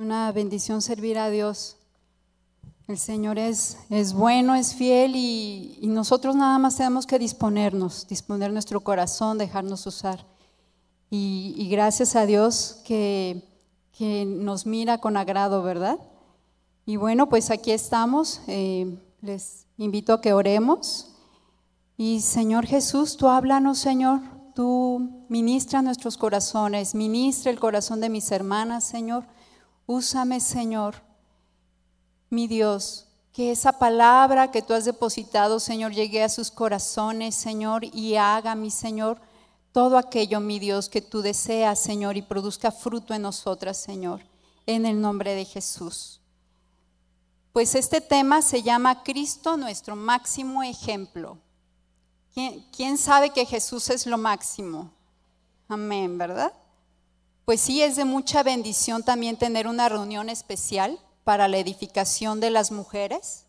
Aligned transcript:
Una 0.00 0.32
bendición 0.32 0.80
servir 0.80 1.18
a 1.18 1.28
Dios. 1.28 1.76
El 2.88 2.96
Señor 2.96 3.38
es, 3.38 3.76
es 3.90 4.14
bueno, 4.14 4.54
es 4.54 4.74
fiel 4.74 5.12
y, 5.14 5.78
nosotros 5.82 6.34
nada 6.34 6.58
más 6.58 6.76
tenemos 6.76 7.06
que 7.06 7.18
disponernos, 7.18 8.06
disponer 8.08 8.50
nuestro 8.50 8.80
corazón, 8.80 9.36
dejarnos 9.36 9.86
usar. 9.86 10.24
Y, 11.10 11.68
gracias 11.70 12.16
a 12.16 12.24
Dios 12.24 12.80
que, 12.86 13.46
que, 13.92 14.24
nos 14.24 14.64
mira 14.64 14.96
con 15.02 15.18
agrado, 15.18 15.62
¿verdad? 15.62 15.98
Y 16.86 16.96
bueno, 16.96 17.28
pues 17.28 17.50
aquí 17.50 17.70
estamos. 17.70 18.40
Eh, 18.46 18.98
les 19.20 19.66
invito 19.76 20.14
a 20.14 20.22
que 20.22 20.32
oremos. 20.32 21.10
Y 21.98 22.20
Señor 22.20 22.64
Jesús, 22.64 23.18
tú 23.18 23.28
háblanos, 23.28 23.76
Señor. 23.76 24.20
Tú 24.54 25.26
ministra 25.28 25.82
nuestros 25.82 26.16
corazones, 26.16 26.94
ministra 26.94 27.50
el 27.50 27.60
corazón 27.60 28.00
de 28.00 28.08
mis 28.08 28.32
hermanas, 28.32 28.84
Señor. 28.84 29.24
Úsame, 29.92 30.38
Señor, 30.38 30.94
mi 32.28 32.46
Dios, 32.46 33.08
que 33.32 33.50
esa 33.50 33.72
palabra 33.72 34.52
que 34.52 34.62
tú 34.62 34.72
has 34.72 34.84
depositado, 34.84 35.58
Señor, 35.58 35.90
llegue 35.90 36.22
a 36.22 36.28
sus 36.28 36.52
corazones, 36.52 37.34
Señor, 37.34 37.84
y 37.84 38.14
haga, 38.14 38.54
mi 38.54 38.70
Señor, 38.70 39.20
todo 39.72 39.98
aquello, 39.98 40.38
mi 40.38 40.60
Dios, 40.60 40.88
que 40.88 41.02
tú 41.02 41.22
deseas, 41.22 41.80
Señor, 41.80 42.16
y 42.16 42.22
produzca 42.22 42.70
fruto 42.70 43.14
en 43.14 43.22
nosotras, 43.22 43.78
Señor, 43.78 44.20
en 44.64 44.86
el 44.86 45.00
nombre 45.00 45.34
de 45.34 45.44
Jesús. 45.44 46.20
Pues 47.52 47.74
este 47.74 48.00
tema 48.00 48.42
se 48.42 48.62
llama 48.62 49.02
Cristo, 49.02 49.56
nuestro 49.56 49.96
máximo 49.96 50.62
ejemplo. 50.62 51.36
¿Quién, 52.32 52.64
¿Quién, 52.70 52.96
sabe 52.96 53.30
que 53.30 53.44
Jesús 53.44 53.90
es 53.90 54.06
lo 54.06 54.18
máximo? 54.18 54.92
Amén, 55.66 56.16
¿verdad? 56.16 56.52
Pues 57.50 57.62
sí, 57.62 57.82
es 57.82 57.96
de 57.96 58.04
mucha 58.04 58.44
bendición 58.44 59.02
también 59.02 59.36
tener 59.36 59.66
una 59.66 59.88
reunión 59.88 60.28
especial 60.28 61.00
para 61.24 61.48
la 61.48 61.58
edificación 61.58 62.38
de 62.38 62.48
las 62.48 62.70
mujeres. 62.70 63.44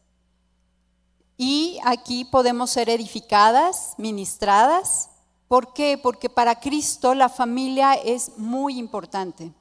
Y 1.37 1.77
aquí 1.85 2.25
podemos 2.25 2.71
ser 2.71 2.89
edificadas, 2.89 3.93
ministradas. 3.99 5.11
¿Por 5.47 5.73
qué? 5.73 5.99
Porque 6.01 6.31
para 6.31 6.59
Cristo 6.59 7.13
la 7.13 7.29
familia 7.29 7.93
es 7.93 8.39
muy 8.39 8.79
importante. 8.79 9.53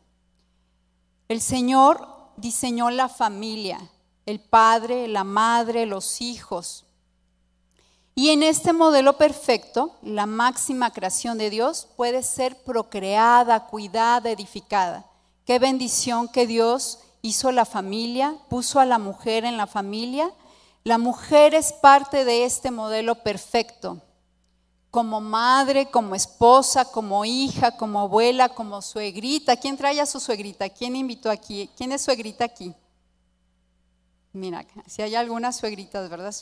El 1.28 1.42
Señor 1.42 2.08
diseñó 2.38 2.88
la 2.88 3.10
familia, 3.10 3.90
el 4.24 4.40
padre, 4.40 5.06
la 5.06 5.22
madre, 5.22 5.84
los 5.84 6.22
hijos. 6.22 6.86
Y 8.14 8.30
en 8.30 8.42
este 8.42 8.72
modelo 8.72 9.16
perfecto, 9.16 9.96
la 10.02 10.26
máxima 10.26 10.92
creación 10.92 11.38
de 11.38 11.50
Dios 11.50 11.88
puede 11.96 12.22
ser 12.22 12.62
procreada, 12.64 13.66
cuidada, 13.66 14.30
edificada. 14.30 15.06
Qué 15.46 15.58
bendición 15.58 16.28
que 16.28 16.46
Dios 16.46 16.98
hizo 17.22 17.52
la 17.52 17.64
familia, 17.64 18.36
puso 18.48 18.80
a 18.80 18.86
la 18.86 18.98
mujer 18.98 19.44
en 19.44 19.56
la 19.56 19.66
familia. 19.66 20.32
La 20.84 20.98
mujer 20.98 21.54
es 21.54 21.72
parte 21.72 22.24
de 22.24 22.44
este 22.44 22.70
modelo 22.70 23.16
perfecto. 23.16 24.00
Como 24.90 25.20
madre, 25.20 25.90
como 25.90 26.14
esposa, 26.14 26.84
como 26.84 27.24
hija, 27.24 27.76
como 27.76 28.00
abuela, 28.00 28.48
como 28.48 28.82
suegrita. 28.82 29.56
¿Quién 29.56 29.76
trae 29.76 30.00
a 30.00 30.06
su 30.06 30.18
suegrita? 30.18 30.68
¿Quién 30.68 30.96
invitó 30.96 31.30
aquí? 31.30 31.70
¿Quién 31.76 31.92
es 31.92 32.02
suegrita 32.02 32.44
aquí? 32.44 32.74
Mira, 34.32 34.66
si 34.86 35.02
hay 35.02 35.14
algunas 35.14 35.56
suegritas, 35.56 36.08
¿verdad? 36.08 36.34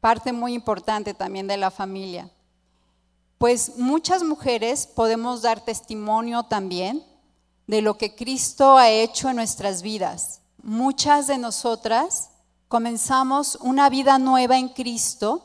Parte 0.00 0.32
muy 0.32 0.54
importante 0.54 1.14
también 1.14 1.46
de 1.46 1.56
la 1.56 1.70
familia. 1.70 2.30
Pues 3.38 3.76
muchas 3.76 4.22
mujeres 4.22 4.86
podemos 4.86 5.42
dar 5.42 5.64
testimonio 5.64 6.42
también 6.44 7.04
de 7.66 7.82
lo 7.82 7.96
que 7.98 8.14
Cristo 8.14 8.76
ha 8.76 8.88
hecho 8.88 9.28
en 9.28 9.36
nuestras 9.36 9.82
vidas. 9.82 10.40
Muchas 10.62 11.26
de 11.26 11.38
nosotras 11.38 12.30
comenzamos 12.66 13.56
una 13.60 13.88
vida 13.90 14.18
nueva 14.18 14.58
en 14.58 14.68
Cristo 14.68 15.44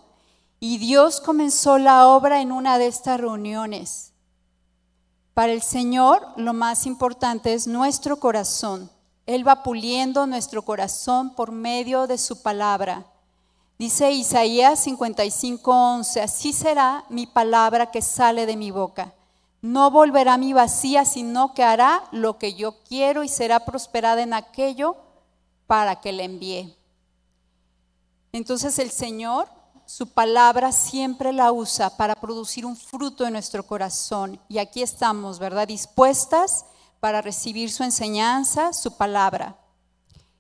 y 0.60 0.78
Dios 0.78 1.22
comenzó 1.22 1.78
la 1.78 2.08
obra 2.08 2.42
en 2.42 2.52
una 2.52 2.78
de 2.78 2.88
estas 2.88 3.20
reuniones. 3.20 4.14
Para 5.34 5.52
el 5.52 5.62
Señor 5.62 6.26
lo 6.38 6.54
más 6.54 6.86
importante 6.86 7.54
es 7.54 7.68
nuestro 7.68 8.20
corazón. 8.20 8.90
Él 9.26 9.48
va 9.48 9.64
puliendo 9.64 10.26
nuestro 10.28 10.64
corazón 10.64 11.36
por 11.36 11.52
medio 11.52 12.08
de 12.08 12.18
su 12.18 12.42
palabra. 12.42 13.06
Dice 13.84 14.14
Isaías 14.14 14.80
55:11, 14.88 16.22
así 16.22 16.54
será 16.54 17.04
mi 17.10 17.28
palabra 17.28 17.92
que 17.92 18.02
sale 18.02 18.46
de 18.46 18.56
mi 18.56 18.72
boca. 18.72 19.14
No 19.62 19.92
volverá 19.92 20.38
mi 20.38 20.54
vacía, 20.54 21.04
sino 21.04 21.54
que 21.54 21.64
hará 21.64 22.02
lo 22.14 22.38
que 22.38 22.54
yo 22.54 22.82
quiero 22.88 23.26
y 23.26 23.28
será 23.28 23.66
prosperada 23.66 24.22
en 24.22 24.34
aquello 24.34 24.96
para 25.68 26.00
que 26.00 26.14
le 26.14 26.24
envíe. 26.24 26.74
Entonces 28.32 28.80
el 28.80 28.90
Señor, 28.90 29.50
su 29.86 30.08
palabra 30.08 30.72
siempre 30.72 31.34
la 31.34 31.52
usa 31.52 31.90
para 31.90 32.16
producir 32.16 32.66
un 32.66 32.78
fruto 32.78 33.26
en 33.26 33.34
nuestro 33.34 33.68
corazón. 33.68 34.40
Y 34.48 34.60
aquí 34.60 34.82
estamos, 34.82 35.40
¿verdad? 35.40 35.68
Dispuestas 35.68 36.64
para 37.02 37.22
recibir 37.22 37.70
su 37.70 37.84
enseñanza, 37.84 38.72
su 38.72 38.96
palabra. 38.96 39.58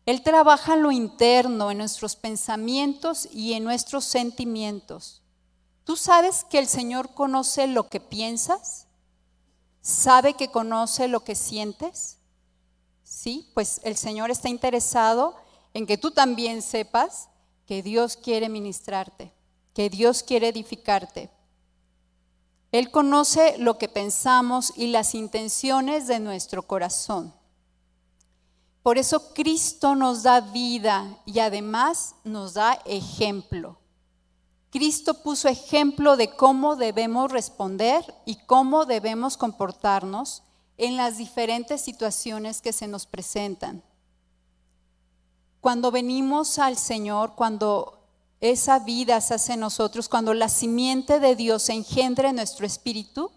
Él 0.05 0.21
trabaja 0.21 0.73
en 0.73 0.83
lo 0.83 0.91
interno, 0.91 1.71
en 1.71 1.77
nuestros 1.77 2.15
pensamientos 2.15 3.27
y 3.31 3.53
en 3.53 3.63
nuestros 3.63 4.03
sentimientos. 4.03 5.21
¿Tú 5.85 5.95
sabes 5.95 6.45
que 6.45 6.59
el 6.59 6.67
Señor 6.67 7.13
conoce 7.13 7.67
lo 7.67 7.89
que 7.89 7.99
piensas? 7.99 8.87
¿Sabe 9.81 10.33
que 10.33 10.49
conoce 10.49 11.07
lo 11.07 11.23
que 11.23 11.35
sientes? 11.35 12.17
Sí, 13.03 13.49
pues 13.53 13.81
el 13.83 13.97
Señor 13.97 14.31
está 14.31 14.49
interesado 14.49 15.35
en 15.73 15.85
que 15.85 15.97
tú 15.97 16.11
también 16.11 16.61
sepas 16.61 17.29
que 17.65 17.81
Dios 17.81 18.17
quiere 18.17 18.49
ministrarte, 18.49 19.33
que 19.73 19.89
Dios 19.89 20.23
quiere 20.23 20.49
edificarte. 20.49 21.29
Él 22.71 22.91
conoce 22.91 23.57
lo 23.57 23.77
que 23.77 23.87
pensamos 23.87 24.73
y 24.75 24.87
las 24.87 25.15
intenciones 25.15 26.07
de 26.07 26.19
nuestro 26.19 26.63
corazón. 26.63 27.33
Por 28.83 28.97
eso 28.97 29.33
Cristo 29.33 29.95
nos 29.95 30.23
da 30.23 30.41
vida 30.41 31.17
y 31.25 31.39
además 31.39 32.15
nos 32.25 32.53
da 32.53 32.73
ejemplo. 32.85 33.77
Cristo 34.71 35.23
puso 35.23 35.47
ejemplo 35.47 36.17
de 36.17 36.35
cómo 36.35 36.75
debemos 36.75 37.31
responder 37.31 38.03
y 38.25 38.35
cómo 38.45 38.85
debemos 38.85 39.37
comportarnos 39.37 40.43
en 40.77 40.97
las 40.97 41.17
diferentes 41.17 41.79
situaciones 41.79 42.61
que 42.61 42.73
se 42.73 42.87
nos 42.87 43.05
presentan. 43.05 43.83
Cuando 45.61 45.91
venimos 45.91 46.59
al 46.59 46.75
Señor, 46.75 47.35
cuando 47.35 47.99
esa 48.41 48.79
vida 48.79 49.21
se 49.21 49.35
hace 49.35 49.53
en 49.53 49.61
nosotros, 49.61 50.09
cuando 50.09 50.33
la 50.33 50.49
simiente 50.49 51.21
de 51.21 51.37
Dios 51.37 51.69
engendra 51.69 52.31
en 52.31 52.35
nuestro 52.35 52.65
espíritu, 52.65 53.31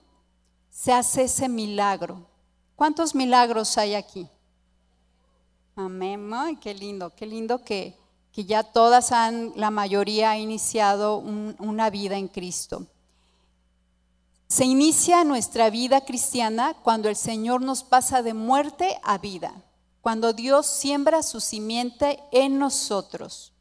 se 0.71 0.93
hace 0.93 1.25
ese 1.25 1.49
milagro. 1.49 2.27
¿Cuántos 2.75 3.15
milagros 3.15 3.79
hay 3.79 3.95
aquí? 3.95 4.29
Amén. 5.79 6.59
qué 6.59 6.73
lindo, 6.73 7.15
qué 7.15 7.27
lindo 7.27 7.63
que, 7.63 7.95
que, 8.33 8.47
ya 8.47 8.63
todas 8.63 9.13
han, 9.13 9.53
la 9.57 9.71
mayoría 9.71 10.31
ha 10.31 10.39
iniciado 10.39 11.19
una 11.19 11.91
vida 11.91 12.17
en 12.17 12.29
Cristo. 12.29 12.87
Se 14.49 14.65
inicia 14.65 15.23
nuestra 15.23 15.69
vida 15.69 16.01
cristiana 16.01 16.75
cuando 16.83 17.11
el 17.11 17.17
Señor 17.17 17.61
nos 17.61 17.85
pasa 17.85 18.23
de 18.23 18.33
muerte 18.33 18.99
a 19.03 19.19
vida, 19.19 19.53
cuando 20.01 20.33
Dios 20.33 20.65
siembra 20.65 21.23
su 21.23 21.41
simiente 21.41 22.21
en 22.33 22.59
nosotros. 22.59 23.53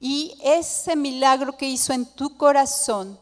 Y 0.00 0.38
ese 0.42 0.96
milagro 0.96 1.58
que 1.58 1.68
hizo 1.68 1.92
en 1.92 2.06
tu 2.06 2.38
corazón 2.38 3.20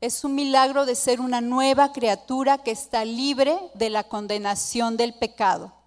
es 0.00 0.24
un 0.24 0.34
milagro 0.34 0.86
de 0.86 0.96
ser 0.96 1.20
una 1.20 1.40
nueva 1.40 1.92
criatura 1.92 2.58
que 2.58 2.72
está 2.72 3.04
libre 3.04 3.56
de 3.74 3.90
la 3.90 4.02
condenación 4.02 4.96
del 4.96 5.14
pecado. 5.14 5.83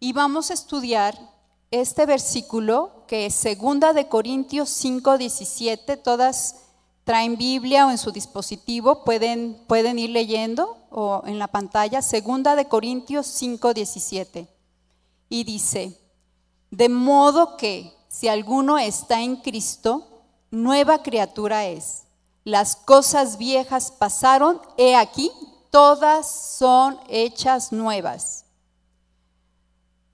Y 0.00 0.12
vamos 0.12 0.50
a 0.50 0.54
estudiar 0.54 1.18
este 1.72 2.06
versículo 2.06 3.04
que 3.08 3.26
es 3.26 3.34
segunda 3.34 3.92
de 3.92 4.08
Corintios 4.08 4.68
5, 4.70 5.18
17. 5.18 5.96
Todas 5.96 6.54
traen 7.02 7.36
Biblia 7.36 7.86
o 7.86 7.90
en 7.90 7.98
su 7.98 8.12
dispositivo, 8.12 9.02
pueden, 9.02 9.60
pueden 9.66 9.98
ir 9.98 10.10
leyendo 10.10 10.76
o 10.90 11.22
en 11.26 11.40
la 11.40 11.48
pantalla. 11.48 12.00
Segunda 12.00 12.54
de 12.54 12.68
Corintios 12.68 13.26
5, 13.26 13.74
17. 13.74 14.46
Y 15.30 15.42
dice, 15.42 15.98
de 16.70 16.88
modo 16.88 17.56
que 17.56 17.92
si 18.08 18.28
alguno 18.28 18.78
está 18.78 19.20
en 19.20 19.36
Cristo, 19.36 20.22
nueva 20.52 21.02
criatura 21.02 21.66
es. 21.66 22.04
Las 22.44 22.76
cosas 22.76 23.36
viejas 23.36 23.90
pasaron, 23.90 24.60
he 24.76 24.94
aquí, 24.94 25.32
todas 25.70 26.30
son 26.56 27.00
hechas 27.08 27.72
nuevas. 27.72 28.44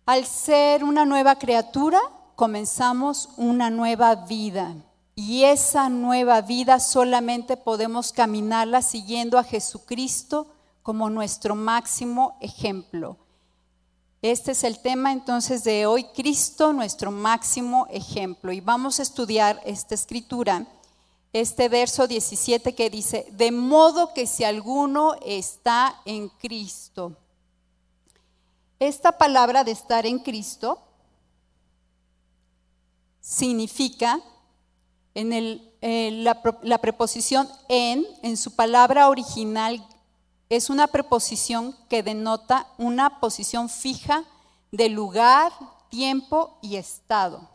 Al 0.06 0.26
ser 0.26 0.84
una 0.84 1.06
nueva 1.06 1.36
criatura, 1.36 1.98
comenzamos 2.36 3.30
una 3.38 3.70
nueva 3.70 4.14
vida. 4.14 4.74
Y 5.14 5.44
esa 5.44 5.88
nueva 5.88 6.42
vida 6.42 6.78
solamente 6.78 7.56
podemos 7.56 8.12
caminarla 8.12 8.82
siguiendo 8.82 9.38
a 9.38 9.44
Jesucristo 9.44 10.46
como 10.82 11.08
nuestro 11.08 11.54
máximo 11.54 12.36
ejemplo. 12.42 13.16
Este 14.20 14.52
es 14.52 14.64
el 14.64 14.78
tema 14.80 15.10
entonces 15.10 15.64
de 15.64 15.86
hoy, 15.86 16.04
Cristo, 16.14 16.74
nuestro 16.74 17.10
máximo 17.10 17.86
ejemplo. 17.88 18.52
Y 18.52 18.60
vamos 18.60 18.98
a 18.98 19.02
estudiar 19.04 19.58
esta 19.64 19.94
escritura, 19.94 20.66
este 21.32 21.70
verso 21.70 22.06
17 22.06 22.74
que 22.74 22.90
dice, 22.90 23.26
de 23.32 23.50
modo 23.52 24.12
que 24.12 24.26
si 24.26 24.44
alguno 24.44 25.14
está 25.24 25.98
en 26.04 26.28
Cristo. 26.28 27.16
Esta 28.84 29.12
palabra 29.12 29.64
de 29.64 29.70
estar 29.70 30.04
en 30.04 30.18
Cristo 30.18 30.78
significa 33.18 34.20
en 35.14 35.32
el, 35.32 35.72
eh, 35.80 36.10
la, 36.10 36.42
la 36.60 36.76
preposición 36.76 37.48
en, 37.70 38.04
en 38.22 38.36
su 38.36 38.54
palabra 38.54 39.08
original 39.08 39.82
es 40.50 40.68
una 40.68 40.86
preposición 40.86 41.74
que 41.88 42.02
denota 42.02 42.66
una 42.76 43.20
posición 43.20 43.70
fija 43.70 44.22
de 44.70 44.90
lugar, 44.90 45.50
tiempo 45.88 46.58
y 46.60 46.76
estado. 46.76 47.48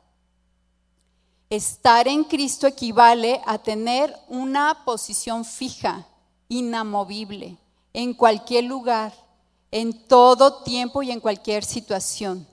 Estar 1.52 2.08
en 2.08 2.24
Cristo 2.24 2.66
equivale 2.66 3.40
a 3.46 3.60
tener 3.60 4.18
una 4.30 4.84
posición 4.84 5.46
fija, 5.46 6.08
inamovible, 6.48 7.56
en 7.94 8.16
cualquier 8.16 8.64
lugar, 8.64 9.14
en 9.72 10.08
todo 10.08 10.64
tiempo 10.64 11.04
y 11.04 11.12
en 11.12 11.20
cualquier 11.20 11.64
situación. 11.64 12.48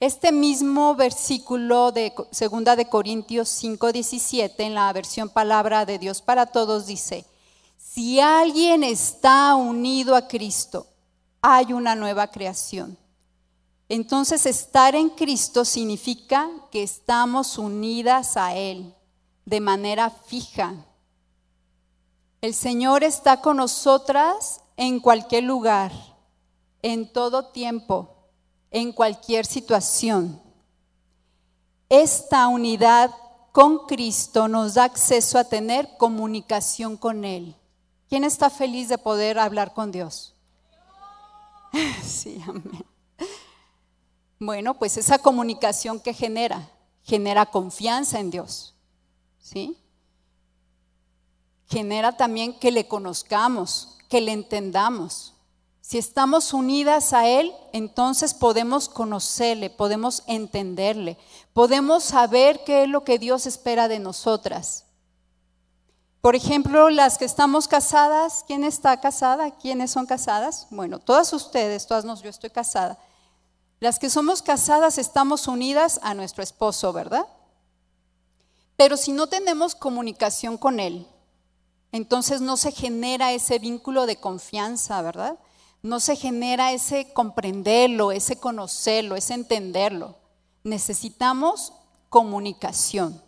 Este 0.00 0.30
mismo 0.30 0.94
versículo 0.94 1.90
de 1.90 2.14
segunda 2.30 2.76
de 2.76 2.88
Corintios 2.88 3.48
5:17 3.48 4.54
en 4.58 4.74
la 4.74 4.92
versión 4.92 5.28
Palabra 5.28 5.84
de 5.84 5.98
Dios 5.98 6.22
para 6.22 6.46
todos 6.46 6.86
dice: 6.86 7.24
si 7.76 8.20
alguien 8.20 8.84
está 8.84 9.56
unido 9.56 10.14
a 10.14 10.28
Cristo, 10.28 10.86
hay 11.40 11.72
una 11.72 11.94
nueva 11.94 12.28
creación. 12.28 12.96
Entonces 13.88 14.46
estar 14.46 14.94
en 14.94 15.08
Cristo 15.10 15.64
significa 15.64 16.48
que 16.70 16.82
estamos 16.82 17.58
unidas 17.58 18.36
a 18.36 18.54
Él 18.54 18.94
de 19.46 19.60
manera 19.60 20.10
fija. 20.10 20.74
El 22.40 22.54
Señor 22.54 23.02
está 23.02 23.40
con 23.40 23.56
nosotras 23.56 24.60
en 24.78 25.00
cualquier 25.00 25.42
lugar, 25.42 25.92
en 26.82 27.12
todo 27.12 27.46
tiempo, 27.46 28.14
en 28.70 28.92
cualquier 28.92 29.44
situación. 29.44 30.40
Esta 31.88 32.46
unidad 32.46 33.10
con 33.50 33.86
Cristo 33.86 34.46
nos 34.46 34.74
da 34.74 34.84
acceso 34.84 35.36
a 35.36 35.42
tener 35.42 35.96
comunicación 35.98 36.96
con 36.96 37.24
Él. 37.24 37.56
¿Quién 38.08 38.22
está 38.22 38.50
feliz 38.50 38.88
de 38.88 38.98
poder 38.98 39.38
hablar 39.38 39.74
con 39.74 39.92
Dios? 39.92 40.34
Sí, 42.02 42.42
amén. 42.46 42.86
Bueno, 44.38 44.78
pues 44.78 44.96
esa 44.96 45.18
comunicación 45.18 45.98
que 45.98 46.14
genera, 46.14 46.70
genera 47.02 47.46
confianza 47.46 48.20
en 48.20 48.30
Dios. 48.30 48.76
¿Sí? 49.40 49.76
Genera 51.66 52.16
también 52.16 52.58
que 52.58 52.70
le 52.70 52.86
conozcamos, 52.86 53.97
que 54.08 54.20
le 54.20 54.32
entendamos. 54.32 55.34
Si 55.80 55.96
estamos 55.96 56.52
unidas 56.52 57.12
a 57.12 57.26
Él, 57.26 57.52
entonces 57.72 58.34
podemos 58.34 58.88
conocerle, 58.88 59.70
podemos 59.70 60.22
entenderle, 60.26 61.16
podemos 61.54 62.04
saber 62.04 62.62
qué 62.64 62.82
es 62.82 62.88
lo 62.88 63.04
que 63.04 63.18
Dios 63.18 63.46
espera 63.46 63.88
de 63.88 63.98
nosotras. 63.98 64.84
Por 66.20 66.34
ejemplo, 66.34 66.90
las 66.90 67.16
que 67.16 67.24
estamos 67.24 67.68
casadas, 67.68 68.44
¿quién 68.46 68.64
está 68.64 69.00
casada? 69.00 69.52
¿Quiénes 69.52 69.90
son 69.90 70.04
casadas? 70.04 70.66
Bueno, 70.70 70.98
todas 70.98 71.32
ustedes, 71.32 71.86
todas 71.86 72.04
nos, 72.04 72.22
yo 72.22 72.28
estoy 72.28 72.50
casada. 72.50 72.98
Las 73.80 73.98
que 73.98 74.10
somos 74.10 74.42
casadas 74.42 74.98
estamos 74.98 75.46
unidas 75.46 76.00
a 76.02 76.14
nuestro 76.14 76.42
esposo, 76.42 76.92
¿verdad? 76.92 77.26
Pero 78.76 78.96
si 78.96 79.12
no 79.12 79.28
tenemos 79.28 79.74
comunicación 79.74 80.58
con 80.58 80.80
él, 80.80 81.06
entonces 81.92 82.40
no 82.40 82.56
se 82.56 82.72
genera 82.72 83.32
ese 83.32 83.58
vínculo 83.58 84.06
de 84.06 84.16
confianza, 84.16 85.00
¿verdad? 85.02 85.38
No 85.82 86.00
se 86.00 86.16
genera 86.16 86.72
ese 86.72 87.12
comprenderlo, 87.12 88.12
ese 88.12 88.36
conocerlo, 88.36 89.16
ese 89.16 89.34
entenderlo. 89.34 90.16
Necesitamos 90.64 91.72
comunicación. 92.08 93.22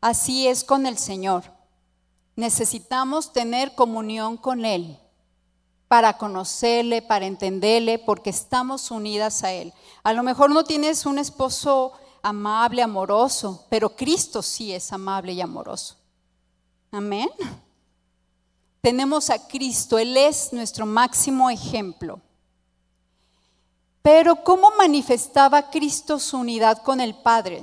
Así 0.00 0.48
es 0.48 0.64
con 0.64 0.86
el 0.86 0.96
Señor. 0.96 1.44
Necesitamos 2.36 3.32
tener 3.32 3.74
comunión 3.74 4.36
con 4.36 4.64
Él 4.64 4.98
para 5.88 6.16
conocerle, 6.16 7.02
para 7.02 7.26
entenderle, 7.26 7.98
porque 7.98 8.30
estamos 8.30 8.90
unidas 8.90 9.44
a 9.44 9.52
Él. 9.52 9.74
A 10.02 10.12
lo 10.12 10.22
mejor 10.22 10.50
no 10.50 10.64
tienes 10.64 11.04
un 11.04 11.18
esposo 11.18 11.92
amable, 12.22 12.82
amoroso, 12.82 13.66
pero 13.68 13.94
Cristo 13.94 14.40
sí 14.40 14.72
es 14.72 14.92
amable 14.92 15.32
y 15.32 15.40
amoroso. 15.40 15.99
Amén. 16.90 17.28
Tenemos 18.80 19.30
a 19.30 19.46
Cristo, 19.46 19.98
Él 19.98 20.16
es 20.16 20.52
nuestro 20.52 20.86
máximo 20.86 21.50
ejemplo. 21.50 22.20
Pero 24.02 24.42
¿cómo 24.42 24.70
manifestaba 24.78 25.70
Cristo 25.70 26.18
su 26.18 26.38
unidad 26.38 26.82
con 26.82 27.00
el 27.00 27.14
Padre? 27.14 27.62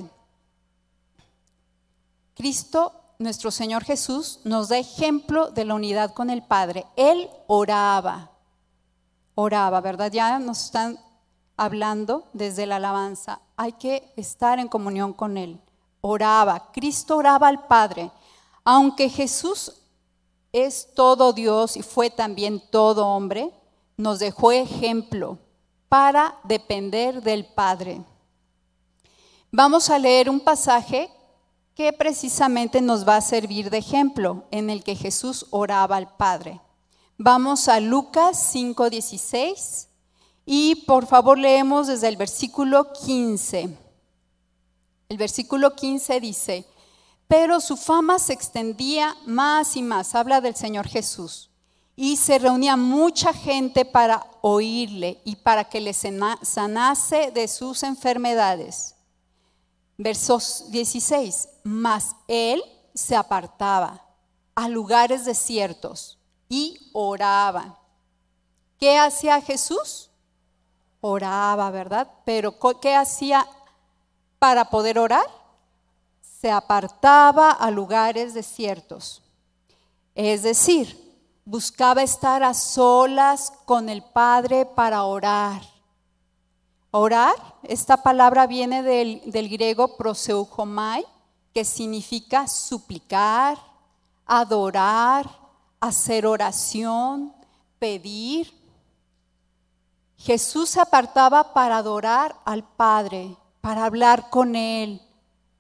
Cristo, 2.36 2.94
nuestro 3.18 3.50
Señor 3.50 3.84
Jesús, 3.84 4.40
nos 4.44 4.70
da 4.70 4.78
ejemplo 4.78 5.50
de 5.50 5.66
la 5.66 5.74
unidad 5.74 6.14
con 6.14 6.30
el 6.30 6.44
Padre. 6.44 6.86
Él 6.96 7.28
oraba, 7.48 8.30
oraba, 9.34 9.82
¿verdad? 9.82 10.12
Ya 10.12 10.38
nos 10.38 10.66
están 10.66 11.00
hablando 11.58 12.28
desde 12.34 12.68
la 12.68 12.76
alabanza. 12.76 13.42
Hay 13.56 13.74
que 13.74 14.14
estar 14.16 14.60
en 14.60 14.68
comunión 14.68 15.14
con 15.14 15.38
Él. 15.38 15.60
Oraba, 16.02 16.72
Cristo 16.72 17.18
oraba 17.18 17.48
al 17.48 17.66
Padre. 17.66 18.12
Aunque 18.70 19.08
Jesús 19.08 19.72
es 20.52 20.90
todo 20.94 21.32
Dios 21.32 21.78
y 21.78 21.84
fue 21.84 22.10
también 22.10 22.62
todo 22.70 23.08
hombre, 23.08 23.50
nos 23.96 24.20
dejó 24.20 24.52
ejemplo 24.52 25.38
para 25.88 26.38
depender 26.44 27.24
del 27.24 27.46
Padre. 27.46 28.02
Vamos 29.54 29.90
a 29.90 29.98
leer 29.98 30.30
un 30.30 30.42
pasaje 30.42 31.10
que 31.76 31.94
precisamente 31.94 32.82
nos 32.82 33.08
va 33.08 33.16
a 33.16 33.22
servir 33.22 33.70
de 33.70 33.78
ejemplo 33.78 34.44
en 34.52 34.70
el 34.70 34.84
que 34.84 34.98
Jesús 34.98 35.46
oraba 35.52 35.96
al 35.96 36.18
Padre. 36.18 36.60
Vamos 37.18 37.70
a 37.70 37.80
Lucas 37.80 38.54
5:16 38.54 39.88
y 40.46 40.84
por 40.86 41.06
favor 41.06 41.38
leemos 41.38 41.88
desde 41.88 42.10
el 42.10 42.18
versículo 42.18 42.92
15. 42.92 43.78
El 45.08 45.18
versículo 45.18 45.74
15 45.74 46.20
dice, 46.20 46.68
pero 47.28 47.60
su 47.60 47.76
fama 47.76 48.20
se 48.20 48.34
extendía 48.34 49.16
más 49.26 49.76
y 49.76 49.84
más, 49.84 50.16
habla 50.16 50.42
del 50.42 50.56
Señor 50.56 50.88
Jesús, 50.88 51.50
y 51.96 52.16
se 52.18 52.40
reunía 52.40 52.78
mucha 52.78 53.34
gente 53.34 53.84
para 53.84 54.26
oírle 54.42 55.22
y 55.26 55.36
para 55.36 55.66
que 55.66 55.82
le 55.82 55.94
sanase 55.94 57.32
de 57.32 57.48
sus 57.48 57.84
enfermedades. 57.84 58.96
Versos 59.98 60.66
16, 60.70 61.50
mas 61.64 62.16
él 62.28 62.62
se 62.94 63.16
apartaba 63.16 64.06
a 64.56 64.70
lugares 64.70 65.26
desiertos 65.26 66.20
y 66.48 66.90
oraba. 66.94 67.80
¿Qué 68.80 68.98
hacía 68.98 69.42
Jesús? 69.42 70.12
Oraba, 71.02 71.72
¿verdad? 71.72 72.10
Pero 72.26 72.56
¿qué 72.80 72.96
hacía 72.96 73.48
para 74.40 74.70
poder 74.70 75.00
orar? 75.00 75.26
Se 76.40 76.52
apartaba 76.52 77.52
a 77.52 77.72
lugares 77.72 78.34
desiertos. 78.34 79.24
Es 80.14 80.44
decir, 80.44 80.98
buscaba 81.46 82.04
estar 82.04 82.44
a 82.44 82.54
solas 82.54 83.52
con 83.66 83.90
el 83.90 84.04
Padre 84.04 84.66
para 84.66 85.04
orar 85.04 85.62
Orar, 86.92 87.36
esta 87.64 87.98
palabra 87.98 88.48
viene 88.48 88.82
del, 88.82 89.50
griego 89.50 89.98
proseujomai, 89.98 91.06
que 91.54 91.66
significa 91.66 92.48
suplicar, 92.48 93.58
adorar, 94.26 95.30
hacer 95.80 96.26
oración, 96.26 97.36
pedir. 97.78 98.52
Jesús 100.18 100.70
se 100.70 100.80
apartaba 100.82 101.54
para 101.54 101.78
adorar 101.78 102.36
al 102.46 102.64
Padre, 102.64 103.36
para 103.60 103.86
hablar 103.86 104.30
con 104.30 104.56
Él, 104.56 105.02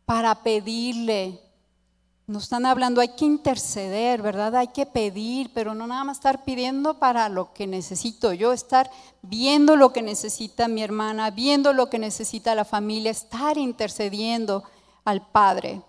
para 0.08 0.42
pedirle, 0.42 1.38
nos 2.28 2.44
están 2.44 2.66
hablando, 2.66 3.02
hay 3.02 3.10
que 3.10 3.26
interceder, 3.26 4.22
¿verdad? 4.22 4.56
Hay 4.56 4.70
que 4.70 4.86
pedir, 4.86 5.52
pero 5.54 5.76
no 5.76 5.86
nada 5.86 6.06
más 6.06 6.16
estar 6.16 6.46
pidiendo 6.46 6.98
para 6.98 7.28
lo 7.28 7.52
que 7.52 7.68
necesito 7.68 8.32
yo, 8.32 8.54
estar 8.54 8.90
viendo 9.22 9.76
lo 9.76 9.92
que 9.92 10.02
necesita 10.02 10.70
mi 10.70 10.82
hermana, 10.82 11.30
viendo 11.30 11.74
lo 11.74 11.90
que 11.90 12.00
necesita 12.00 12.56
la 12.56 12.64
familia, 12.64 13.12
estar 13.12 13.58
intercediendo 13.58 14.64
al 15.04 15.28
Padre. 15.28 15.82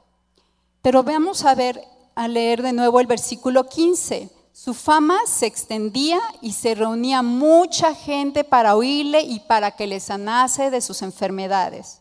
Pero 0.82 1.04
veamos 1.04 1.44
a 1.44 1.54
ver, 1.54 1.80
a 2.16 2.26
leer 2.26 2.62
de 2.62 2.72
nuevo 2.72 2.98
el 2.98 3.06
versículo 3.06 3.68
15. 3.68 4.30
Su 4.52 4.74
fama 4.74 5.20
se 5.28 5.46
extendía 5.46 6.18
y 6.42 6.54
se 6.54 6.74
reunía 6.74 7.22
mucha 7.22 7.94
gente 7.94 8.42
para 8.42 8.74
oírle 8.74 9.20
y 9.20 9.38
para 9.38 9.76
que 9.76 9.86
le 9.86 10.00
sanase 10.00 10.70
de 10.70 10.80
sus 10.80 11.02
enfermedades. 11.02 12.00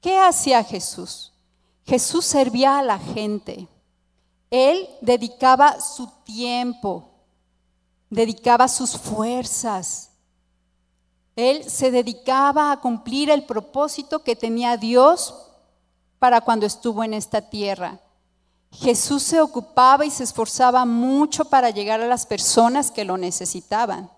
¿Qué 0.00 0.18
hacía 0.18 0.64
Jesús? 0.64 1.31
Jesús 1.84 2.24
servía 2.24 2.78
a 2.78 2.82
la 2.82 2.98
gente. 2.98 3.68
Él 4.50 4.88
dedicaba 5.00 5.80
su 5.80 6.06
tiempo, 6.24 7.10
dedicaba 8.10 8.68
sus 8.68 8.96
fuerzas. 8.96 10.10
Él 11.34 11.68
se 11.68 11.90
dedicaba 11.90 12.70
a 12.70 12.80
cumplir 12.80 13.30
el 13.30 13.44
propósito 13.44 14.22
que 14.22 14.36
tenía 14.36 14.76
Dios 14.76 15.34
para 16.18 16.40
cuando 16.40 16.66
estuvo 16.66 17.02
en 17.02 17.14
esta 17.14 17.40
tierra. 17.40 17.98
Jesús 18.70 19.22
se 19.22 19.40
ocupaba 19.40 20.04
y 20.04 20.10
se 20.10 20.24
esforzaba 20.24 20.84
mucho 20.84 21.44
para 21.44 21.70
llegar 21.70 22.00
a 22.00 22.06
las 22.06 22.26
personas 22.26 22.90
que 22.90 23.04
lo 23.04 23.18
necesitaban. 23.18 24.10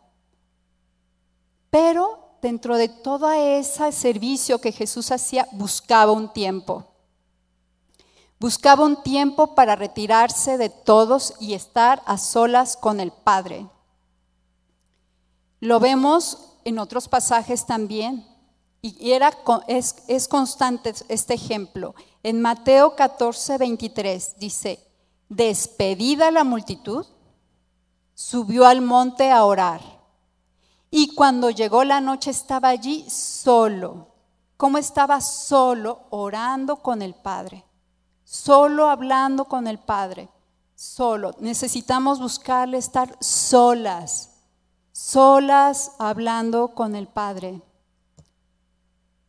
Pero 1.71 2.37
dentro 2.41 2.77
de 2.77 2.89
todo 2.89 3.31
ese 3.33 3.91
servicio 3.91 4.61
que 4.61 4.71
Jesús 4.71 5.11
hacía, 5.11 5.49
buscaba 5.53 6.13
un 6.13 6.33
tiempo. 6.33 6.94
Buscaba 8.45 8.85
un 8.85 9.03
tiempo 9.03 9.55
para 9.55 9.75
retirarse 9.75 10.59
de 10.59 10.69
todos 10.69 11.33
y 11.41 11.55
estar 11.55 12.03
a 12.05 12.19
solas 12.19 12.77
con 12.77 13.01
el 13.01 13.11
Padre. 13.11 13.67
Lo 15.61 15.81
vemos 15.81 16.59
en 16.67 16.79
otros 16.79 17.09
pasajes 17.09 17.65
también. 17.65 18.29
Y 18.83 19.13
era, 19.13 19.33
es, 19.67 19.97
es 20.09 20.29
constante 20.29 20.93
este 21.09 21.33
ejemplo. 21.33 21.95
En 22.23 22.43
Mateo 22.43 22.95
14, 22.95 23.57
23 23.57 24.39
dice, 24.39 24.79
despedida 25.31 26.31
la 26.31 26.45
multitud, 26.45 27.07
subió 28.13 28.67
al 28.67 28.83
monte 28.83 29.31
a 29.31 29.43
orar. 29.47 29.81
Y 30.91 31.15
cuando 31.15 31.49
llegó 31.49 31.83
la 31.83 32.03
noche 32.03 32.31
estaba 32.31 32.69
allí 32.69 33.09
solo. 33.09 34.09
¿Cómo 34.59 34.77
estaba 34.77 35.23
solo 35.23 36.01
orando 36.11 36.77
con 36.77 37.01
el 37.01 37.15
Padre? 37.15 37.65
Solo 38.35 38.89
hablando 38.89 39.45
con 39.45 39.69
el 39.69 39.79
Padre. 39.79 40.29
Solo. 40.75 41.37
Necesitamos 41.39 42.19
buscarle 42.19 42.79
estar 42.79 43.17
solas. 43.21 44.31
Solas 44.91 45.93
hablando 46.01 46.75
con 46.75 46.97
el 46.97 47.07
Padre. 47.07 47.63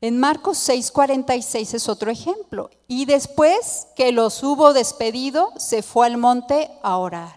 En 0.02 0.20
Marcos 0.20 0.58
6:46 0.58 1.76
es 1.76 1.88
otro 1.88 2.10
ejemplo. 2.10 2.72
Y 2.88 3.06
después 3.06 3.90
que 3.96 4.12
los 4.12 4.42
hubo 4.42 4.74
despedido, 4.74 5.54
se 5.56 5.84
fue 5.84 6.08
al 6.08 6.18
monte 6.18 6.72
a 6.82 6.98
orar. 6.98 7.36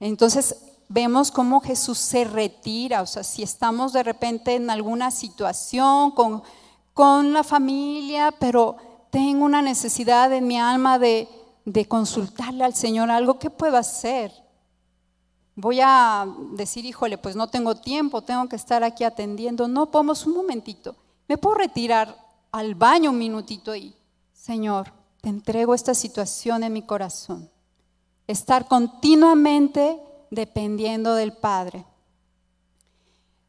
Entonces 0.00 0.56
vemos 0.88 1.30
cómo 1.30 1.60
Jesús 1.60 1.98
se 1.98 2.24
retira, 2.24 3.02
o 3.02 3.06
sea, 3.06 3.22
si 3.22 3.42
estamos 3.42 3.92
de 3.92 4.04
repente 4.04 4.54
en 4.54 4.70
alguna 4.70 5.10
situación 5.10 6.12
con, 6.12 6.42
con 6.94 7.34
la 7.34 7.44
familia, 7.44 8.34
pero 8.40 8.93
tengo 9.14 9.44
una 9.44 9.62
necesidad 9.62 10.32
en 10.32 10.48
mi 10.48 10.58
alma 10.58 10.98
de, 10.98 11.28
de 11.64 11.86
consultarle 11.86 12.64
al 12.64 12.74
Señor 12.74 13.12
algo, 13.12 13.38
¿qué 13.38 13.48
puedo 13.48 13.76
hacer? 13.76 14.32
voy 15.56 15.78
a 15.80 16.26
decir, 16.52 16.84
híjole, 16.84 17.16
pues 17.16 17.36
no 17.36 17.48
tengo 17.48 17.76
tiempo, 17.76 18.22
tengo 18.22 18.48
que 18.48 18.56
estar 18.56 18.82
aquí 18.82 19.04
atendiendo. 19.04 19.68
No, 19.68 19.88
podemos 19.90 20.26
un 20.26 20.34
momentito. 20.34 20.96
¿Me 21.28 21.38
puedo 21.38 21.54
retirar 21.54 22.16
al 22.50 22.74
baño 22.74 23.10
un 23.10 23.18
minutito 23.18 23.72
y, 23.74 23.94
Señor, 24.32 24.92
te 25.20 25.28
entrego 25.28 25.74
esta 25.74 25.94
situación 25.94 26.64
en 26.64 26.72
mi 26.72 26.82
corazón? 26.82 27.48
Estar 28.26 28.66
continuamente 28.66 30.00
dependiendo 30.30 31.14
del 31.14 31.32
Padre. 31.32 31.84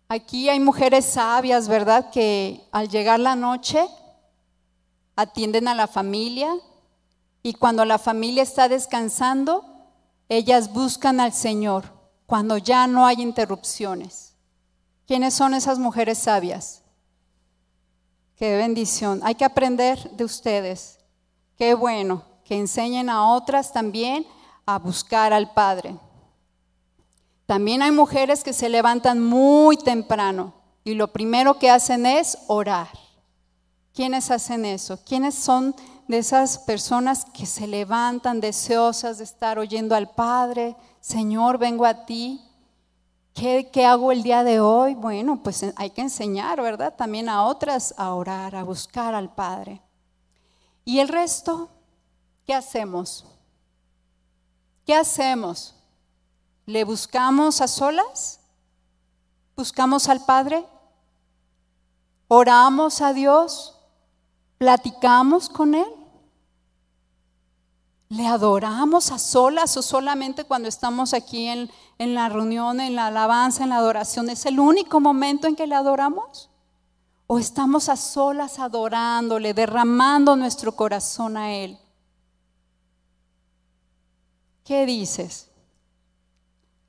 Aquí 0.07 0.47
hay 0.47 0.59
mujeres 0.59 1.05
sabias, 1.05 1.67
¿verdad? 1.67 2.11
Que 2.11 2.67
al 2.71 2.87
llegar 2.87 3.19
la 3.19 3.35
noche 3.35 3.87
atienden 5.15 5.67
a 5.67 5.75
la 5.75 5.87
familia 5.87 6.53
y 7.43 7.53
cuando 7.53 7.85
la 7.85 7.99
familia 7.99 8.43
está 8.43 8.67
descansando, 8.67 9.63
ellas 10.29 10.73
buscan 10.73 11.19
al 11.19 11.33
Señor 11.33 11.85
cuando 12.25 12.57
ya 12.57 12.87
no 12.87 13.05
hay 13.05 13.21
interrupciones. 13.21 14.35
¿Quiénes 15.05 15.35
son 15.35 15.53
esas 15.53 15.77
mujeres 15.77 16.17
sabias? 16.17 16.81
Qué 18.35 18.57
bendición. 18.57 19.21
Hay 19.23 19.35
que 19.35 19.45
aprender 19.45 20.11
de 20.11 20.23
ustedes. 20.23 20.97
Qué 21.57 21.73
bueno 21.73 22.23
que 22.43 22.57
enseñen 22.57 23.09
a 23.09 23.31
otras 23.33 23.71
también 23.71 24.25
a 24.65 24.79
buscar 24.79 25.31
al 25.31 25.53
Padre. 25.53 25.95
También 27.45 27.81
hay 27.83 27.91
mujeres 27.91 28.43
que 28.43 28.53
se 28.53 28.69
levantan 28.69 29.23
muy 29.23 29.77
temprano 29.77 30.53
y 30.83 30.95
lo 30.95 31.13
primero 31.13 31.59
que 31.59 31.69
hacen 31.69 32.05
es 32.05 32.37
orar. 32.47 33.04
¿Quiénes 33.95 34.29
hacen 34.29 34.65
eso? 34.65 34.99
¿Quiénes 35.03 35.33
son 35.35 35.73
de 36.07 36.19
esas 36.19 36.59
personas 36.59 37.25
que 37.25 37.45
se 37.45 37.67
levantan 37.67 38.39
deseosas 38.39 39.17
de 39.17 39.23
estar 39.23 39.57
oyendo 39.57 39.95
al 39.95 40.09
Padre, 40.09 40.75
Señor, 41.01 41.57
vengo 41.57 41.85
a 41.85 42.05
ti. 42.05 42.41
¿Qué, 43.33 43.69
¿Qué, 43.71 43.85
hago 43.85 44.11
el 44.11 44.23
día 44.23 44.43
de 44.43 44.59
hoy? 44.59 44.93
Bueno, 44.93 45.41
pues 45.43 45.65
hay 45.75 45.89
que 45.89 46.01
enseñar, 46.01 46.61
¿verdad? 46.61 46.95
También 46.95 47.27
a 47.27 47.43
otras 47.43 47.93
a 47.97 48.13
orar, 48.13 48.55
a 48.55 48.63
buscar 48.63 49.13
al 49.13 49.33
Padre. 49.33 49.81
¿Y 50.85 50.99
el 50.99 51.07
resto? 51.07 51.69
¿Qué 52.45 52.53
hacemos? 52.53 53.25
¿Qué 54.85 54.95
hacemos? 54.95 55.73
¿Le 56.65 56.83
buscamos 56.83 57.61
a 57.61 57.67
solas? 57.67 58.39
¿Buscamos 59.55 60.07
al 60.07 60.23
Padre? 60.23 60.65
¿Oramos 62.27 63.01
a 63.01 63.11
Dios? 63.11 63.74
¿Platicamos 64.57 65.49
con 65.49 65.75
Él? 65.75 65.87
¿Le 68.09 68.27
adoramos 68.27 69.11
a 69.11 69.19
solas 69.19 69.75
o 69.77 69.81
solamente 69.81 70.43
cuando 70.45 70.69
estamos 70.69 71.13
aquí 71.13 71.47
en, 71.47 71.69
la 71.97 72.29
reunión, 72.29 72.79
en 72.79 72.95
la 72.95 73.07
alabanza, 73.07 73.63
en 73.63 73.69
la 73.69 73.77
adoración? 73.77 74.29
¿Es 74.29 74.45
el 74.45 74.59
único 74.59 74.99
momento 74.99 75.47
en 75.47 75.55
que 75.55 75.67
le 75.67 75.75
adoramos? 75.75 76.49
¿O 77.27 77.39
estamos 77.39 77.89
a 77.89 77.95
solas 77.95 78.59
adorándole, 78.59 79.53
derramando 79.53 80.35
nuestro 80.35 80.75
corazón 80.75 81.35
a 81.35 81.53
Él? 81.53 81.77
¿Qué 84.63 84.85
dices? 84.85 85.49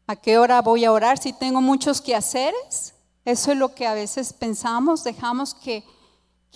¿A 0.06 0.14
qué 0.14 0.38
hora 0.38 0.62
voy 0.62 0.84
a 0.84 0.92
orar 0.92 1.18
si 1.18 1.32
tengo 1.32 1.60
muchos 1.60 2.00
quehaceres? 2.00 2.94
Eso 3.24 3.50
es 3.50 3.58
lo 3.58 3.74
que 3.74 3.86
a 3.86 3.94
veces 3.94 4.32
pensamos, 4.32 5.02
dejamos 5.02 5.54
que, 5.54 5.84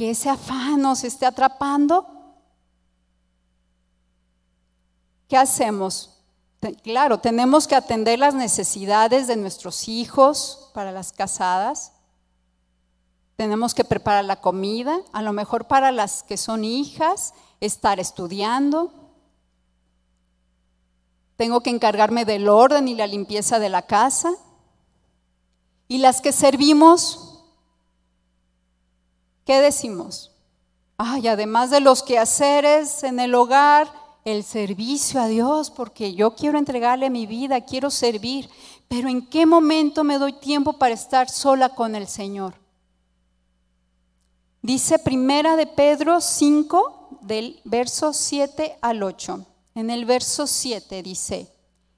que 0.01 0.09
ese 0.09 0.31
afán 0.31 0.81
nos 0.81 1.05
esté 1.05 1.27
atrapando. 1.27 2.07
¿qué 5.29 5.37
hacemos? 5.37 6.23
Claro, 6.83 7.21
tenemos 7.21 7.69
que 7.69 7.75
atender 7.75 8.19
las 8.19 8.33
necesidades 8.33 9.27
de 9.27 9.37
nuestros 9.37 9.89
hijos 9.89 10.71
para 10.73 10.91
las 10.91 11.13
casadas. 11.13 11.93
Tenemos 13.37 13.75
que 13.75 13.85
preparar 13.85 14.25
la 14.25 14.41
comida, 14.41 14.99
a 15.13 15.21
lo 15.21 15.35
mejor 15.35 15.67
para 15.67 15.93
las 15.93 16.23
que 16.23 16.39
son 16.39 16.65
hijas, 16.65 17.35
estar 17.61 18.01
estudiando. 18.01 18.95
Tengo 21.37 21.61
que 21.61 21.69
encargarme 21.69 22.25
del 22.25 22.49
orden 22.49 22.89
y 22.89 22.95
la 22.95 23.07
limpieza 23.07 23.59
de 23.59 23.69
la 23.69 23.83
casa. 23.83 24.33
Y 25.89 25.99
las 25.99 26.23
que 26.23 26.33
servimos, 26.33 27.30
¿qué 29.45 29.61
decimos? 29.61 30.31
Ay, 30.97 31.29
además 31.29 31.71
de 31.71 31.81
los 31.81 32.03
quehaceres 32.03 33.03
en 33.05 33.21
el 33.21 33.35
hogar, 33.35 33.91
el 34.25 34.45
servicio 34.45 35.21
a 35.21 35.29
Dios, 35.29 35.71
porque 35.71 36.15
yo 36.15 36.35
quiero 36.35 36.59
entregarle 36.59 37.09
mi 37.09 37.27
vida, 37.27 37.63
quiero 37.63 37.91
servir, 37.91 38.49
pero 38.89 39.09
¿en 39.09 39.27
qué 39.27 39.47
momento 39.47 40.05
me 40.05 40.19
doy 40.19 40.35
tiempo 40.35 40.75
para 40.75 40.95
estar 40.95 41.31
sola 41.31 41.71
con 41.71 41.95
el 41.95 42.07
Señor? 42.07 42.55
Dice 44.63 44.99
primera 44.99 45.57
de 45.57 45.67
Pedro 45.67 46.21
5, 46.21 47.19
del 47.23 47.61
verso 47.65 48.13
7 48.13 48.79
al 48.81 49.03
8. 49.03 49.47
En 49.75 49.91
el 49.91 50.05
verso 50.05 50.47
7 50.47 51.03
dice, 51.03 51.51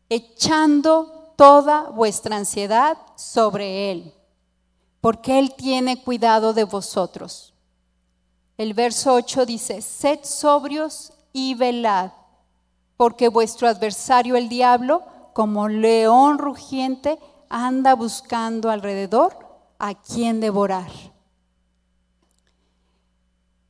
echando 0.09 1.33
toda 1.37 1.91
vuestra 1.91 2.37
ansiedad 2.37 2.97
sobre 3.17 3.91
Él, 3.91 4.15
porque 5.03 5.41
Él 5.41 5.53
tiene 5.57 6.01
cuidado 6.01 6.55
de 6.55 6.63
vosotros. 6.63 7.53
El 8.57 8.73
verso 8.73 9.15
8 9.15 9.45
dice, 9.45 9.83
sed 9.83 10.21
sobrios 10.23 11.13
y 11.33 11.55
velad, 11.55 12.13
porque 12.97 13.29
vuestro 13.29 13.67
adversario 13.67 14.37
el 14.37 14.49
diablo, 14.49 15.03
como 15.33 15.67
león 15.67 16.39
rugiente, 16.39 17.19
anda 17.49 17.97
buscando 17.97 18.71
alrededor 18.71 19.37
a 19.81 19.95
quien 19.95 20.39
devorar. 20.39 20.91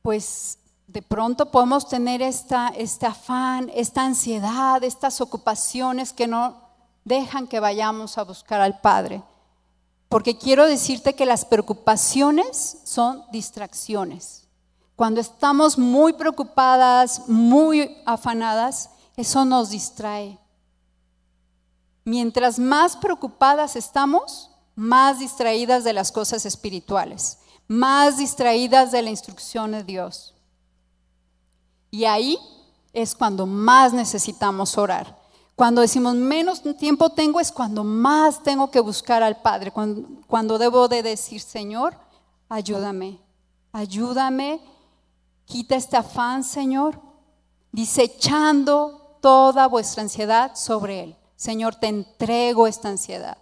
Pues 0.03 0.59
de 0.85 1.01
pronto 1.01 1.49
podemos 1.49 1.89
tener 1.89 2.21
esta, 2.21 2.67
este 2.77 3.07
afán, 3.07 3.71
esta 3.73 4.05
ansiedad, 4.05 4.83
estas 4.83 5.19
ocupaciones 5.19 6.13
que 6.13 6.27
no 6.27 6.61
dejan 7.03 7.47
que 7.47 7.59
vayamos 7.59 8.19
a 8.19 8.23
buscar 8.23 8.61
al 8.61 8.79
Padre. 8.81 9.23
Porque 10.13 10.37
quiero 10.37 10.67
decirte 10.67 11.15
que 11.15 11.25
las 11.25 11.43
preocupaciones 11.43 12.77
son 12.83 13.23
distracciones. 13.31 14.47
Cuando 14.95 15.19
estamos 15.19 15.75
muy 15.75 16.13
preocupadas, 16.13 17.27
muy 17.27 17.97
afanadas, 18.05 18.91
eso 19.17 19.43
nos 19.43 19.71
distrae. 19.71 20.37
Mientras 22.05 22.59
más 22.59 22.95
preocupadas 22.95 23.75
estamos, 23.75 24.51
más 24.75 25.17
distraídas 25.17 25.83
de 25.83 25.93
las 25.93 26.11
cosas 26.11 26.45
espirituales, 26.45 27.39
más 27.67 28.17
distraídas 28.17 28.91
de 28.91 29.01
la 29.01 29.09
instrucción 29.09 29.71
de 29.71 29.83
Dios. 29.83 30.35
Y 31.89 32.05
ahí 32.05 32.37
es 32.93 33.15
cuando 33.15 33.47
más 33.47 33.93
necesitamos 33.93 34.77
orar. 34.77 35.22
Cuando 35.55 35.81
decimos 35.81 36.15
menos 36.15 36.63
tiempo 36.77 37.11
tengo 37.11 37.39
es 37.39 37.51
cuando 37.51 37.83
más 37.83 38.41
tengo 38.41 38.71
que 38.71 38.79
buscar 38.79 39.21
al 39.21 39.41
Padre, 39.41 39.71
cuando, 39.71 40.57
debo 40.57 40.87
de 40.87 41.03
decir, 41.03 41.41
Señor, 41.41 41.95
ayúdame, 42.49 43.19
ayúdame, 43.71 44.61
quita 45.45 45.75
este 45.75 45.95
afán, 45.95 46.43
Señor, 46.43 46.99
desechando 47.71 49.17
toda 49.21 49.67
vuestra 49.67 50.01
ansiedad 50.01 50.55
sobre 50.55 51.03
Él. 51.03 51.15
Señor, 51.35 51.75
te 51.75 51.87
entrego 51.87 52.65
esta 52.65 52.89
ansiedad, 52.89 53.37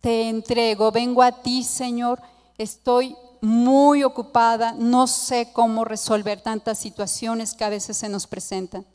te 0.00 0.28
entrego, 0.28 0.92
vengo 0.92 1.22
a 1.22 1.42
ti, 1.42 1.64
Señor, 1.64 2.22
estoy 2.56 3.16
muy 3.40 4.04
ocupada, 4.04 4.74
no 4.78 5.08
sé 5.08 5.50
cómo 5.52 5.84
resolver 5.84 6.40
tantas 6.40 6.78
situaciones 6.78 7.54
que 7.54 7.64
a 7.64 7.68
veces 7.68 7.96
se 7.96 8.08
nos 8.08 8.28
presentan. 8.28 8.86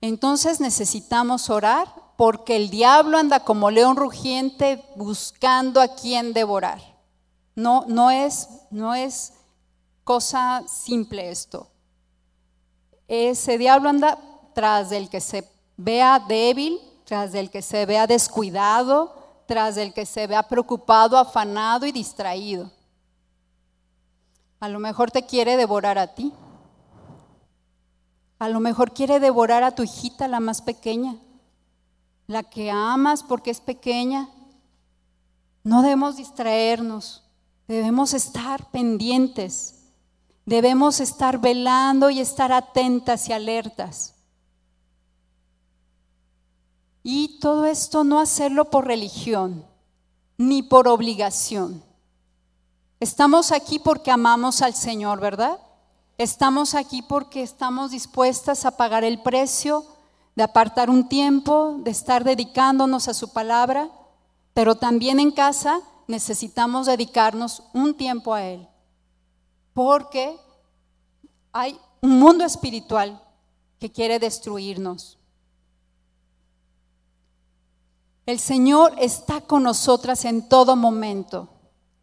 Entonces 0.00 0.60
necesitamos 0.60 1.50
orar 1.50 1.92
porque 2.16 2.56
el 2.56 2.70
diablo 2.70 3.18
anda 3.18 3.40
como 3.40 3.70
león 3.70 3.96
rugiente 3.96 4.84
buscando 4.96 5.80
a 5.80 5.94
quien 5.94 6.32
devorar. 6.32 6.80
No, 7.54 7.84
no, 7.88 8.10
es, 8.10 8.48
no 8.70 8.94
es 8.94 9.32
cosa 10.04 10.62
simple 10.68 11.30
esto. 11.30 11.68
Ese 13.08 13.58
diablo 13.58 13.88
anda 13.88 14.18
tras 14.54 14.90
del 14.90 15.08
que 15.08 15.20
se 15.20 15.48
vea 15.76 16.22
débil, 16.26 16.78
tras 17.04 17.32
del 17.32 17.50
que 17.50 17.62
se 17.62 17.86
vea 17.86 18.06
descuidado, 18.06 19.14
tras 19.46 19.74
del 19.74 19.92
que 19.92 20.06
se 20.06 20.26
vea 20.26 20.42
preocupado, 20.42 21.18
afanado 21.18 21.86
y 21.86 21.92
distraído. 21.92 22.70
A 24.60 24.68
lo 24.68 24.78
mejor 24.78 25.10
te 25.10 25.24
quiere 25.24 25.56
devorar 25.56 25.98
a 25.98 26.14
ti. 26.14 26.32
A 28.40 28.48
lo 28.48 28.58
mejor 28.58 28.94
quiere 28.94 29.20
devorar 29.20 29.62
a 29.62 29.74
tu 29.74 29.82
hijita, 29.82 30.26
la 30.26 30.40
más 30.40 30.62
pequeña, 30.62 31.18
la 32.26 32.42
que 32.42 32.70
amas 32.70 33.22
porque 33.22 33.50
es 33.50 33.60
pequeña. 33.60 34.30
No 35.62 35.82
debemos 35.82 36.16
distraernos, 36.16 37.22
debemos 37.68 38.14
estar 38.14 38.70
pendientes, 38.70 39.92
debemos 40.46 41.00
estar 41.00 41.38
velando 41.38 42.08
y 42.08 42.18
estar 42.20 42.50
atentas 42.50 43.28
y 43.28 43.34
alertas. 43.34 44.14
Y 47.02 47.40
todo 47.40 47.66
esto 47.66 48.04
no 48.04 48.20
hacerlo 48.20 48.70
por 48.70 48.86
religión 48.86 49.66
ni 50.38 50.62
por 50.62 50.88
obligación. 50.88 51.84
Estamos 53.00 53.52
aquí 53.52 53.78
porque 53.78 54.10
amamos 54.10 54.62
al 54.62 54.74
Señor, 54.74 55.20
¿verdad? 55.20 55.58
Estamos 56.20 56.74
aquí 56.74 57.00
porque 57.00 57.42
estamos 57.42 57.92
dispuestas 57.92 58.66
a 58.66 58.76
pagar 58.76 59.04
el 59.04 59.22
precio 59.22 59.86
de 60.36 60.42
apartar 60.42 60.90
un 60.90 61.08
tiempo, 61.08 61.76
de 61.78 61.90
estar 61.90 62.24
dedicándonos 62.24 63.08
a 63.08 63.14
su 63.14 63.32
palabra, 63.32 63.90
pero 64.52 64.74
también 64.74 65.18
en 65.18 65.30
casa 65.30 65.80
necesitamos 66.08 66.84
dedicarnos 66.84 67.62
un 67.72 67.96
tiempo 67.96 68.34
a 68.34 68.42
Él, 68.42 68.68
porque 69.72 70.36
hay 71.52 71.80
un 72.02 72.18
mundo 72.18 72.44
espiritual 72.44 73.18
que 73.78 73.90
quiere 73.90 74.18
destruirnos. 74.18 75.16
El 78.26 78.40
Señor 78.40 78.92
está 78.98 79.40
con 79.40 79.62
nosotras 79.62 80.26
en 80.26 80.50
todo 80.50 80.76
momento. 80.76 81.48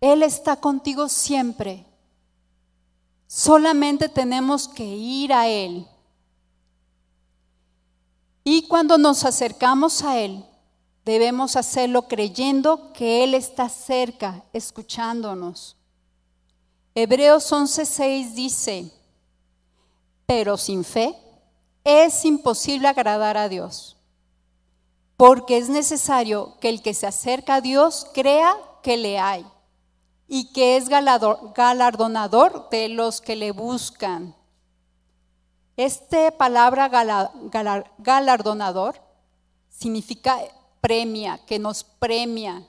Él 0.02 0.24
está 0.24 0.56
contigo 0.56 1.08
siempre. 1.08 1.87
Solamente 3.28 4.10
tenemos 4.10 4.68
que 4.68 4.86
ir 4.86 5.34
a 5.34 5.48
Él. 5.48 5.86
Y 8.44 8.68
cuando 8.68 8.98
nos 8.98 9.26
acercamos 9.26 10.02
a 10.04 10.18
Él, 10.18 10.46
debemos 11.04 11.56
hacerlo 11.56 12.08
creyendo 12.08 12.94
que 12.94 13.24
Él 13.24 13.34
está 13.34 13.68
cerca, 13.68 14.44
escuchándonos. 14.54 15.76
Hebreos 16.96 17.52
11:6 17.52 18.34
dice, 18.34 18.92
pero 20.26 20.58
sin 20.58 20.84
fe 20.84 21.16
es 21.84 22.26
imposible 22.26 22.88
agradar 22.88 23.38
a 23.38 23.50
Dios 23.50 23.98
porque 25.18 25.58
es 25.58 25.68
necesario 25.68 26.58
que 26.62 26.70
el 26.70 26.82
que 26.82 26.94
se 26.94 27.08
acerca 27.08 27.56
a 27.56 27.62
Dios 27.62 28.08
crea 28.14 28.56
que 28.84 28.98
le 28.98 29.20
hay 29.20 29.46
y 30.28 30.52
que 30.52 30.78
es 30.78 30.90
galardonador 30.90 32.70
de 32.70 32.90
los 32.90 33.22
que 33.22 33.36
le 33.36 33.52
buscan. 33.52 34.36
Esta 35.78 36.32
palabra 36.32 36.90
galardonador 37.98 39.00
significa 39.70 40.40
premia, 40.82 41.40
que 41.46 41.60
nos 41.60 41.84
premia. 41.84 42.68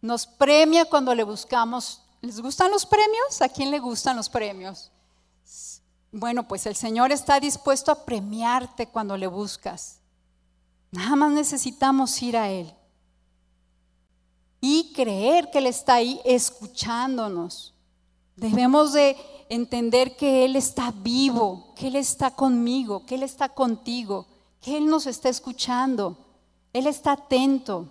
Nos 0.00 0.26
premia 0.26 0.84
cuando 0.84 1.14
le 1.14 1.24
buscamos. 1.24 2.02
¿Les 2.20 2.40
gustan 2.40 2.70
los 2.70 2.86
premios? 2.86 3.40
¿A 3.40 3.48
quién 3.48 3.70
le 3.70 3.78
gustan 3.80 4.16
los 4.16 4.28
premios? 4.28 4.90
Bueno, 6.12 6.46
pues 6.46 6.66
el 6.66 6.76
Señor 6.76 7.10
está 7.10 7.40
dispuesto 7.40 7.90
a 7.90 8.04
premiarte 8.04 8.86
cuando 8.86 9.16
le 9.16 9.26
buscas. 9.26 9.98
Nada 10.92 11.16
más 11.16 11.32
necesitamos 11.32 12.22
ir 12.22 12.36
a 12.36 12.50
Él 12.50 12.72
y 14.66 14.92
creer 14.94 15.50
que 15.50 15.58
Él 15.58 15.66
está 15.66 15.96
ahí 15.96 16.18
escuchándonos. 16.24 17.74
Debemos 18.34 18.94
de 18.94 19.14
entender 19.50 20.16
que 20.16 20.46
Él 20.46 20.56
está 20.56 20.90
vivo, 20.90 21.74
que 21.76 21.88
Él 21.88 21.96
está 21.96 22.30
conmigo, 22.30 23.04
que 23.04 23.16
Él 23.16 23.22
está 23.22 23.50
contigo, 23.50 24.26
que 24.62 24.78
Él 24.78 24.86
nos 24.86 25.06
está 25.06 25.28
escuchando, 25.28 26.16
Él 26.72 26.86
está 26.86 27.12
atento. 27.12 27.90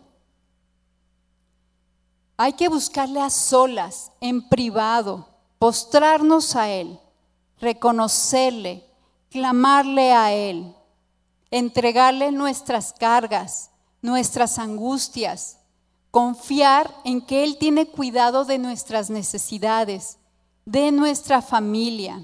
Hay 2.37 2.53
que 2.53 2.69
buscarle 2.69 3.21
a 3.21 3.29
solas, 3.29 4.11
en 4.19 4.49
privado, 4.49 5.27
postrarnos 5.59 6.55
a 6.55 6.71
Él, 6.71 6.99
reconocerle, 7.59 8.83
clamarle 9.29 10.11
a 10.11 10.33
Él 10.33 10.73
entregarle 11.53 12.31
nuestras 12.31 12.93
cargas, 12.93 13.69
nuestras 14.01 14.57
angustias, 14.57 15.59
confiar 16.13 16.95
en 17.05 17.25
que 17.25 17.43
Él 17.43 17.57
tiene 17.57 17.87
cuidado 17.87 18.45
de 18.45 18.59
nuestras 18.59 19.09
necesidades, 19.09 20.19
de 20.63 20.91
nuestra 20.91 21.41
familia. 21.41 22.23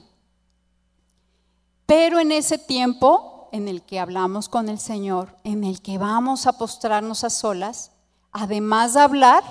Pero 1.87 2.19
en 2.19 2.31
ese 2.31 2.59
tiempo 2.59 3.49
en 3.51 3.67
el 3.67 3.81
que 3.81 3.99
hablamos 3.99 4.47
con 4.47 4.69
el 4.69 4.77
Señor, 4.77 5.35
en 5.43 5.63
el 5.63 5.81
que 5.81 5.97
vamos 5.97 6.45
a 6.45 6.53
postrarnos 6.53 7.23
a 7.23 7.31
solas, 7.31 7.91
además 8.31 8.93
de 8.93 8.99
hablar, 8.99 9.43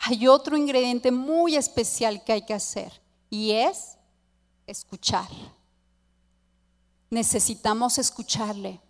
hay 0.00 0.26
otro 0.26 0.56
ingrediente 0.56 1.12
muy 1.12 1.54
especial 1.54 2.24
que 2.24 2.32
hay 2.32 2.42
que 2.42 2.54
hacer 2.54 3.00
y 3.30 3.52
es 3.52 3.96
escuchar. 4.66 5.28
Necesitamos 7.10 7.96
escucharle. 7.98 8.80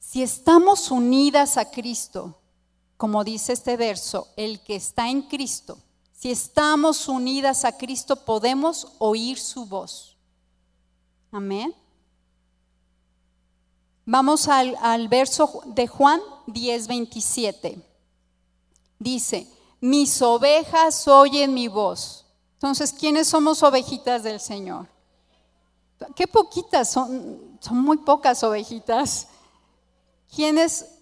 Si 0.00 0.24
estamos 0.24 0.90
unidas 0.90 1.56
a 1.56 1.70
Cristo, 1.70 2.41
como 3.02 3.24
dice 3.24 3.52
este 3.52 3.76
verso, 3.76 4.28
el 4.36 4.60
que 4.60 4.76
está 4.76 5.08
en 5.08 5.22
Cristo, 5.22 5.76
si 6.12 6.30
estamos 6.30 7.08
unidas 7.08 7.64
a 7.64 7.76
Cristo 7.76 8.14
podemos 8.14 8.92
oír 9.00 9.40
su 9.40 9.66
voz. 9.66 10.16
Amén. 11.32 11.74
Vamos 14.04 14.46
al, 14.46 15.08
verso 15.08 15.62
de 15.66 15.88
Juan 15.88 16.20
10, 16.46 16.86
27. 16.86 17.84
Dice, 19.00 19.48
mis 19.80 20.22
ovejas 20.22 21.08
oyen 21.08 21.52
mi 21.52 21.66
voz. 21.66 22.24
Entonces, 22.52 22.92
¿quiénes 22.92 23.26
somos 23.26 23.64
ovejitas 23.64 24.22
del 24.22 24.38
Señor? 24.38 24.86
Qué 26.14 26.28
poquitas, 26.28 26.92
son, 26.92 27.58
son 27.58 27.78
muy 27.78 27.96
pocas 27.96 28.44
ovejitas 28.44 29.26
quienes 30.32 31.01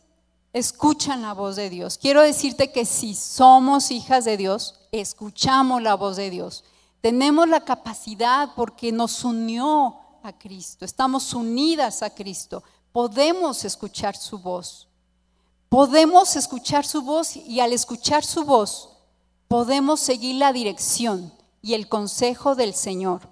escuchan 0.52 1.22
la 1.22 1.34
voz 1.34 1.56
de 1.56 1.70
Dios. 1.70 1.98
Quiero 1.98 2.22
decirte 2.22 2.72
que 2.72 2.84
si 2.84 3.14
somos 3.14 3.90
hijas 3.90 4.24
de 4.24 4.36
Dios, 4.36 4.80
escuchamos 4.92 5.82
la 5.82 5.94
voz 5.94 6.16
de 6.16 6.30
Dios. 6.30 6.64
Tenemos 7.00 7.48
la 7.48 7.64
capacidad 7.64 8.50
porque 8.54 8.92
nos 8.92 9.24
unió 9.24 9.96
a 10.22 10.32
Cristo, 10.32 10.84
estamos 10.84 11.32
unidas 11.32 12.02
a 12.02 12.10
Cristo, 12.10 12.62
podemos 12.92 13.64
escuchar 13.64 14.16
su 14.16 14.38
voz. 14.38 14.86
Podemos 15.70 16.34
escuchar 16.34 16.84
su 16.84 17.00
voz 17.00 17.36
y 17.36 17.60
al 17.60 17.72
escuchar 17.72 18.24
su 18.24 18.44
voz 18.44 18.88
podemos 19.46 20.00
seguir 20.00 20.34
la 20.34 20.52
dirección 20.52 21.32
y 21.62 21.74
el 21.74 21.88
consejo 21.88 22.56
del 22.56 22.74
Señor. 22.74 23.28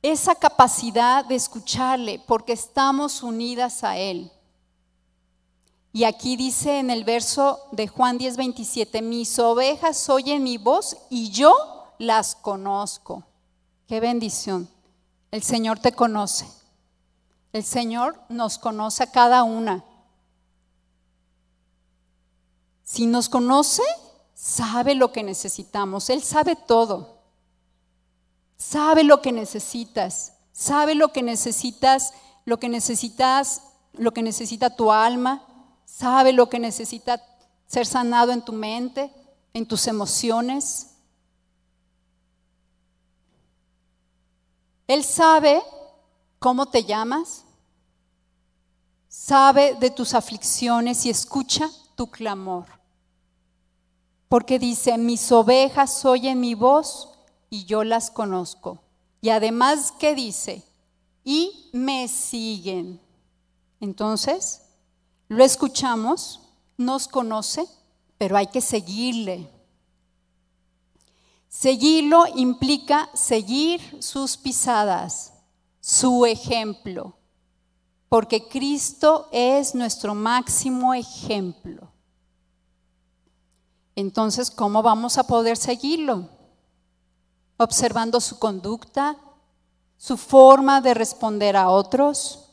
Esa 0.00 0.36
capacidad 0.36 1.24
de 1.24 1.34
escucharle 1.34 2.22
porque 2.26 2.52
estamos 2.52 3.24
unidas 3.24 3.82
a 3.82 3.98
Él. 3.98 4.30
Y 5.94 6.02
aquí 6.02 6.34
dice 6.34 6.80
en 6.80 6.90
el 6.90 7.04
verso 7.04 7.68
de 7.70 7.86
Juan 7.86 8.18
10, 8.18 8.36
27, 8.36 9.00
mis 9.00 9.38
ovejas 9.38 10.08
oyen 10.08 10.42
mi 10.42 10.58
voz 10.58 10.96
y 11.08 11.30
yo 11.30 11.54
las 12.00 12.34
conozco. 12.34 13.22
Qué 13.86 14.00
bendición. 14.00 14.68
El 15.30 15.44
Señor 15.44 15.78
te 15.78 15.92
conoce. 15.92 16.48
El 17.52 17.62
Señor 17.62 18.20
nos 18.28 18.58
conoce 18.58 19.04
a 19.04 19.12
cada 19.12 19.44
una. 19.44 19.84
Si 22.82 23.06
nos 23.06 23.28
conoce, 23.28 23.84
sabe 24.34 24.96
lo 24.96 25.12
que 25.12 25.22
necesitamos. 25.22 26.10
Él 26.10 26.24
sabe 26.24 26.56
todo. 26.56 27.20
Sabe 28.56 29.04
lo 29.04 29.22
que 29.22 29.30
necesitas. 29.30 30.32
Sabe 30.50 30.96
lo 30.96 31.12
que 31.12 31.22
necesitas, 31.22 32.14
lo 32.46 32.58
que 32.58 32.68
necesitas, 32.68 33.62
lo 33.92 34.12
que 34.12 34.24
necesita 34.24 34.74
tu 34.74 34.90
alma. 34.90 35.46
Sabe 35.84 36.32
lo 36.32 36.48
que 36.48 36.58
necesita 36.58 37.22
ser 37.66 37.86
sanado 37.86 38.32
en 38.32 38.42
tu 38.42 38.52
mente, 38.52 39.12
en 39.52 39.66
tus 39.66 39.86
emociones. 39.86 40.90
Él 44.86 45.02
sabe 45.04 45.62
cómo 46.38 46.66
te 46.66 46.84
llamas, 46.84 47.44
sabe 49.08 49.74
de 49.74 49.90
tus 49.90 50.14
aflicciones 50.14 51.06
y 51.06 51.10
escucha 51.10 51.70
tu 51.94 52.10
clamor. 52.10 52.66
Porque 54.28 54.58
dice, 54.58 54.98
mis 54.98 55.30
ovejas 55.32 56.04
oyen 56.04 56.40
mi 56.40 56.54
voz 56.54 57.08
y 57.48 57.64
yo 57.64 57.84
las 57.84 58.10
conozco. 58.10 58.82
Y 59.20 59.30
además 59.30 59.92
que 59.92 60.14
dice, 60.14 60.62
y 61.22 61.70
me 61.72 62.08
siguen. 62.08 63.00
Entonces, 63.80 64.63
lo 65.28 65.44
escuchamos, 65.44 66.40
nos 66.76 67.08
conoce, 67.08 67.66
pero 68.18 68.36
hay 68.36 68.46
que 68.48 68.60
seguirle. 68.60 69.50
Seguirlo 71.48 72.26
implica 72.34 73.08
seguir 73.14 73.80
sus 74.02 74.36
pisadas, 74.36 75.32
su 75.80 76.26
ejemplo, 76.26 77.16
porque 78.08 78.48
Cristo 78.48 79.28
es 79.30 79.74
nuestro 79.74 80.14
máximo 80.14 80.94
ejemplo. 80.94 81.92
Entonces, 83.96 84.50
¿cómo 84.50 84.82
vamos 84.82 85.18
a 85.18 85.26
poder 85.26 85.56
seguirlo? 85.56 86.28
Observando 87.56 88.20
su 88.20 88.38
conducta, 88.38 89.16
su 89.96 90.16
forma 90.16 90.80
de 90.80 90.94
responder 90.94 91.56
a 91.56 91.70
otros. 91.70 92.43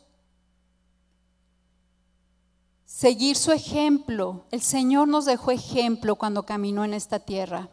Seguir 3.02 3.36
su 3.36 3.52
ejemplo. 3.52 4.46
El 4.52 4.62
Señor 4.62 5.08
nos 5.08 5.26
dejó 5.26 5.50
ejemplo 5.50 6.18
cuando 6.18 6.44
caminó 6.44 6.86
en 6.86 6.94
esta 6.94 7.18
tierra. 7.18 7.68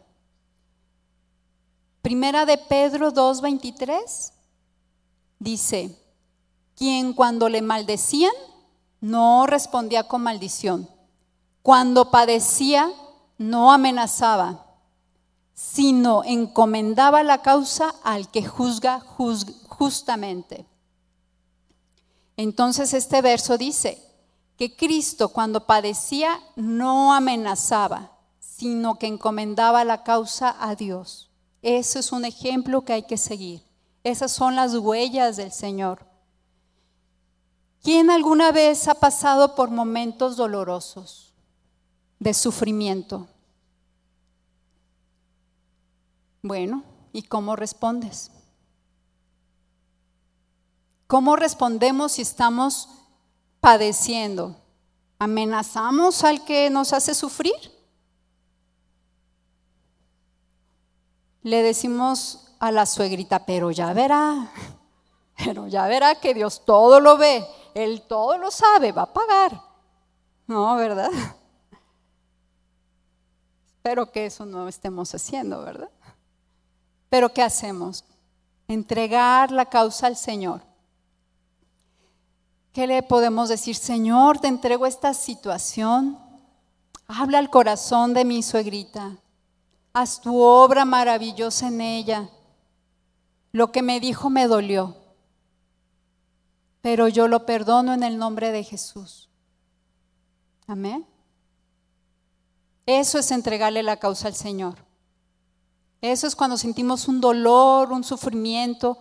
Primera 2.01 2.47
de 2.47 2.57
Pedro 2.57 3.13
2:23 3.13 4.31
dice, 5.37 5.95
quien 6.75 7.13
cuando 7.13 7.47
le 7.47 7.61
maldecían 7.61 8.31
no 9.01 9.45
respondía 9.45 10.07
con 10.07 10.23
maldición, 10.23 10.89
cuando 11.61 12.09
padecía 12.09 12.91
no 13.37 13.71
amenazaba, 13.71 14.65
sino 15.53 16.23
encomendaba 16.23 17.21
la 17.21 17.43
causa 17.43 17.93
al 18.01 18.31
que 18.31 18.43
juzga 18.43 18.99
justamente. 19.67 20.65
Entonces 22.35 22.95
este 22.95 23.21
verso 23.21 23.59
dice 23.59 24.08
que 24.59 24.75
Cristo 24.75 25.29
cuando 25.29 25.65
padecía 25.65 26.41
no 26.57 27.13
amenazaba, 27.13 28.11
sino 28.41 28.99
que 28.99 29.07
encomendaba 29.07 29.85
la 29.85 30.03
causa 30.03 30.53
a 30.59 30.75
Dios. 30.75 31.29
Ese 31.61 31.99
es 31.99 32.11
un 32.11 32.25
ejemplo 32.25 32.81
que 32.81 32.91
hay 32.91 33.03
que 33.03 33.15
seguir. 33.15 33.63
Esas 34.03 34.33
son 34.33 34.57
las 34.57 34.75
huellas 34.75 35.37
del 35.37 35.53
Señor. 35.53 36.05
¿Quién 37.81 38.09
alguna 38.09 38.51
vez 38.51 38.89
ha 38.89 38.95
pasado 38.95 39.55
por 39.55 39.71
momentos 39.71 40.35
dolorosos 40.35 41.33
de 42.19 42.33
sufrimiento? 42.33 43.29
Bueno, 46.41 46.83
¿y 47.13 47.21
cómo 47.21 47.55
respondes? 47.55 48.29
¿Cómo 51.07 51.37
respondemos 51.37 52.11
si 52.11 52.23
estamos 52.23 52.89
padeciendo? 53.59 54.55
¿Amenazamos 55.17 56.23
al 56.23 56.45
que 56.45 56.69
nos 56.69 56.93
hace 56.93 57.13
sufrir? 57.13 57.79
le 61.41 61.63
decimos 61.63 62.53
a 62.59 62.71
la 62.71 62.85
suegrita, 62.85 63.45
pero 63.45 63.71
ya 63.71 63.93
verá, 63.93 64.51
pero 65.37 65.67
ya 65.67 65.87
verá 65.87 66.15
que 66.15 66.33
Dios 66.33 66.63
todo 66.65 66.99
lo 66.99 67.17
ve, 67.17 67.45
Él 67.73 68.03
todo 68.07 68.37
lo 68.37 68.51
sabe, 68.51 68.91
va 68.91 69.03
a 69.03 69.13
pagar. 69.13 69.61
No, 70.47 70.75
¿verdad? 70.75 71.09
Espero 73.77 74.11
que 74.11 74.25
eso 74.25 74.45
no 74.45 74.67
estemos 74.67 75.13
haciendo, 75.15 75.61
¿verdad? 75.61 75.89
Pero 77.09 77.29
¿qué 77.29 77.41
hacemos? 77.41 78.03
Entregar 78.67 79.51
la 79.51 79.65
causa 79.65 80.07
al 80.07 80.15
Señor. 80.15 80.61
¿Qué 82.73 82.87
le 82.87 83.01
podemos 83.03 83.49
decir? 83.49 83.75
Señor, 83.75 84.39
te 84.39 84.47
entrego 84.47 84.85
esta 84.85 85.13
situación. 85.13 86.17
Habla 87.07 87.39
al 87.39 87.49
corazón 87.49 88.13
de 88.13 88.25
mi 88.25 88.43
suegrita 88.43 89.17
haz 89.93 90.21
tu 90.21 90.41
obra 90.41 90.85
maravillosa 90.85 91.67
en 91.67 91.81
ella. 91.81 92.29
Lo 93.51 93.71
que 93.71 93.81
me 93.81 93.99
dijo 93.99 94.29
me 94.29 94.47
dolió, 94.47 94.95
pero 96.81 97.07
yo 97.07 97.27
lo 97.27 97.45
perdono 97.45 97.93
en 97.93 98.03
el 98.03 98.17
nombre 98.17 98.51
de 98.51 98.63
Jesús. 98.63 99.29
Amén. 100.67 101.05
Eso 102.85 103.17
es 103.19 103.31
entregarle 103.31 103.83
la 103.83 103.97
causa 103.97 104.27
al 104.27 104.35
Señor. 104.35 104.75
Eso 106.01 106.27
es 106.27 106.35
cuando 106.35 106.57
sentimos 106.57 107.07
un 107.07 107.19
dolor, 107.19 107.91
un 107.91 108.03
sufrimiento. 108.03 108.97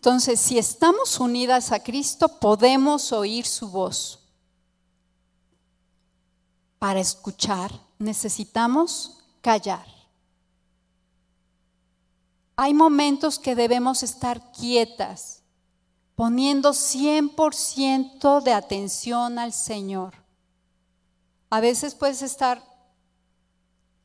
Entonces, 0.00 0.40
si 0.40 0.56
estamos 0.56 1.20
unidas 1.20 1.72
a 1.72 1.82
Cristo, 1.82 2.26
podemos 2.26 3.12
oír 3.12 3.44
su 3.44 3.68
voz 3.68 4.18
para 6.78 7.00
escuchar 7.00 7.70
necesitamos 7.98 9.18
callar. 9.42 9.84
Hay 12.56 12.72
momentos 12.72 13.38
que 13.38 13.54
debemos 13.54 14.02
estar 14.02 14.52
quietas, 14.52 15.42
poniendo 16.14 16.70
100% 16.70 18.42
de 18.42 18.54
atención 18.54 19.38
al 19.38 19.52
Señor. 19.52 20.14
A 21.50 21.60
veces 21.60 21.94
puedes 21.94 22.22
estar 22.22 22.64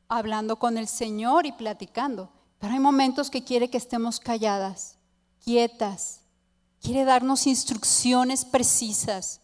hablando 0.10 0.60
con 0.60 0.78
el 0.78 0.90
Señor 0.90 1.46
y 1.46 1.54
platicando, 1.54 2.34
pero 2.60 2.74
hay 2.74 2.82
momentos 2.82 3.30
que 3.30 3.46
quiere 3.46 3.70
que 3.70 3.78
estemos 3.78 4.20
calladas, 4.20 4.95
quietas. 5.46 6.22
Quiere 6.82 7.06
darnos 7.06 7.48
instrucciones 7.48 8.44
precisas, 8.44 9.42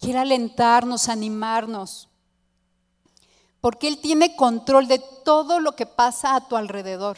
quiere 0.00 0.18
alentarnos, 0.18 1.08
animarnos 1.08 2.08
porque 3.62 3.86
Él 3.86 3.98
tiene 3.98 4.34
control 4.34 4.88
de 4.88 4.98
todo 4.98 5.60
lo 5.60 5.76
que 5.76 5.86
pasa 5.86 6.34
a 6.34 6.48
tu 6.48 6.56
alrededor. 6.56 7.16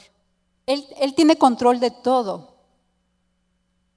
Él, 0.66 0.86
él, 0.98 1.14
tiene 1.14 1.36
control 1.36 1.80
de 1.80 1.90
todo, 1.90 2.56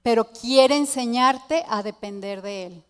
pero 0.02 0.32
quiere 0.32 0.74
enseñarte 0.74 1.64
a 1.68 1.82
depender 1.82 2.40
de 2.40 2.66
Él, 2.66 2.84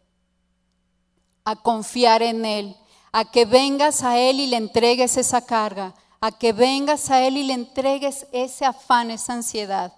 a 1.45 1.57
confiar 1.57 2.23
en 2.23 2.45
Él, 2.45 2.77
a 3.11 3.25
que 3.25 3.47
vengas 3.47 4.05
a 4.05 4.17
Él 4.17 4.39
y 4.39 4.47
le 4.47 4.57
entregues 4.57 5.17
esa 5.17 5.45
carga, 5.45 5.93
a 6.21 6.31
que 6.31 6.53
vengas 6.53 7.11
a 7.11 7.27
Él 7.27 7.37
y 7.37 7.43
le 7.43 7.55
entregues 7.55 8.29
ese 8.31 8.65
afán, 8.65 9.11
esa 9.11 9.33
ansiedad. 9.33 9.93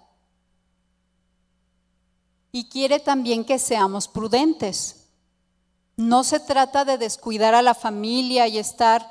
Y 2.51 2.69
quiere 2.69 2.99
también 2.99 3.45
que 3.45 3.59
seamos 3.59 4.07
prudentes. 4.07 5.07
No 5.95 6.23
se 6.23 6.39
trata 6.39 6.85
de 6.85 6.97
descuidar 6.97 7.53
a 7.53 7.61
la 7.61 7.73
familia 7.73 8.47
y 8.47 8.57
estar 8.57 9.07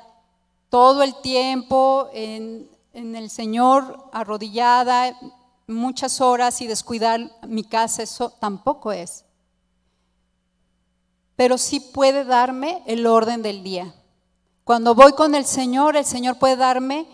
todo 0.69 1.03
el 1.03 1.15
tiempo 1.21 2.09
en, 2.13 2.69
el 2.93 3.29
Señor 3.29 4.09
arrodillada 4.11 5.17
muchas 5.67 6.21
horas 6.21 6.61
y 6.61 6.67
descuidar 6.67 7.31
mi 7.47 7.63
casa, 7.63 8.03
eso 8.03 8.29
tampoco 8.29 8.91
es. 8.91 9.25
Pero 11.35 11.57
sí 11.57 11.79
puede 11.79 12.25
darme 12.25 12.83
el 12.85 13.07
orden 13.07 13.41
del 13.41 13.63
día. 13.63 13.93
Cuando 14.63 14.93
voy 14.93 15.13
con 15.13 15.33
el 15.33 15.45
Señor, 15.45 15.97
el 15.97 16.05
Señor 16.05 16.37
puede 16.37 16.55
darme 16.55 17.07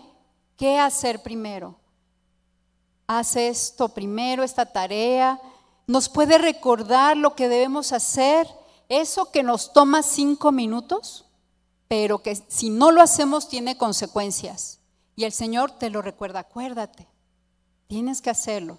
qué 0.56 0.78
hacer 0.78 1.22
primero. 1.22 1.76
Haz 3.06 3.36
esto 3.36 3.88
primero, 3.88 4.42
esta 4.42 4.66
tarea. 4.66 5.40
Nos 5.88 6.10
puede 6.10 6.36
recordar 6.36 7.16
lo 7.16 7.34
que 7.34 7.48
debemos 7.48 7.92
hacer. 7.92 8.46
Eso 8.90 9.32
que 9.32 9.42
nos 9.42 9.72
toma 9.72 10.02
cinco 10.02 10.52
minutos, 10.52 11.24
pero 11.88 12.22
que 12.22 12.36
si 12.48 12.68
no 12.68 12.90
lo 12.92 13.00
hacemos 13.00 13.48
tiene 13.48 13.78
consecuencias. 13.78 14.80
Y 15.16 15.24
el 15.24 15.32
Señor 15.32 15.70
te 15.72 15.88
lo 15.88 16.02
recuerda, 16.02 16.40
acuérdate, 16.40 17.08
tienes 17.86 18.20
que 18.20 18.28
hacerlo. 18.28 18.78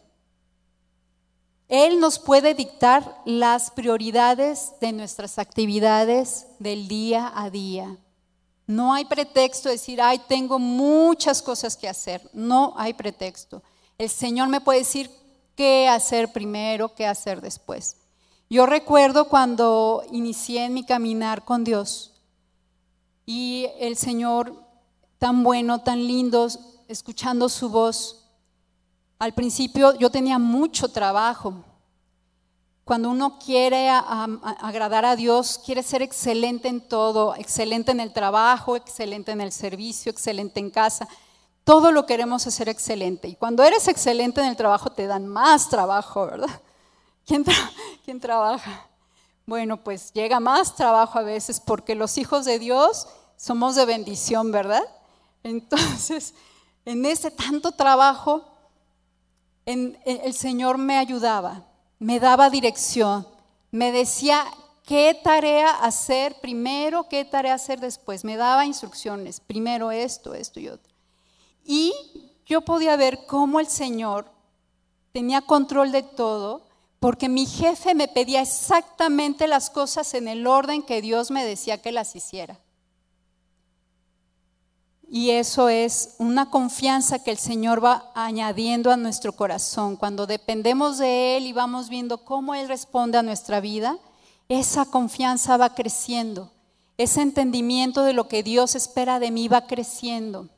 Él 1.68 2.00
nos 2.00 2.20
puede 2.20 2.54
dictar 2.54 3.22
las 3.26 3.72
prioridades 3.72 4.74
de 4.80 4.92
nuestras 4.92 5.40
actividades 5.40 6.46
del 6.60 6.88
día 6.88 7.32
a 7.36 7.50
día. 7.50 7.98
No 8.68 8.94
hay 8.94 9.06
pretexto 9.06 9.70
de 9.70 9.76
decir, 9.76 10.00
ay, 10.00 10.22
tengo 10.28 10.60
muchas 10.60 11.42
cosas 11.42 11.76
que 11.76 11.90
hacer. 11.90 12.30
No 12.34 12.74
hay 12.78 12.94
pretexto. 12.94 13.64
El 13.98 14.10
Señor 14.10 14.48
me 14.48 14.62
puede 14.62 14.80
decir 14.80 15.10
qué 15.60 15.90
hacer 15.90 16.32
primero, 16.32 16.96
qué 16.96 17.06
hacer 17.06 17.42
después. 17.42 17.98
Yo 18.50 18.66
recuerdo 18.66 19.28
cuando 19.28 20.06
inicié 20.10 20.70
mi 20.70 20.86
caminar 20.86 21.44
con 21.44 21.66
Dios 21.66 22.14
y 23.26 23.68
el 23.78 23.98
Señor 23.98 24.56
tan 25.18 25.44
bueno, 25.44 25.82
tan 25.82 26.08
lindo, 26.08 26.48
escuchando 26.88 27.50
su 27.50 27.68
voz, 27.68 28.26
al 29.20 29.34
principio 29.34 30.00
yo 30.00 30.10
tenía 30.10 30.40
mucho 30.40 30.88
trabajo. 30.88 31.54
Cuando 32.86 33.10
uno 33.10 33.38
quiere 33.38 33.90
agradar 33.90 35.04
a 35.04 35.18
Dios, 35.18 35.60
quiere 35.66 35.84
ser 35.84 36.02
excelente 36.02 36.70
en 36.70 36.80
todo, 36.80 37.36
excelente 37.36 37.92
en 37.92 38.00
el 38.00 38.14
trabajo, 38.14 38.78
excelente 38.78 39.34
en 39.34 39.42
el 39.42 39.52
servicio, 39.52 40.10
excelente 40.10 40.62
en 40.62 40.70
casa. 40.70 41.06
Todo 41.70 41.92
lo 41.92 42.08
queremos 42.08 42.48
hacer 42.48 42.68
excelente. 42.68 43.28
Y 43.28 43.36
cuando 43.36 43.64
eres 43.64 43.88
excelente 43.88 44.42
en 44.42 44.48
el 44.48 44.56
trabajo, 44.56 44.90
te 44.90 45.06
dan 45.06 45.28
más 45.28 45.70
trabajo, 45.70 46.26
¿verdad? 46.26 46.62
¿Quién, 47.28 47.46
¿Quién 48.04 48.20
trabaja? 48.20 48.88
Bueno, 49.46 49.84
pues 49.84 50.12
llega 50.14 50.40
más 50.40 50.74
trabajo 50.74 51.20
a 51.20 51.22
veces 51.22 51.60
porque 51.60 51.94
los 51.94 52.18
hijos 52.18 52.46
de 52.46 52.58
Dios 52.58 53.08
somos 53.38 53.76
de 53.76 53.86
bendición, 53.86 54.52
¿verdad? 54.52 54.82
Entonces, 55.44 56.34
en 56.86 57.06
ese 57.06 57.30
tanto 57.30 57.72
trabajo, 57.72 58.46
el 59.64 60.34
Señor 60.34 60.80
me 60.80 60.98
ayudaba, 60.98 61.68
me 62.00 62.20
daba 62.20 62.50
dirección, 62.50 63.28
me 63.70 63.92
decía 63.92 64.44
qué 64.88 65.16
tarea 65.24 65.70
hacer 65.70 66.34
primero, 66.42 67.08
qué 67.08 67.26
tarea 67.26 67.54
hacer 67.54 67.80
después, 67.80 68.26
me 68.26 68.38
daba 68.38 68.66
instrucciones, 68.66 69.40
primero 69.40 69.92
esto, 69.92 70.34
esto 70.34 70.60
y 70.60 70.70
otro. 70.70 70.89
Y 71.72 71.94
yo 72.48 72.62
podía 72.62 72.96
ver 72.96 73.28
cómo 73.28 73.60
el 73.60 73.68
Señor 73.68 74.26
tenía 75.12 75.42
control 75.42 75.92
de 75.92 76.02
todo, 76.02 76.64
porque 77.00 77.30
mi 77.30 77.46
jefe 77.46 77.94
me 77.94 78.08
pedía 78.08 78.42
exactamente 78.42 79.48
las 79.48 79.70
cosas 79.70 80.16
en 80.16 80.28
el 80.28 80.48
orden 80.48 80.82
que 80.82 81.00
Dios 81.00 81.30
me 81.30 81.46
decía 81.46 81.80
que 81.80 81.92
las 81.92 82.16
hiciera. 82.16 82.60
Y 85.08 85.30
eso 85.30 85.70
es 85.70 86.16
una 86.18 86.50
confianza 86.50 87.24
que 87.24 87.30
el 87.30 87.38
Señor 87.38 87.86
va 87.86 88.12
añadiendo 88.16 88.90
a 88.90 88.98
nuestro 88.98 89.34
corazón. 89.34 89.96
Cuando 89.96 90.26
dependemos 90.26 90.98
de 90.98 91.38
Él 91.38 91.46
y 91.46 91.54
vamos 91.54 91.88
viendo 91.88 92.26
cómo 92.26 92.56
Él 92.56 92.68
responde 92.68 93.20
a 93.20 93.24
nuestra 93.24 93.60
vida, 93.60 94.00
esa 94.48 94.86
confianza 94.86 95.56
va 95.56 95.76
creciendo. 95.76 96.52
Ese 96.98 97.22
entendimiento 97.22 98.02
de 98.02 98.14
lo 98.14 98.28
que 98.28 98.42
Dios 98.42 98.74
espera 98.74 99.20
de 99.20 99.30
mí 99.30 99.48
va 99.48 99.68
creciendo. 99.68 100.50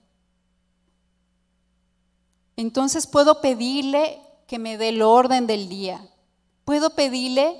Entonces 2.61 3.07
puedo 3.07 3.41
pedirle 3.41 4.21
que 4.47 4.59
me 4.59 4.77
dé 4.77 4.89
el 4.89 5.01
orden 5.01 5.47
del 5.47 5.67
día. 5.67 6.07
Puedo 6.65 6.91
pedirle 6.91 7.59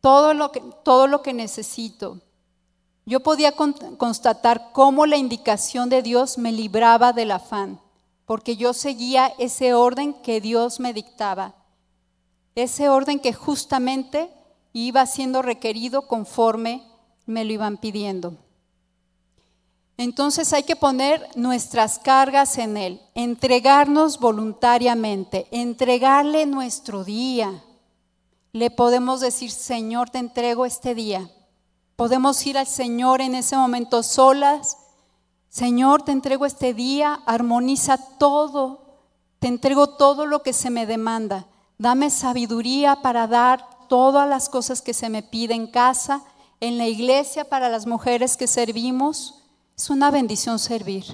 todo 0.00 0.34
lo 0.34 0.50
que, 0.50 0.62
todo 0.82 1.06
lo 1.06 1.22
que 1.22 1.32
necesito 1.32 2.20
yo 3.06 3.20
podía 3.20 3.52
constatar 3.52 4.70
cómo 4.72 5.04
la 5.04 5.16
indicación 5.16 5.90
de 5.90 6.02
Dios 6.02 6.38
me 6.38 6.52
libraba 6.52 7.12
del 7.12 7.32
afán, 7.32 7.80
porque 8.24 8.56
yo 8.56 8.72
seguía 8.72 9.32
ese 9.38 9.74
orden 9.74 10.14
que 10.14 10.40
Dios 10.40 10.80
me 10.80 10.94
dictaba, 10.94 11.54
ese 12.54 12.88
orden 12.88 13.18
que 13.18 13.34
justamente 13.34 14.32
iba 14.72 15.04
siendo 15.04 15.42
requerido 15.42 16.08
conforme 16.08 16.82
me 17.26 17.44
lo 17.44 17.52
iban 17.52 17.76
pidiendo. 17.76 18.38
Entonces 19.96 20.52
hay 20.52 20.64
que 20.64 20.76
poner 20.76 21.28
nuestras 21.36 21.98
cargas 21.98 22.58
en 22.58 22.76
Él, 22.76 23.00
entregarnos 23.14 24.18
voluntariamente, 24.18 25.46
entregarle 25.50 26.46
nuestro 26.46 27.04
día. 27.04 27.62
Le 28.52 28.70
podemos 28.70 29.20
decir, 29.20 29.50
Señor, 29.50 30.10
te 30.10 30.18
entrego 30.18 30.66
este 30.66 30.94
día 30.94 31.30
Podemos 31.96 32.44
ir 32.44 32.58
al 32.58 32.66
Señor 32.66 33.20
en 33.20 33.36
ese 33.36 33.56
momento 33.56 34.02
solas. 34.02 34.78
Señor, 35.48 36.02
te 36.02 36.10
entrego 36.10 36.44
este 36.44 36.74
día, 36.74 37.20
armoniza 37.24 37.98
todo, 38.18 38.98
te 39.38 39.46
entrego 39.46 39.90
todo 39.90 40.26
lo 40.26 40.42
que 40.42 40.52
se 40.52 40.70
me 40.70 40.86
demanda. 40.86 41.46
Dame 41.78 42.10
sabiduría 42.10 42.96
para 43.00 43.28
dar 43.28 43.86
todas 43.88 44.28
las 44.28 44.48
cosas 44.48 44.82
que 44.82 44.92
se 44.92 45.08
me 45.08 45.22
pide 45.22 45.54
en 45.54 45.68
casa, 45.68 46.22
en 46.58 46.78
la 46.78 46.88
iglesia, 46.88 47.48
para 47.48 47.68
las 47.68 47.86
mujeres 47.86 48.36
que 48.36 48.48
servimos. 48.48 49.43
Es 49.76 49.90
una 49.90 50.10
bendición 50.10 50.58
servir. 50.58 51.04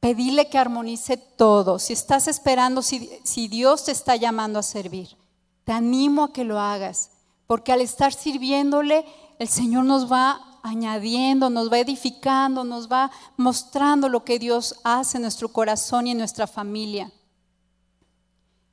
Pedirle 0.00 0.48
que 0.48 0.58
armonice 0.58 1.16
todo. 1.16 1.78
Si 1.78 1.92
estás 1.92 2.28
esperando, 2.28 2.82
si, 2.82 3.10
si 3.24 3.48
Dios 3.48 3.84
te 3.84 3.92
está 3.92 4.16
llamando 4.16 4.58
a 4.58 4.62
servir, 4.62 5.16
te 5.64 5.72
animo 5.72 6.24
a 6.24 6.32
que 6.32 6.44
lo 6.44 6.60
hagas, 6.60 7.10
porque 7.46 7.72
al 7.72 7.80
estar 7.80 8.12
sirviéndole, 8.12 9.04
el 9.38 9.48
Señor 9.48 9.84
nos 9.84 10.10
va 10.10 10.60
añadiendo, 10.62 11.50
nos 11.50 11.70
va 11.70 11.78
edificando, 11.78 12.64
nos 12.64 12.90
va 12.90 13.10
mostrando 13.36 14.08
lo 14.08 14.24
que 14.24 14.38
Dios 14.38 14.76
hace 14.84 15.18
en 15.18 15.22
nuestro 15.22 15.48
corazón 15.48 16.06
y 16.06 16.12
en 16.12 16.18
nuestra 16.18 16.46
familia. 16.46 17.12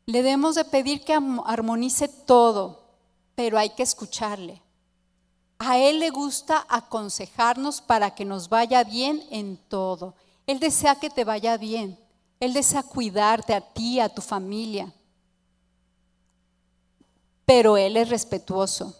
Le 0.06 0.24
debemos 0.24 0.56
de 0.56 0.66
pedir 0.66 1.04
que 1.04 1.14
armonice 1.46 2.08
todo, 2.08 2.84
pero 3.36 3.58
hay 3.58 3.70
que 3.70 3.84
escucharle. 3.84 4.62
A 5.66 5.78
Él 5.78 6.00
le 6.00 6.10
gusta 6.10 6.66
aconsejarnos 6.68 7.80
para 7.80 8.14
que 8.14 8.26
nos 8.26 8.50
vaya 8.50 8.84
bien 8.84 9.24
en 9.32 9.56
todo. 9.56 10.14
Él 10.46 10.60
desea 10.60 10.96
que 10.96 11.10
te 11.10 11.24
vaya 11.24 11.56
bien. 11.56 11.98
Él 12.42 12.52
desea 12.52 12.84
cuidarte 12.84 13.54
a 13.54 13.62
ti, 13.62 14.02
a 14.02 14.10
tu 14.10 14.22
familia. 14.22 14.94
Pero 17.46 17.78
Él 17.78 17.96
es 17.96 18.10
respetuoso. 18.10 18.94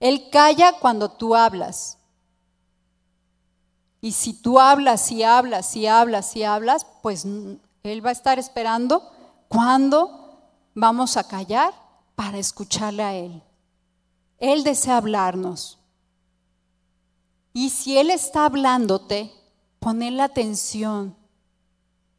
Él 0.00 0.28
calla 0.30 0.74
cuando 0.80 1.10
tú 1.10 1.34
hablas. 1.34 1.96
Y 4.02 4.12
si 4.12 4.34
tú 4.34 4.60
hablas 4.60 5.10
y 5.10 5.22
hablas 5.22 5.74
y 5.76 5.86
hablas 5.86 6.36
y 6.36 6.42
hablas, 6.42 6.86
pues 7.00 7.24
Él 7.24 8.04
va 8.04 8.10
a 8.10 8.12
estar 8.12 8.38
esperando 8.38 9.10
cuándo 9.48 10.42
vamos 10.74 11.16
a 11.16 11.24
callar 11.26 11.72
para 12.14 12.36
escucharle 12.36 13.02
a 13.02 13.14
Él. 13.14 13.42
Él 14.52 14.62
desea 14.62 14.98
hablarnos. 14.98 15.78
Y 17.54 17.70
si 17.70 17.96
Él 17.96 18.10
está 18.10 18.44
hablándote, 18.44 19.32
ponerle 19.80 20.22
atención, 20.22 21.16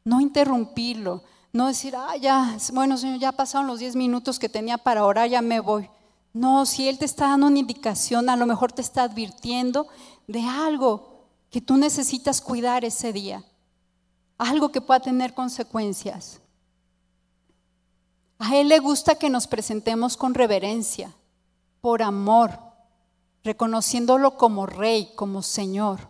no 0.02 0.20
interrumpirlo, 0.20 1.22
no 1.52 1.68
decir, 1.68 1.94
ah, 1.94 2.16
ya, 2.16 2.56
bueno, 2.72 2.96
Señor, 2.96 3.20
ya 3.20 3.30
pasaron 3.30 3.68
los 3.68 3.78
10 3.78 3.94
minutos 3.94 4.40
que 4.40 4.48
tenía 4.48 4.76
para 4.76 5.04
orar, 5.04 5.28
ya 5.28 5.40
me 5.40 5.60
voy. 5.60 5.88
No, 6.32 6.66
si 6.66 6.88
Él 6.88 6.98
te 6.98 7.04
está 7.04 7.28
dando 7.28 7.46
una 7.46 7.60
indicación, 7.60 8.28
a 8.28 8.36
lo 8.36 8.44
mejor 8.46 8.72
te 8.72 8.82
está 8.82 9.04
advirtiendo 9.04 9.86
de 10.26 10.42
algo 10.42 11.28
que 11.48 11.60
tú 11.60 11.76
necesitas 11.76 12.40
cuidar 12.40 12.84
ese 12.84 13.12
día, 13.12 13.44
algo 14.36 14.72
que 14.72 14.80
pueda 14.80 14.98
tener 14.98 15.32
consecuencias. 15.32 16.40
A 18.40 18.56
Él 18.56 18.66
le 18.66 18.80
gusta 18.80 19.14
que 19.14 19.30
nos 19.30 19.46
presentemos 19.46 20.16
con 20.16 20.34
reverencia, 20.34 21.14
por 21.86 22.02
amor, 22.02 22.58
reconociéndolo 23.44 24.36
como 24.36 24.66
Rey, 24.66 25.12
como 25.14 25.40
Señor. 25.40 26.00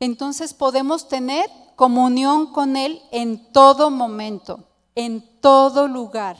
Entonces 0.00 0.54
podemos 0.54 1.06
tener 1.06 1.50
comunión 1.76 2.50
con 2.50 2.78
Él 2.78 3.02
en 3.12 3.52
todo 3.52 3.90
momento, 3.90 4.66
en 4.94 5.38
todo 5.42 5.86
lugar 5.86 6.38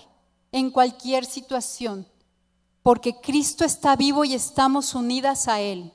en 0.52 0.70
cualquier 0.70 1.26
situación, 1.26 2.08
porque 2.82 3.20
Cristo 3.20 3.66
está 3.66 3.94
vivo 3.94 4.24
y 4.24 4.32
estamos 4.32 4.94
unidas 4.94 5.46
a 5.46 5.60
Él. 5.60 5.92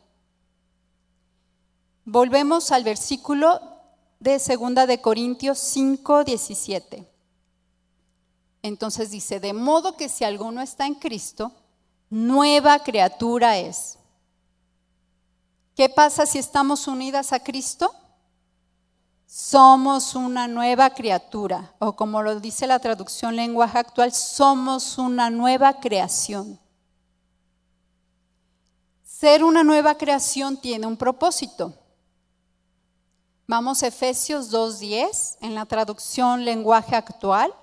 Volvemos 2.06 2.72
al 2.72 2.84
versículo 2.84 3.60
de 4.20 4.34
2 4.34 4.88
de 4.88 5.02
Corintios 5.02 5.58
5, 5.58 6.26
17. 6.26 7.09
Entonces 8.62 9.12
dice, 9.12 9.40
de 9.40 9.54
modo 9.54 9.96
que 9.96 10.10
si 10.10 10.24
alguno 10.24 10.62
está 10.62 10.86
en 10.86 10.96
Cristo, 10.96 11.52
nueva 12.10 12.80
criatura 12.80 13.58
es. 13.58 13.98
¿Qué 15.76 15.88
pasa 15.88 16.26
si 16.26 16.40
estamos 16.40 16.88
unidas 16.88 17.32
a 17.32 17.40
Cristo? 17.40 17.94
Somos 19.26 20.16
una 20.16 20.48
nueva 20.48 20.90
criatura, 20.90 21.74
o 21.80 21.96
como 21.96 22.22
lo 22.22 22.40
dice 22.40 22.68
la 22.68 22.80
traducción 22.80 23.36
lenguaje 23.36 23.78
actual, 23.78 24.12
somos 24.12 24.98
una 24.98 25.30
nueva 25.30 25.80
creación. 25.80 26.60
Ser 29.04 29.44
una 29.44 29.64
nueva 29.64 29.96
creación 29.96 30.58
tiene 30.58 30.88
un 30.88 30.98
propósito. 30.98 31.74
Vamos 33.48 33.84
a 33.84 33.88
Efesios 33.88 34.52
2.10 34.52 35.38
en 35.42 35.56
la 35.56 35.66
traducción 35.66 36.44
lenguaje 36.44 36.96
actual. 36.96 37.54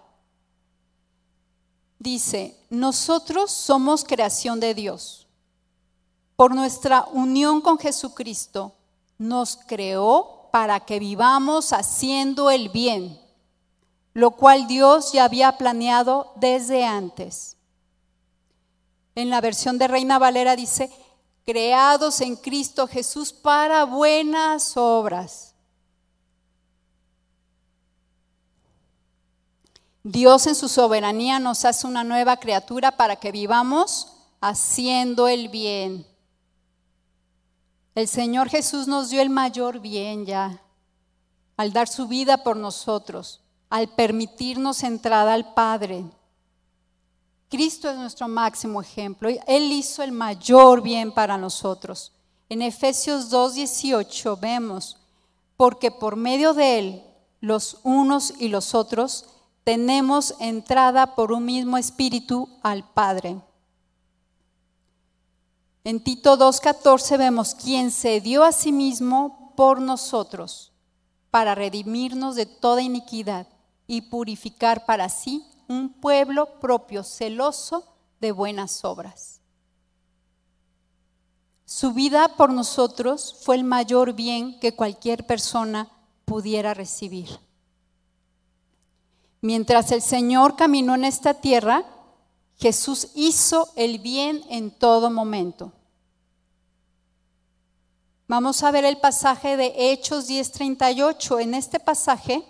Dice, 1.98 2.56
nosotros 2.68 3.50
somos 3.50 4.04
creación 4.04 4.60
de 4.60 4.74
Dios. 4.74 5.26
Por 6.36 6.54
nuestra 6.54 7.06
unión 7.12 7.60
con 7.60 7.78
Jesucristo, 7.78 8.74
nos 9.18 9.56
creó 9.56 10.48
para 10.52 10.80
que 10.80 10.98
vivamos 10.98 11.72
haciendo 11.72 12.50
el 12.50 12.68
bien, 12.68 13.18
lo 14.12 14.32
cual 14.32 14.66
Dios 14.66 15.12
ya 15.12 15.24
había 15.24 15.56
planeado 15.56 16.32
desde 16.36 16.84
antes. 16.84 17.56
En 19.14 19.30
la 19.30 19.40
versión 19.40 19.78
de 19.78 19.88
Reina 19.88 20.18
Valera 20.18 20.56
dice, 20.56 20.90
creados 21.46 22.20
en 22.20 22.36
Cristo 22.36 22.86
Jesús 22.86 23.32
para 23.32 23.84
buenas 23.84 24.76
obras. 24.76 25.45
Dios 30.08 30.46
en 30.46 30.54
su 30.54 30.68
soberanía 30.68 31.40
nos 31.40 31.64
hace 31.64 31.84
una 31.84 32.04
nueva 32.04 32.36
criatura 32.36 32.92
para 32.92 33.16
que 33.16 33.32
vivamos 33.32 34.12
haciendo 34.40 35.26
el 35.26 35.48
bien. 35.48 36.06
El 37.92 38.06
Señor 38.06 38.48
Jesús 38.48 38.86
nos 38.86 39.10
dio 39.10 39.20
el 39.20 39.30
mayor 39.30 39.80
bien 39.80 40.24
ya, 40.24 40.62
al 41.56 41.72
dar 41.72 41.88
su 41.88 42.06
vida 42.06 42.44
por 42.44 42.56
nosotros, 42.56 43.40
al 43.68 43.88
permitirnos 43.88 44.84
entrada 44.84 45.34
al 45.34 45.54
Padre. 45.54 46.04
Cristo 47.50 47.90
es 47.90 47.96
nuestro 47.96 48.28
máximo 48.28 48.80
ejemplo. 48.80 49.28
Él 49.48 49.72
hizo 49.72 50.04
el 50.04 50.12
mayor 50.12 50.82
bien 50.82 51.10
para 51.10 51.36
nosotros. 51.36 52.12
En 52.48 52.62
Efesios 52.62 53.32
2.18 53.32 54.38
vemos, 54.38 54.98
porque 55.56 55.90
por 55.90 56.14
medio 56.14 56.54
de 56.54 56.78
Él, 56.78 57.02
los 57.40 57.80
unos 57.82 58.34
y 58.38 58.46
los 58.46 58.72
otros, 58.72 59.24
tenemos 59.66 60.36
entrada 60.38 61.16
por 61.16 61.32
un 61.32 61.44
mismo 61.44 61.76
espíritu 61.76 62.48
al 62.62 62.88
Padre. 62.88 63.42
En 65.82 65.98
Tito 66.04 66.38
2.14 66.38 67.18
vemos 67.18 67.56
quien 67.56 67.90
se 67.90 68.20
dio 68.20 68.44
a 68.44 68.52
sí 68.52 68.70
mismo 68.70 69.52
por 69.56 69.80
nosotros 69.80 70.70
para 71.32 71.56
redimirnos 71.56 72.36
de 72.36 72.46
toda 72.46 72.80
iniquidad 72.80 73.48
y 73.88 74.02
purificar 74.02 74.86
para 74.86 75.08
sí 75.08 75.44
un 75.66 75.88
pueblo 75.94 76.60
propio, 76.60 77.02
celoso 77.02 77.92
de 78.20 78.30
buenas 78.30 78.84
obras. 78.84 79.40
Su 81.64 81.92
vida 81.92 82.36
por 82.36 82.52
nosotros 82.52 83.36
fue 83.42 83.56
el 83.56 83.64
mayor 83.64 84.12
bien 84.12 84.60
que 84.60 84.76
cualquier 84.76 85.26
persona 85.26 85.90
pudiera 86.24 86.72
recibir. 86.72 87.45
Mientras 89.46 89.92
el 89.92 90.02
Señor 90.02 90.56
caminó 90.56 90.96
en 90.96 91.04
esta 91.04 91.34
tierra, 91.34 91.84
Jesús 92.58 93.10
hizo 93.14 93.68
el 93.76 94.00
bien 94.00 94.42
en 94.50 94.72
todo 94.72 95.08
momento. 95.08 95.72
Vamos 98.26 98.64
a 98.64 98.72
ver 98.72 98.84
el 98.84 98.98
pasaje 98.98 99.56
de 99.56 99.72
Hechos 99.92 100.26
10:38. 100.26 101.38
En 101.38 101.54
este 101.54 101.78
pasaje 101.78 102.42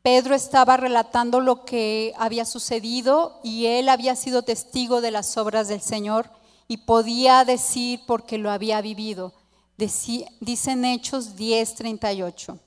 Pedro 0.00 0.34
estaba 0.34 0.78
relatando 0.78 1.40
lo 1.40 1.66
que 1.66 2.14
había 2.16 2.46
sucedido 2.46 3.38
y 3.44 3.66
él 3.66 3.90
había 3.90 4.16
sido 4.16 4.40
testigo 4.40 5.02
de 5.02 5.10
las 5.10 5.36
obras 5.36 5.68
del 5.68 5.82
Señor 5.82 6.30
y 6.68 6.78
podía 6.78 7.44
decir 7.44 8.00
porque 8.06 8.38
lo 8.38 8.50
había 8.50 8.80
vivido. 8.80 9.34
Dicen 9.76 10.86
Hechos 10.86 11.36
10:38. 11.36 12.58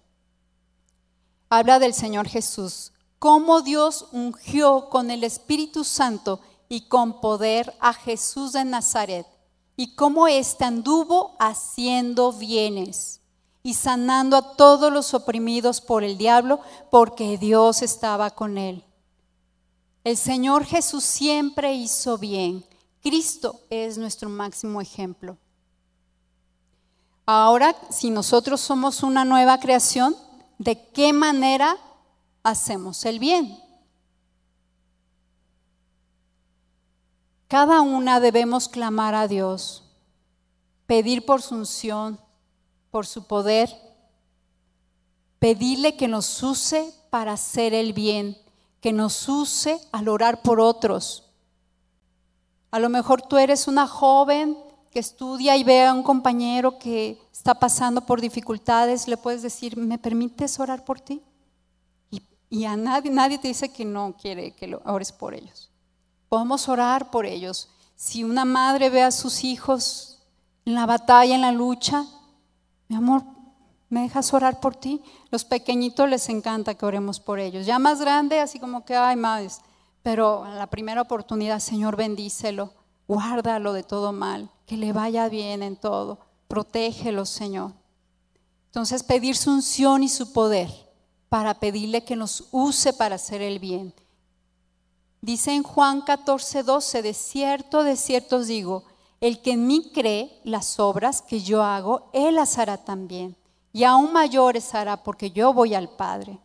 Habla 1.49 1.79
del 1.79 1.95
Señor 1.95 2.27
Jesús, 2.27 2.91
cómo 3.19 3.61
Dios 3.61 4.07
ungió 4.11 4.89
con 4.89 5.11
el 5.11 5.23
Espíritu 5.23 5.83
Santo 5.83 6.39
y 6.69 6.87
con 6.87 7.21
poder 7.21 7.73
a 7.79 7.93
Jesús 7.93 8.53
de 8.53 8.65
Nazaret 8.65 9.27
y 9.77 9.95
cómo 9.95 10.27
éste 10.27 10.65
anduvo 10.65 11.35
haciendo 11.39 12.31
bienes 12.31 13.21
y 13.63 13.73
sanando 13.73 14.37
a 14.37 14.55
todos 14.55 14.93
los 14.93 15.13
oprimidos 15.13 15.81
por 15.81 16.03
el 16.03 16.17
diablo, 16.17 16.59
porque 16.91 17.37
Dios 17.37 17.81
estaba 17.81 18.29
con 18.29 18.59
él. 18.59 18.83
El 20.03 20.17
Señor 20.17 20.65
Jesús 20.65 21.03
siempre 21.03 21.73
hizo 21.73 22.19
bien. 22.19 22.63
Cristo 23.01 23.59
es 23.71 23.97
nuestro 23.97 24.29
máximo 24.29 24.81
ejemplo. 24.81 25.37
Ahora, 27.25 27.75
si 27.89 28.11
nosotros 28.11 28.61
somos 28.61 29.01
una 29.01 29.25
nueva 29.25 29.59
creación, 29.59 30.15
¿de 30.59 30.89
qué 30.89 31.11
manera 31.11 31.75
hacemos 32.45 33.03
el 33.05 33.19
bien? 33.19 33.59
Cada 37.47 37.81
una 37.81 38.19
debemos 38.19 38.69
clamar 38.69 39.15
a 39.15 39.27
Dios, 39.27 39.83
pedir 40.85 41.25
por 41.25 41.41
su 41.41 41.55
unción, 41.55 42.19
por 42.91 43.07
su 43.07 43.25
poder, 43.27 43.69
pedirle 45.39 45.97
que 45.97 46.07
nos 46.07 46.41
use 46.43 46.93
para 47.09 47.33
hacer 47.33 47.73
el 47.73 47.93
bien, 47.93 48.37
que 48.79 48.93
nos 48.93 49.27
use 49.27 49.79
al 49.91 50.07
orar 50.07 50.41
por 50.41 50.59
otros. 50.59 51.23
A 52.71 52.79
lo 52.79 52.89
mejor 52.89 53.21
tú 53.23 53.37
eres 53.37 53.67
una 53.67 53.87
joven 53.87 54.57
que 54.91 54.99
estudia 54.99 55.57
y 55.57 55.63
ve 55.63 55.85
a 55.85 55.93
un 55.93 56.03
compañero 56.03 56.77
que 56.77 57.19
está 57.31 57.55
pasando 57.55 58.01
por 58.05 58.21
dificultades, 58.21 59.07
le 59.07 59.17
puedes 59.17 59.41
decir, 59.41 59.77
¿me 59.77 59.97
permites 59.97 60.59
orar 60.59 60.85
por 60.85 60.99
ti? 60.99 61.21
Y, 62.49 62.65
a 62.65 62.75
nadie, 62.75 63.11
nadie 63.11 63.37
te 63.37 63.47
dice 63.47 63.71
que 63.71 63.85
no 63.85 64.15
quiere 64.19 64.51
que 64.51 64.67
lo 64.67 64.81
ores 64.85 65.11
por 65.11 65.33
ellos. 65.33 65.71
Podemos 66.29 66.67
orar 66.69 67.09
por 67.11 67.25
ellos. 67.25 67.69
Si 67.95 68.23
una 68.23 68.45
madre 68.45 68.89
ve 68.89 69.01
a 69.01 69.11
sus 69.11 69.43
hijos 69.43 70.21
en 70.65 70.75
la 70.75 70.85
batalla, 70.85 71.35
en 71.35 71.41
la 71.41 71.51
lucha, 71.51 72.05
mi 72.87 72.95
amor, 72.95 73.23
¿me 73.89 74.01
dejas 74.01 74.33
orar 74.33 74.59
por 74.59 74.75
ti? 74.75 75.01
Los 75.31 75.43
pequeñitos 75.43 76.09
les 76.09 76.29
encanta 76.29 76.75
que 76.75 76.85
oremos 76.85 77.19
por 77.19 77.39
ellos. 77.39 77.65
Ya 77.65 77.79
más 77.79 77.99
grande, 77.99 78.39
así 78.39 78.59
como 78.59 78.85
que, 78.85 78.95
ay, 78.95 79.15
más. 79.15 79.61
Pero 80.03 80.45
en 80.45 80.57
la 80.57 80.67
primera 80.67 81.01
oportunidad, 81.01 81.59
Señor, 81.59 81.95
bendícelo, 81.95 82.73
guárdalo 83.07 83.73
de 83.73 83.83
todo 83.83 84.11
mal, 84.11 84.51
que 84.67 84.77
le 84.77 84.93
vaya 84.93 85.29
bien 85.29 85.63
en 85.63 85.77
todo, 85.77 86.19
protégelo, 86.47 87.25
Señor. 87.25 87.73
Entonces, 88.67 89.03
pedir 89.03 89.35
su 89.35 89.51
unción 89.51 90.03
y 90.03 90.09
su 90.09 90.31
poder 90.31 90.84
para 91.35 91.53
pedirle 91.53 92.05
que 92.05 92.15
nos 92.15 92.45
use 92.53 92.93
para 92.93 93.15
hacer 93.15 93.41
el 93.41 93.59
bien. 93.59 93.93
Dice 95.19 95.51
en 95.53 95.63
Juan 95.63 95.99
14, 95.99 96.63
12, 96.63 97.01
de 97.01 97.13
cierto, 97.13 97.83
de 97.83 97.97
cierto 97.97 98.37
os 98.37 98.47
digo, 98.47 98.85
el 99.19 99.41
que 99.41 99.51
en 99.51 99.67
mí 99.67 99.91
cree 99.93 100.39
las 100.45 100.79
obras 100.79 101.21
que 101.21 101.41
yo 101.41 101.61
hago, 101.61 102.09
él 102.13 102.35
las 102.35 102.57
hará 102.57 102.77
también. 102.77 103.35
Y 103.73 103.83
aún 103.83 104.13
mayores 104.13 104.73
hará 104.73 105.03
porque 105.03 105.29
yo 105.31 105.51
voy 105.51 105.75
al 105.75 105.89
Padre. 105.89 106.39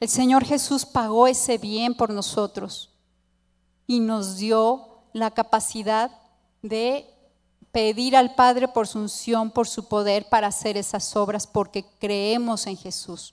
El 0.00 0.08
Señor 0.08 0.44
Jesús 0.44 0.84
pagó 0.84 1.28
ese 1.28 1.56
bien 1.56 1.94
por 1.94 2.10
nosotros 2.10 2.90
y 3.86 4.00
nos 4.00 4.38
dio 4.38 4.98
la 5.12 5.30
capacidad 5.30 6.10
de 6.60 7.08
pedir 7.70 8.16
al 8.16 8.34
Padre 8.34 8.66
por 8.66 8.88
su 8.88 8.98
unción, 8.98 9.52
por 9.52 9.68
su 9.68 9.86
poder 9.86 10.28
para 10.28 10.48
hacer 10.48 10.76
esas 10.76 11.14
obras 11.14 11.46
porque 11.46 11.84
creemos 12.00 12.66
en 12.66 12.76
Jesús. 12.76 13.32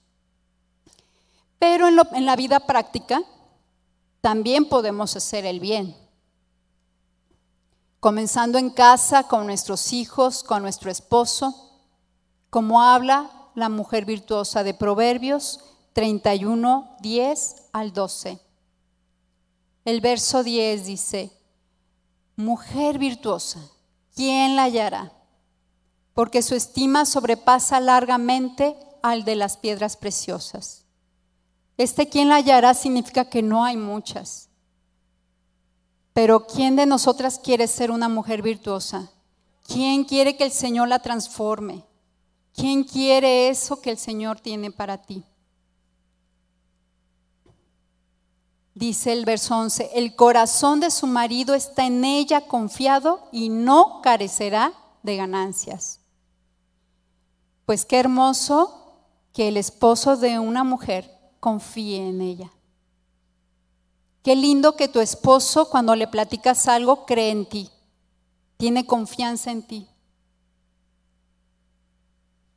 Pero 1.62 1.88
en, 1.88 2.26
la 2.26 2.36
vida 2.36 2.62
práctica 2.62 3.22
también 4.20 4.66
podemos 4.66 5.16
hacer 5.16 5.46
el 5.46 5.60
bien 5.60 5.96
comenzando 8.00 8.58
en 8.58 8.72
casa 8.72 9.28
con 9.28 9.46
nuestros 9.46 9.94
hijos, 9.94 10.42
con 10.42 10.64
nuestro 10.64 10.90
esposo, 10.90 11.80
como 12.50 12.82
habla 12.82 13.30
la 13.54 13.70
mujer 13.70 14.06
virtuosa 14.06 14.64
de 14.64 14.74
Proverbios 14.74 15.60
31, 15.94 16.98
10 17.00 17.56
al 17.74 17.94
12. 17.94 18.40
El 19.86 20.02
verso 20.02 20.44
10 20.44 20.88
dice, 20.88 21.32
mujer 22.36 22.98
virtuosa, 22.98 23.60
¿quién 24.16 24.56
la 24.56 24.64
hallará? 24.64 25.12
porque 26.14 26.42
su 26.42 26.56
estima 26.56 27.06
sobrepasa 27.06 27.80
largamente 27.80 28.76
al 29.02 29.24
de 29.24 29.36
las 29.36 29.58
piedras 29.58 29.98
preciosas. 29.98 30.86
Este 31.82 32.08
quien 32.08 32.30
la 32.30 32.36
hallará 32.36 32.76
significa 32.76 33.26
que 33.26 33.42
no 33.42 33.66
hay 33.66 33.76
muchas. 33.76 34.50
Pero 36.14 36.46
¿quién 36.46 36.76
de 36.76 36.86
nosotras 36.86 37.40
quiere 37.44 37.66
ser 37.66 37.90
una 37.90 38.08
mujer 38.08 38.44
virtuosa? 38.44 39.10
¿Quién 39.66 40.04
quiere 40.04 40.38
que 40.38 40.44
el 40.44 40.52
Señor 40.52 40.90
la 40.90 41.00
transforme? 41.00 41.84
¿Quién 42.54 42.84
quiere 42.84 43.50
eso 43.50 43.82
que 43.82 43.90
el 43.90 43.98
Señor 43.98 44.40
tiene 44.40 44.70
para 44.70 45.00
ti? 45.00 45.24
Dice 48.76 49.12
el 49.12 49.26
verso 49.26 49.58
11, 49.58 49.90
el 49.96 50.16
corazón 50.16 50.82
de 50.82 50.92
su 50.92 51.08
marido 51.08 51.56
está 51.56 51.88
en 51.88 52.06
ella 52.06 52.42
confiado 52.42 53.28
y 53.32 53.50
no 53.50 54.02
carecerá 54.04 54.72
de 55.02 55.16
ganancias. 55.16 56.00
Pues 57.66 57.86
qué 57.86 57.98
hermoso 57.98 59.00
que 59.34 59.48
el 59.48 59.58
esposo 59.58 60.16
de 60.16 60.38
una 60.38 60.64
mujer 60.64 61.21
confíe 61.42 62.08
en 62.08 62.22
ella. 62.22 62.50
Qué 64.24 64.38
lindo 64.38 64.78
que 64.78 64.88
tu 64.88 65.02
esposo 65.02 65.70
cuando 65.70 65.96
le 65.96 66.08
platicas 66.08 66.70
algo 66.70 67.06
cree 67.06 67.32
en 67.32 67.50
ti, 67.50 67.70
tiene 68.56 68.86
confianza 68.86 69.52
en 69.52 69.64
ti. 69.64 69.88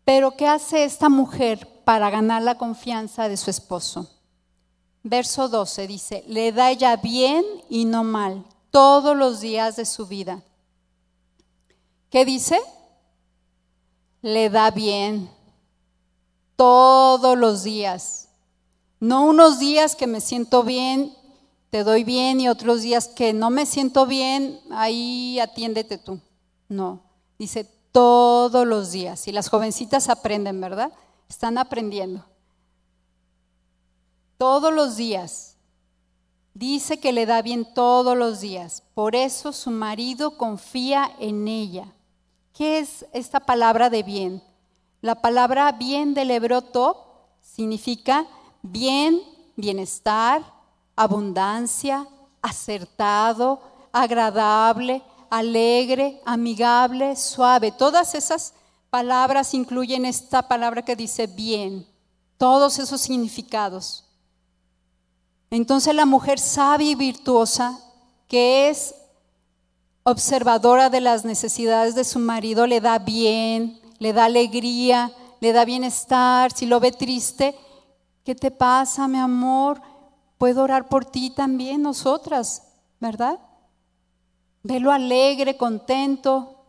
Pero 0.04 0.36
¿qué 0.36 0.46
hace 0.46 0.84
esta 0.84 1.08
mujer 1.08 1.82
para 1.84 2.10
ganar 2.10 2.42
la 2.42 2.58
confianza 2.58 3.28
de 3.28 3.38
su 3.38 3.50
esposo? 3.50 4.10
Verso 5.02 5.48
12 5.48 5.86
dice, 5.86 6.24
le 6.28 6.52
da 6.52 6.70
ella 6.70 6.96
bien 6.96 7.44
y 7.70 7.86
no 7.86 8.04
mal 8.04 8.44
todos 8.70 9.16
los 9.16 9.40
días 9.40 9.76
de 9.76 9.86
su 9.86 10.06
vida. 10.06 10.42
¿Qué 12.10 12.26
dice? 12.26 12.60
Le 14.20 14.50
da 14.50 14.70
bien 14.70 15.30
todos 16.56 17.36
los 17.38 17.64
días. 17.64 18.23
No 19.04 19.26
unos 19.26 19.58
días 19.58 19.94
que 19.96 20.06
me 20.06 20.22
siento 20.22 20.62
bien 20.62 21.14
te 21.74 21.82
doy 21.82 22.04
bien 22.04 22.40
y 22.40 22.48
otros 22.48 22.82
días 22.82 23.08
que 23.08 23.32
no 23.32 23.50
me 23.50 23.66
siento 23.66 24.06
bien, 24.06 24.60
ahí 24.70 25.40
atiéndete 25.40 25.98
tú. 25.98 26.20
No, 26.68 27.02
dice 27.36 27.64
todos 27.90 28.64
los 28.64 28.92
días. 28.92 29.26
Y 29.26 29.32
las 29.32 29.48
jovencitas 29.48 30.08
aprenden, 30.08 30.60
¿verdad? 30.60 30.92
Están 31.28 31.58
aprendiendo. 31.58 32.24
Todos 34.38 34.72
los 34.72 34.96
días. 34.96 35.56
Dice 36.54 37.00
que 37.00 37.12
le 37.12 37.26
da 37.26 37.42
bien 37.42 37.74
todos 37.74 38.16
los 38.16 38.40
días. 38.40 38.84
Por 38.94 39.16
eso 39.16 39.52
su 39.52 39.72
marido 39.72 40.38
confía 40.38 41.10
en 41.18 41.48
ella. 41.48 41.92
¿Qué 42.52 42.78
es 42.78 43.04
esta 43.12 43.40
palabra 43.40 43.90
de 43.90 44.02
bien? 44.02 44.44
La 45.00 45.16
palabra 45.16 45.72
bien 45.72 46.14
del 46.14 46.30
hebreo 46.30 46.62
top 46.62 46.98
significa 47.42 48.28
bien, 48.64 49.20
bienestar, 49.56 50.42
abundancia, 50.96 52.06
acertado, 52.40 53.60
agradable, 53.92 55.02
alegre, 55.30 56.20
amigable, 56.24 57.14
suave. 57.14 57.70
Todas 57.72 58.14
esas 58.14 58.54
palabras 58.90 59.54
incluyen 59.54 60.04
esta 60.06 60.48
palabra 60.48 60.82
que 60.82 60.96
dice 60.96 61.26
bien, 61.26 61.86
todos 62.38 62.78
esos 62.78 63.00
significados. 63.00 64.04
Entonces 65.50 65.94
la 65.94 66.06
mujer 66.06 66.38
sabia 66.38 66.90
y 66.90 66.94
virtuosa, 66.94 67.78
que 68.26 68.70
es 68.70 68.94
observadora 70.02 70.90
de 70.90 71.00
las 71.00 71.24
necesidades 71.24 71.94
de 71.94 72.04
su 72.04 72.18
marido, 72.18 72.66
le 72.66 72.80
da 72.80 72.98
bien, 72.98 73.80
le 73.98 74.12
da 74.12 74.24
alegría, 74.24 75.12
le 75.40 75.52
da 75.52 75.64
bienestar. 75.64 76.52
Si 76.52 76.66
lo 76.66 76.80
ve 76.80 76.92
triste, 76.92 77.54
¿qué 78.24 78.34
te 78.34 78.50
pasa, 78.50 79.06
mi 79.06 79.18
amor? 79.18 79.80
puedo 80.44 80.62
orar 80.62 80.88
por 80.90 81.04
ti 81.04 81.30
también 81.30 81.80
nosotras, 81.80 82.64
¿verdad? 83.00 83.38
Velo 84.62 84.92
alegre, 84.92 85.56
contento. 85.56 86.64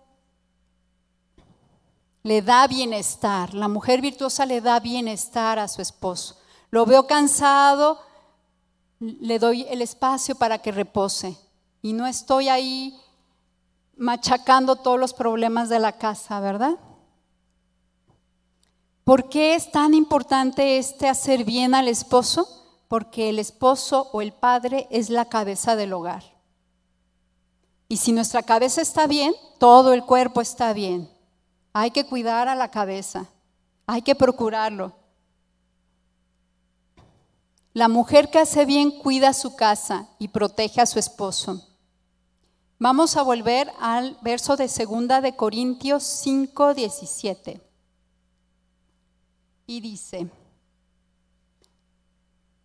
Le 2.23 2.41
da 2.41 2.65
bienestar. 2.67 3.53
La 3.53 3.67
mujer 3.67 3.99
virtuosa 3.99 4.45
le 4.45 4.61
da 4.61 4.79
bienestar 4.79 5.59
a 5.59 5.67
su 5.67 5.81
esposo. 5.81 6.37
Lo 6.71 6.85
veo 6.85 7.05
cansado, 7.05 7.99
le 8.99 9.39
doy 9.39 9.65
el 9.69 9.81
espacio 9.81 10.35
para 10.35 10.59
que 10.59 10.71
repose. 10.71 11.37
Y 11.81 11.91
no 11.91 12.07
estoy 12.07 12.47
ahí 12.47 12.97
machacando 13.97 14.77
todos 14.77 14.99
los 14.99 15.13
problemas 15.13 15.67
de 15.67 15.79
la 15.79 15.93
casa, 15.93 16.39
¿verdad? 16.39 16.77
¿Por 19.05 19.29
qué 19.29 19.55
es 19.55 19.71
tan 19.71 19.93
importante 19.93 20.77
este 20.77 21.07
hacer 21.07 21.45
bien 21.45 21.73
al 21.73 21.87
esposo? 21.87 22.55
porque 22.87 23.29
el 23.29 23.39
esposo 23.39 24.09
o 24.13 24.21
el 24.21 24.31
padre 24.31 24.87
es 24.89 25.09
la 25.09 25.25
cabeza 25.25 25.75
del 25.75 25.93
hogar. 25.93 26.23
Y 27.87 27.97
si 27.97 28.11
nuestra 28.11 28.43
cabeza 28.43 28.81
está 28.81 29.07
bien, 29.07 29.33
todo 29.59 29.93
el 29.93 30.03
cuerpo 30.03 30.41
está 30.41 30.73
bien. 30.73 31.09
Hay 31.73 31.91
que 31.91 32.05
cuidar 32.05 32.47
a 32.47 32.55
la 32.55 32.71
cabeza, 32.71 33.25
hay 33.85 34.01
que 34.01 34.15
procurarlo. 34.15 34.93
La 37.73 37.89
mujer 37.89 38.29
que 38.29 38.39
hace 38.39 38.65
bien 38.65 38.91
cuida 38.99 39.33
su 39.33 39.55
casa 39.55 40.07
y 40.17 40.29
protege 40.29 40.79
a 40.79 40.85
su 40.85 40.97
esposo. 40.97 41.61
Vamos 42.79 43.17
a 43.17 43.21
volver 43.21 43.71
al 43.79 44.17
verso 44.21 44.55
de 44.55 44.69
segunda 44.69 45.19
de 45.19 45.35
Corintios 45.35 46.03
5, 46.03 46.73
17. 46.73 47.64
Y 49.67 49.81
dice, 49.81 50.29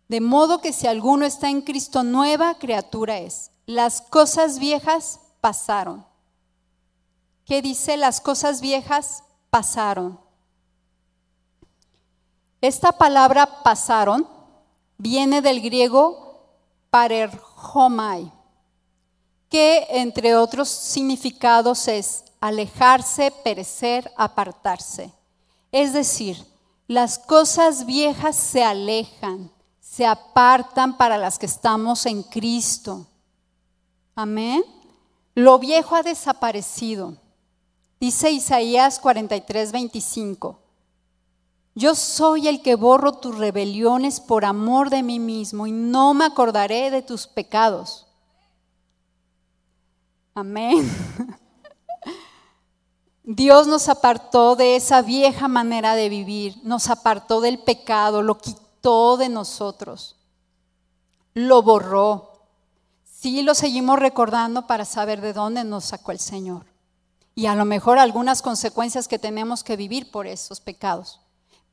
de 0.07 0.19
modo 0.21 0.59
que 0.59 0.73
si 0.73 0.87
alguno 0.87 1.25
está 1.25 1.49
en 1.49 1.61
Cristo, 1.61 2.03
nueva 2.03 2.55
criatura 2.55 3.17
es. 3.17 3.51
Las 3.65 4.01
cosas 4.01 4.59
viejas 4.59 5.21
pasaron. 5.39 6.05
¿Qué 7.45 7.61
dice? 7.61 7.95
Las 7.95 8.19
cosas 8.19 8.59
viejas 8.59 9.23
pasaron. 9.49 10.19
Esta 12.59 12.91
palabra 12.91 13.63
pasaron 13.63 14.27
viene 14.97 15.41
del 15.41 15.61
griego 15.61 16.45
parerhomai, 16.89 18.31
que 19.49 19.87
entre 19.89 20.35
otros 20.35 20.69
significados 20.69 21.87
es 21.87 22.25
alejarse, 22.39 23.31
perecer, 23.43 24.11
apartarse. 24.15 25.11
Es 25.71 25.93
decir, 25.93 26.45
las 26.91 27.19
cosas 27.19 27.85
viejas 27.85 28.35
se 28.35 28.65
alejan, 28.65 29.49
se 29.79 30.05
apartan 30.05 30.97
para 30.97 31.17
las 31.17 31.39
que 31.39 31.45
estamos 31.45 32.05
en 32.05 32.21
Cristo. 32.21 33.07
Amén. 34.13 34.61
Lo 35.33 35.57
viejo 35.57 35.95
ha 35.95 36.03
desaparecido. 36.03 37.15
Dice 37.97 38.31
Isaías 38.31 38.99
43, 38.99 39.71
25. 39.71 40.59
Yo 41.75 41.95
soy 41.95 42.49
el 42.49 42.61
que 42.61 42.75
borro 42.75 43.13
tus 43.13 43.37
rebeliones 43.37 44.19
por 44.19 44.43
amor 44.43 44.89
de 44.89 45.01
mí 45.01 45.17
mismo 45.17 45.67
y 45.67 45.71
no 45.71 46.13
me 46.13 46.25
acordaré 46.25 46.91
de 46.91 47.01
tus 47.01 47.25
pecados. 47.25 48.05
Amén. 50.35 50.91
Dios 53.23 53.67
nos 53.67 53.87
apartó 53.87 54.55
de 54.55 54.75
esa 54.75 55.01
vieja 55.01 55.47
manera 55.47 55.95
de 55.95 56.09
vivir, 56.09 56.57
nos 56.63 56.89
apartó 56.89 57.39
del 57.39 57.59
pecado, 57.59 58.23
lo 58.23 58.37
quitó 58.39 59.17
de 59.17 59.29
nosotros. 59.29 60.15
Lo 61.33 61.61
borró. 61.61 62.31
Sí 63.03 63.43
lo 63.43 63.53
seguimos 63.53 63.99
recordando 63.99 64.65
para 64.65 64.85
saber 64.85 65.21
de 65.21 65.33
dónde 65.33 65.63
nos 65.63 65.85
sacó 65.85 66.11
el 66.11 66.19
Señor. 66.19 66.65
Y 67.35 67.45
a 67.45 67.55
lo 67.55 67.63
mejor 67.63 67.99
algunas 67.99 68.41
consecuencias 68.41 69.07
que 69.07 69.19
tenemos 69.19 69.63
que 69.63 69.77
vivir 69.77 70.11
por 70.11 70.25
esos 70.25 70.59
pecados. 70.59 71.21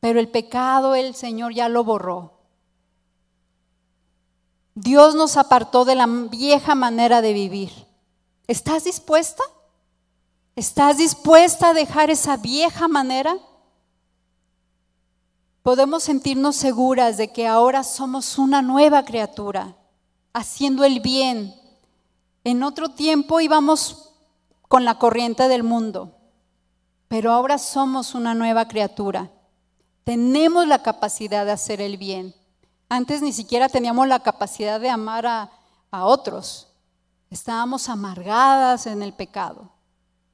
Pero 0.00 0.20
el 0.20 0.28
pecado 0.28 0.94
el 0.94 1.14
Señor 1.14 1.54
ya 1.54 1.68
lo 1.68 1.82
borró. 1.82 2.34
Dios 4.74 5.16
nos 5.16 5.36
apartó 5.36 5.84
de 5.84 5.96
la 5.96 6.06
vieja 6.06 6.74
manera 6.74 7.20
de 7.22 7.32
vivir. 7.32 7.72
¿Estás 8.46 8.84
dispuesta? 8.84 9.42
¿Estás 10.58 10.96
dispuesta 10.96 11.68
a 11.68 11.72
dejar 11.72 12.10
esa 12.10 12.36
vieja 12.36 12.88
manera? 12.88 13.36
podemos 15.62 16.02
sentirnos 16.02 16.56
seguras 16.56 17.18
de 17.18 17.28
que 17.28 17.46
ahora 17.46 17.84
somos 17.84 18.38
una 18.38 18.62
nueva 18.62 19.04
criatura, 19.04 19.76
haciendo 20.32 20.82
el 20.82 21.00
bien. 21.00 21.54
En 22.42 22.62
otro 22.62 22.88
tiempo 22.88 23.38
íbamos 23.38 24.14
con 24.66 24.86
la 24.86 24.98
corriente 24.98 25.46
del 25.46 25.62
mundo, 25.62 26.16
pero 27.06 27.32
ahora 27.32 27.58
somos 27.58 28.14
una 28.14 28.32
nueva 28.34 28.66
criatura. 28.66 29.30
Tenemos 30.04 30.66
la 30.66 30.82
capacidad 30.82 31.44
de 31.44 31.52
hacer 31.52 31.82
el 31.82 31.98
bien. 31.98 32.34
Antes 32.88 33.20
ni 33.20 33.34
siquiera 33.34 33.68
teníamos 33.68 34.08
la 34.08 34.20
capacidad 34.20 34.80
de 34.80 34.88
amar 34.88 35.26
a, 35.26 35.50
a 35.90 36.06
otros. 36.06 36.68
Estábamos 37.28 37.90
amargadas 37.90 38.86
en 38.86 39.02
el 39.02 39.12
pecado, 39.12 39.70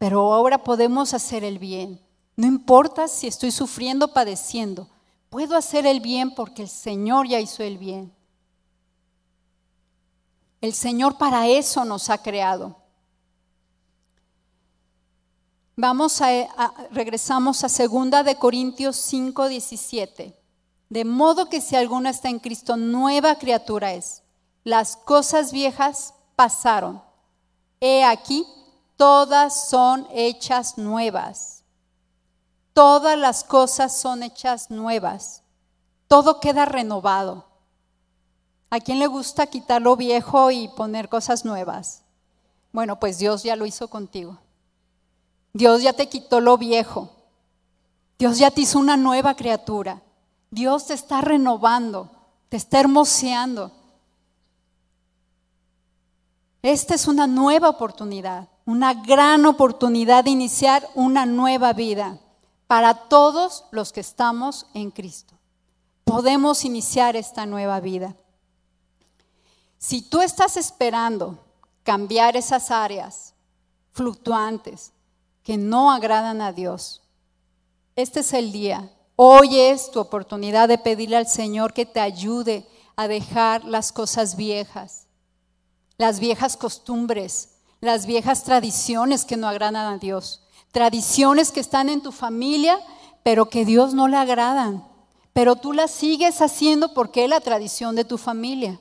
pero 0.04 0.34
ahora 0.34 0.62
podemos 0.62 1.14
hacer 1.14 1.44
el 1.44 1.58
bien. 1.58 1.98
No 2.36 2.46
importa 2.46 3.08
si 3.08 3.26
estoy 3.26 3.50
sufriendo 3.50 4.12
padeciendo, 4.12 4.86
puedo 5.30 5.56
hacer 5.56 5.86
el 5.86 6.00
bien 6.00 6.34
porque 6.34 6.60
el 6.60 6.68
Señor 6.68 7.26
ya 7.26 7.40
hizo 7.40 7.62
el 7.62 7.78
bien. 7.78 8.12
El 10.60 10.74
Señor 10.74 11.16
para 11.16 11.48
eso 11.48 11.86
nos 11.86 12.10
ha 12.10 12.18
creado. 12.18 12.76
Vamos 15.74 16.20
a, 16.20 16.28
regresamos 16.90 17.64
a 17.64 17.70
segunda 17.70 18.22
de 18.22 18.36
Corintios 18.36 18.96
5, 18.96 19.48
17. 19.48 20.38
De 20.90 21.04
modo 21.06 21.48
que 21.48 21.62
si 21.62 21.76
alguno 21.76 22.10
está 22.10 22.28
en 22.28 22.40
Cristo, 22.40 22.76
nueva 22.76 23.38
criatura 23.38 23.94
es. 23.94 24.22
Las 24.64 24.98
cosas 24.98 25.50
viejas 25.50 26.12
pasaron. 26.36 27.02
He 27.80 28.04
aquí, 28.04 28.44
todas 28.96 29.68
son 29.68 30.06
hechas 30.12 30.78
nuevas. 30.78 31.62
Todas 32.72 33.18
las 33.18 33.44
cosas 33.44 33.96
son 33.96 34.22
hechas 34.22 34.70
nuevas. 34.70 35.42
Todo 36.08 36.40
queda 36.40 36.64
renovado. 36.64 37.46
¿A 38.70 38.80
quién 38.80 38.98
le 38.98 39.06
gusta 39.06 39.46
quitar 39.46 39.80
lo 39.80 39.96
viejo 39.96 40.50
y 40.50 40.68
poner 40.68 41.08
cosas 41.08 41.44
nuevas? 41.44 42.02
Bueno, 42.72 42.98
pues 42.98 43.18
Dios 43.18 43.44
ya 43.44 43.54
lo 43.54 43.66
hizo 43.66 43.88
contigo. 43.88 44.38
Dios 45.52 45.82
ya 45.82 45.92
te 45.92 46.08
quitó 46.08 46.40
lo 46.40 46.58
viejo. 46.58 47.10
Dios 48.18 48.38
ya 48.38 48.50
te 48.50 48.62
hizo 48.62 48.80
una 48.80 48.96
nueva 48.96 49.34
criatura. 49.34 50.02
Dios 50.50 50.86
te 50.86 50.94
está 50.94 51.20
renovando, 51.20 52.10
te 52.48 52.56
está 52.56 52.80
hermoseando. 52.80 53.70
Esta 56.62 56.94
es 56.94 57.06
una 57.06 57.26
nueva 57.26 57.68
oportunidad, 57.68 58.48
una 58.66 58.94
gran 58.94 59.44
oportunidad 59.46 60.24
de 60.24 60.30
iniciar 60.30 60.88
una 60.94 61.26
nueva 61.26 61.72
vida 61.72 62.18
para 62.66 62.94
todos 62.94 63.64
los 63.70 63.92
que 63.92 64.00
estamos 64.00 64.66
en 64.74 64.90
Cristo. 64.90 65.34
Podemos 66.04 66.64
iniciar 66.64 67.16
esta 67.16 67.46
nueva 67.46 67.80
vida. 67.80 68.16
Si 69.78 70.02
tú 70.02 70.20
estás 70.20 70.56
esperando 70.56 71.38
cambiar 71.82 72.36
esas 72.36 72.70
áreas 72.70 73.34
fluctuantes 73.92 74.92
que 75.42 75.58
no 75.58 75.92
agradan 75.92 76.40
a 76.40 76.52
Dios, 76.52 77.02
este 77.96 78.20
es 78.20 78.32
el 78.32 78.50
día. 78.50 78.90
Hoy 79.16 79.58
es 79.60 79.90
tu 79.90 80.00
oportunidad 80.00 80.68
de 80.68 80.78
pedirle 80.78 81.16
al 81.16 81.28
Señor 81.28 81.72
que 81.74 81.86
te 81.86 82.00
ayude 82.00 82.66
a 82.96 83.08
dejar 83.08 83.64
las 83.64 83.92
cosas 83.92 84.36
viejas, 84.36 85.06
las 85.98 86.18
viejas 86.18 86.56
costumbres, 86.56 87.53
las 87.84 88.06
viejas 88.06 88.42
tradiciones 88.42 89.24
que 89.24 89.36
no 89.36 89.48
agradan 89.48 89.92
a 89.92 89.98
Dios, 89.98 90.42
tradiciones 90.72 91.52
que 91.52 91.60
están 91.60 91.88
en 91.88 92.02
tu 92.02 92.12
familia, 92.12 92.78
pero 93.22 93.48
que 93.48 93.64
Dios 93.64 93.94
no 93.94 94.08
le 94.08 94.16
agradan, 94.16 94.84
pero 95.32 95.56
tú 95.56 95.72
las 95.72 95.90
sigues 95.90 96.40
haciendo 96.42 96.94
porque 96.94 97.24
es 97.24 97.30
la 97.30 97.40
tradición 97.40 97.94
de 97.94 98.04
tu 98.04 98.18
familia. 98.18 98.80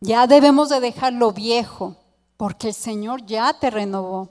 Ya 0.00 0.26
debemos 0.26 0.68
de 0.68 0.80
dejar 0.80 1.12
lo 1.12 1.32
viejo, 1.32 1.96
porque 2.36 2.68
el 2.68 2.74
Señor 2.74 3.24
ya 3.26 3.52
te 3.58 3.70
renovó. 3.70 4.28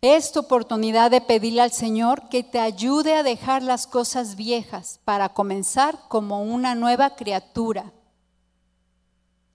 Es 0.00 0.30
tu 0.30 0.40
oportunidad 0.40 1.10
de 1.10 1.20
pedirle 1.20 1.60
al 1.60 1.72
Señor 1.72 2.28
que 2.28 2.44
te 2.44 2.60
ayude 2.60 3.16
a 3.16 3.22
dejar 3.24 3.62
las 3.62 3.86
cosas 3.86 4.36
viejas 4.36 5.00
para 5.04 5.28
comenzar 5.30 5.98
como 6.08 6.42
una 6.42 6.74
nueva 6.76 7.16
criatura. 7.16 7.92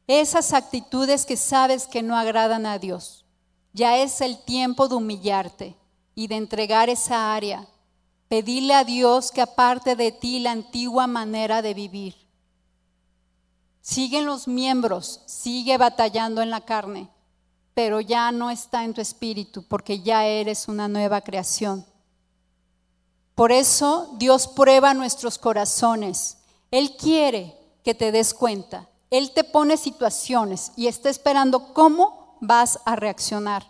Esas 0.08 0.54
actitudes 0.54 1.26
que 1.26 1.38
sabes 1.38 1.88
que 1.88 2.04
no 2.04 2.16
agradan 2.16 2.66
a 2.66 2.80
Dios. 2.80 3.26
Ya 3.74 3.98
es 3.98 4.22
el 4.22 4.38
tiempo 4.44 4.88
de 4.88 4.96
humillarte 4.96 5.76
y 6.16 6.28
de 6.28 6.36
entregar 6.36 6.90
esa 6.90 7.34
área. 7.34 7.68
Pedirle 8.28 8.74
a 8.74 8.84
Dios 8.84 9.32
que 9.32 9.42
aparte 9.42 9.96
de 9.96 10.12
ti 10.12 10.40
la 10.40 10.52
antigua 10.52 11.08
manera 11.08 11.62
de 11.62 11.74
vivir 11.74 12.24
Siguen 13.84 14.26
los 14.26 14.48
miembros, 14.48 15.20
sigue 15.26 15.78
batallando 15.78 16.42
en 16.42 16.50
la 16.50 16.62
carne, 16.62 17.10
pero 17.74 18.00
ya 18.00 18.32
no 18.32 18.50
está 18.50 18.86
en 18.86 18.94
tu 18.94 19.02
espíritu 19.02 19.68
porque 19.68 20.00
ya 20.00 20.26
eres 20.26 20.70
una 20.70 20.88
nueva 20.88 21.20
creación. 21.20 21.86
Por 23.36 23.52
eso 23.52 24.16
Dios 24.18 24.48
prueba 24.48 24.94
nuestros 24.94 25.38
corazones. 25.38 26.38
Él 26.72 26.96
quiere 26.96 27.58
que 27.84 27.94
te 27.94 28.14
des 28.14 28.34
cuenta. 28.34 28.88
Él 29.14 29.30
te 29.30 29.44
pone 29.44 29.78
situaciones 29.78 30.72
y 30.76 30.88
está 30.88 31.08
esperando 31.08 31.72
cómo 31.76 32.36
vas 32.42 32.80
a 32.84 32.96
reaccionar. 32.96 33.64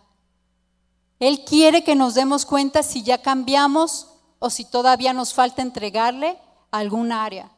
Él 1.19 1.43
quiere 1.43 1.83
que 1.83 1.97
nos 1.97 2.13
demos 2.13 2.45
cuenta 2.45 2.81
si 2.81 3.03
ya 3.03 3.21
cambiamos 3.21 4.07
o 4.39 4.49
si 4.49 4.63
todavía 4.63 5.11
nos 5.11 5.33
falta 5.33 5.61
entregarle 5.61 6.39
algún 6.71 7.11
área 7.11 7.51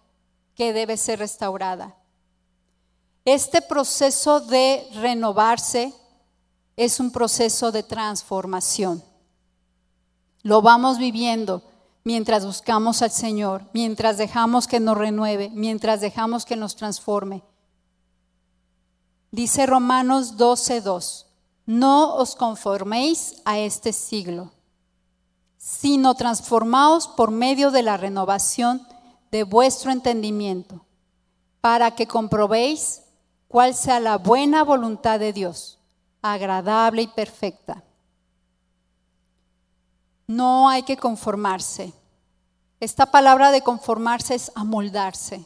que 0.56 0.74
debe 0.74 0.98
ser 0.98 1.20
restaurada. 1.20 1.96
Este 3.24 3.62
proceso 3.62 4.40
de 4.40 4.90
renovarse 4.96 5.94
es 6.78 7.00
un 7.00 7.12
proceso 7.12 7.72
de 7.72 7.84
transformación. 7.84 9.04
Lo 10.42 10.64
vamos 10.64 10.98
viviendo 10.98 11.62
mientras 12.04 12.48
buscamos 12.48 13.04
al 13.04 13.12
Señor, 13.12 13.70
mientras 13.74 14.18
dejamos 14.18 14.66
que 14.66 14.80
nos 14.80 14.98
renueve, 14.98 15.52
mientras 15.54 16.02
dejamos 16.02 16.46
que 16.46 16.56
nos 16.56 16.76
transforme. 16.76 17.44
Dice 19.36 19.66
Romanos 19.66 20.38
12:2, 20.38 21.26
no 21.66 22.16
os 22.16 22.38
conforméis 22.38 23.42
a 23.44 23.60
este 23.60 23.92
siglo, 23.92 24.54
sino 25.58 26.16
transformaos 26.16 27.10
por 27.10 27.32
medio 27.32 27.70
de 27.70 27.84
la 27.84 27.98
renovación 27.98 28.88
de 29.32 29.44
vuestro 29.44 29.92
entendimiento, 29.92 30.86
para 31.60 31.92
que 31.92 32.08
comprobéis 32.08 33.02
cuál 33.50 33.76
sea 33.76 34.00
la 34.00 34.18
buena 34.18 34.64
voluntad 34.64 35.20
de 35.20 35.34
Dios, 35.34 35.80
agradable 36.22 37.02
y 37.02 37.08
perfecta. 37.08 37.84
No 40.28 40.70
hay 40.70 40.84
que 40.84 40.96
conformarse. 40.96 41.92
Esta 42.80 43.06
palabra 43.06 43.52
de 43.52 43.62
conformarse 43.62 44.34
es 44.36 44.50
amoldarse. 44.56 45.46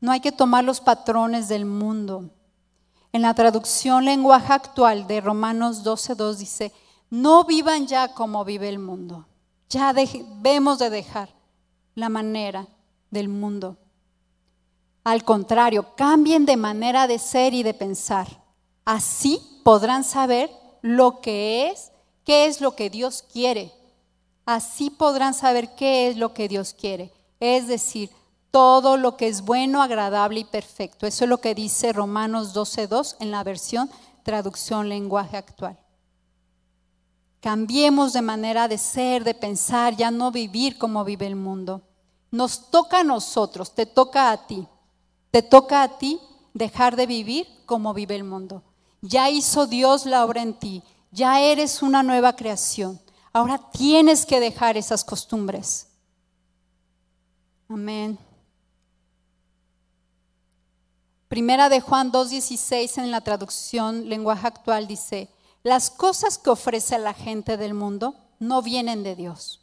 No 0.00 0.10
hay 0.10 0.20
que 0.20 0.32
tomar 0.32 0.64
los 0.64 0.80
patrones 0.80 1.48
del 1.48 1.66
mundo. 1.66 2.30
En 3.12 3.22
la 3.22 3.34
traducción 3.34 4.04
lenguaje 4.04 4.52
actual 4.52 5.06
de 5.06 5.20
Romanos 5.20 5.84
12.2 5.84 6.36
dice, 6.36 6.72
no 7.10 7.44
vivan 7.44 7.86
ya 7.86 8.14
como 8.14 8.44
vive 8.44 8.68
el 8.68 8.78
mundo. 8.78 9.26
Ya 9.68 9.92
debemos 9.92 10.78
de 10.78 10.90
dejar 10.90 11.28
la 11.94 12.08
manera 12.08 12.68
del 13.10 13.28
mundo. 13.28 13.76
Al 15.02 15.24
contrario, 15.24 15.94
cambien 15.96 16.46
de 16.46 16.56
manera 16.56 17.08
de 17.08 17.18
ser 17.18 17.52
y 17.54 17.62
de 17.62 17.74
pensar. 17.74 18.28
Así 18.84 19.40
podrán 19.64 20.04
saber 20.04 20.50
lo 20.82 21.20
que 21.20 21.68
es, 21.68 21.90
qué 22.24 22.46
es 22.46 22.60
lo 22.60 22.76
que 22.76 22.90
Dios 22.90 23.24
quiere. 23.32 23.72
Así 24.46 24.90
podrán 24.90 25.34
saber 25.34 25.74
qué 25.74 26.08
es 26.08 26.16
lo 26.16 26.32
que 26.32 26.48
Dios 26.48 26.74
quiere. 26.74 27.12
Es 27.40 27.66
decir, 27.66 28.10
todo 28.50 28.96
lo 28.96 29.16
que 29.16 29.28
es 29.28 29.42
bueno, 29.42 29.82
agradable 29.82 30.40
y 30.40 30.44
perfecto. 30.44 31.06
Eso 31.06 31.24
es 31.24 31.30
lo 31.30 31.40
que 31.40 31.54
dice 31.54 31.92
Romanos 31.92 32.54
12.2 32.54 33.16
en 33.20 33.30
la 33.30 33.44
versión 33.44 33.90
traducción 34.22 34.88
lenguaje 34.88 35.36
actual. 35.36 35.78
Cambiemos 37.40 38.12
de 38.12 38.22
manera 38.22 38.68
de 38.68 38.76
ser, 38.76 39.24
de 39.24 39.34
pensar, 39.34 39.96
ya 39.96 40.10
no 40.10 40.30
vivir 40.30 40.76
como 40.76 41.04
vive 41.04 41.26
el 41.26 41.36
mundo. 41.36 41.82
Nos 42.30 42.70
toca 42.70 43.00
a 43.00 43.04
nosotros, 43.04 43.74
te 43.74 43.86
toca 43.86 44.30
a 44.30 44.46
ti. 44.46 44.66
Te 45.30 45.42
toca 45.42 45.82
a 45.82 45.98
ti 45.98 46.20
dejar 46.52 46.96
de 46.96 47.06
vivir 47.06 47.46
como 47.66 47.94
vive 47.94 48.16
el 48.16 48.24
mundo. 48.24 48.62
Ya 49.00 49.30
hizo 49.30 49.66
Dios 49.66 50.04
la 50.04 50.24
obra 50.24 50.42
en 50.42 50.54
ti, 50.54 50.82
ya 51.10 51.40
eres 51.40 51.82
una 51.82 52.02
nueva 52.02 52.36
creación. 52.36 53.00
Ahora 53.32 53.58
tienes 53.72 54.26
que 54.26 54.40
dejar 54.40 54.76
esas 54.76 55.04
costumbres. 55.04 55.86
Amén. 57.68 58.18
Primera 61.30 61.68
de 61.68 61.80
Juan 61.80 62.10
2.16 62.10 62.98
en 62.98 63.12
la 63.12 63.20
traducción 63.20 64.08
lenguaje 64.08 64.48
actual 64.48 64.88
dice, 64.88 65.28
las 65.62 65.88
cosas 65.88 66.38
que 66.38 66.50
ofrece 66.50 66.98
la 66.98 67.14
gente 67.14 67.56
del 67.56 67.72
mundo 67.72 68.16
no 68.40 68.62
vienen 68.62 69.04
de 69.04 69.14
Dios, 69.14 69.60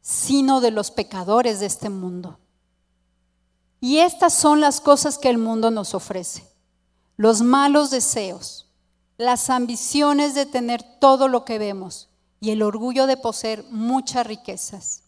sino 0.00 0.62
de 0.62 0.70
los 0.70 0.90
pecadores 0.90 1.60
de 1.60 1.66
este 1.66 1.90
mundo. 1.90 2.38
Y 3.82 3.98
estas 3.98 4.32
son 4.32 4.62
las 4.62 4.80
cosas 4.80 5.18
que 5.18 5.28
el 5.28 5.36
mundo 5.36 5.70
nos 5.70 5.92
ofrece. 5.92 6.48
Los 7.18 7.42
malos 7.42 7.90
deseos, 7.90 8.66
las 9.18 9.50
ambiciones 9.50 10.34
de 10.34 10.46
tener 10.46 10.82
todo 10.98 11.28
lo 11.28 11.44
que 11.44 11.58
vemos 11.58 12.08
y 12.40 12.48
el 12.48 12.62
orgullo 12.62 13.06
de 13.06 13.18
poseer 13.18 13.62
muchas 13.68 14.26
riquezas. 14.26 15.02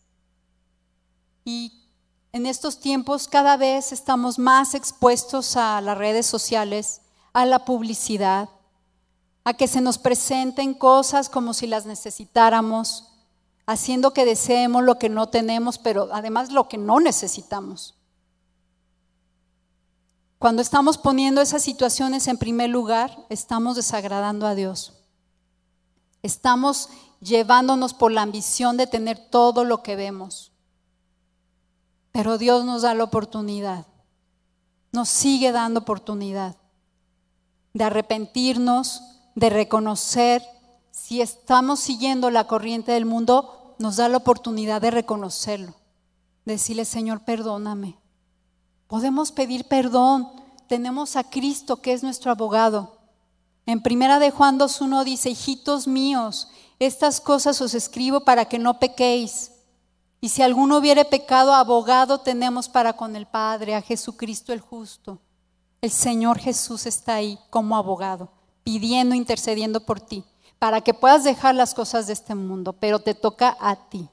Y 1.42 1.83
en 2.34 2.46
estos 2.46 2.80
tiempos 2.80 3.28
cada 3.28 3.56
vez 3.56 3.92
estamos 3.92 4.40
más 4.40 4.74
expuestos 4.74 5.56
a 5.56 5.80
las 5.80 5.96
redes 5.96 6.26
sociales, 6.26 7.00
a 7.32 7.46
la 7.46 7.64
publicidad, 7.64 8.48
a 9.44 9.54
que 9.54 9.68
se 9.68 9.80
nos 9.80 9.98
presenten 9.98 10.74
cosas 10.74 11.28
como 11.28 11.54
si 11.54 11.68
las 11.68 11.86
necesitáramos, 11.86 13.12
haciendo 13.66 14.12
que 14.12 14.24
deseemos 14.24 14.82
lo 14.82 14.98
que 14.98 15.08
no 15.08 15.28
tenemos, 15.28 15.78
pero 15.78 16.08
además 16.12 16.50
lo 16.50 16.68
que 16.68 16.76
no 16.76 16.98
necesitamos. 16.98 17.94
Cuando 20.40 20.60
estamos 20.60 20.98
poniendo 20.98 21.40
esas 21.40 21.62
situaciones 21.62 22.26
en 22.26 22.36
primer 22.36 22.68
lugar, 22.68 23.16
estamos 23.28 23.76
desagradando 23.76 24.48
a 24.48 24.56
Dios. 24.56 24.94
Estamos 26.24 26.88
llevándonos 27.20 27.94
por 27.94 28.10
la 28.10 28.22
ambición 28.22 28.76
de 28.76 28.88
tener 28.88 29.30
todo 29.30 29.62
lo 29.62 29.84
que 29.84 29.94
vemos. 29.94 30.50
Pero 32.14 32.38
Dios 32.38 32.64
nos 32.64 32.82
da 32.82 32.94
la 32.94 33.02
oportunidad, 33.02 33.86
nos 34.92 35.08
sigue 35.08 35.50
dando 35.50 35.80
oportunidad 35.80 36.54
de 37.72 37.82
arrepentirnos, 37.82 39.02
de 39.34 39.50
reconocer. 39.50 40.40
Si 40.92 41.20
estamos 41.20 41.80
siguiendo 41.80 42.30
la 42.30 42.46
corriente 42.46 42.92
del 42.92 43.04
mundo, 43.04 43.74
nos 43.80 43.96
da 43.96 44.08
la 44.08 44.18
oportunidad 44.18 44.80
de 44.80 44.92
reconocerlo, 44.92 45.74
decirle, 46.44 46.84
Señor, 46.84 47.24
perdóname. 47.24 47.98
Podemos 48.86 49.32
pedir 49.32 49.66
perdón. 49.66 50.28
Tenemos 50.68 51.16
a 51.16 51.24
Cristo 51.24 51.82
que 51.82 51.94
es 51.94 52.04
nuestro 52.04 52.30
abogado. 52.30 52.96
En 53.66 53.82
primera 53.82 54.20
de 54.20 54.30
Juan 54.30 54.56
2.1 54.56 55.02
dice, 55.02 55.30
hijitos 55.30 55.88
míos, 55.88 56.46
estas 56.78 57.20
cosas 57.20 57.60
os 57.60 57.74
escribo 57.74 58.20
para 58.20 58.44
que 58.44 58.60
no 58.60 58.78
pequéis. 58.78 59.50
Y 60.24 60.30
si 60.30 60.40
alguno 60.40 60.78
hubiere 60.78 61.04
pecado, 61.04 61.52
abogado 61.52 62.16
tenemos 62.16 62.66
para 62.66 62.94
con 62.94 63.14
el 63.14 63.26
Padre, 63.26 63.74
a 63.74 63.82
Jesucristo 63.82 64.54
el 64.54 64.60
justo. 64.60 65.18
El 65.82 65.90
Señor 65.90 66.38
Jesús 66.38 66.86
está 66.86 67.16
ahí 67.16 67.38
como 67.50 67.76
abogado, 67.76 68.30
pidiendo, 68.62 69.14
intercediendo 69.14 69.84
por 69.84 70.00
ti, 70.00 70.24
para 70.58 70.80
que 70.80 70.94
puedas 70.94 71.24
dejar 71.24 71.54
las 71.54 71.74
cosas 71.74 72.06
de 72.06 72.14
este 72.14 72.34
mundo, 72.34 72.72
pero 72.72 73.00
te 73.00 73.12
toca 73.12 73.54
a 73.60 73.76
ti. 73.90 74.08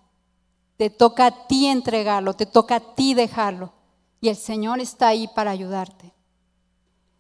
Te 0.76 0.90
toca 0.90 1.28
a 1.28 1.48
ti 1.48 1.68
entregarlo, 1.68 2.34
te 2.34 2.46
toca 2.46 2.76
a 2.76 2.94
ti 2.94 3.14
dejarlo. 3.14 3.72
Y 4.20 4.28
el 4.28 4.36
Señor 4.36 4.82
está 4.82 5.08
ahí 5.08 5.30
para 5.34 5.52
ayudarte. 5.52 6.14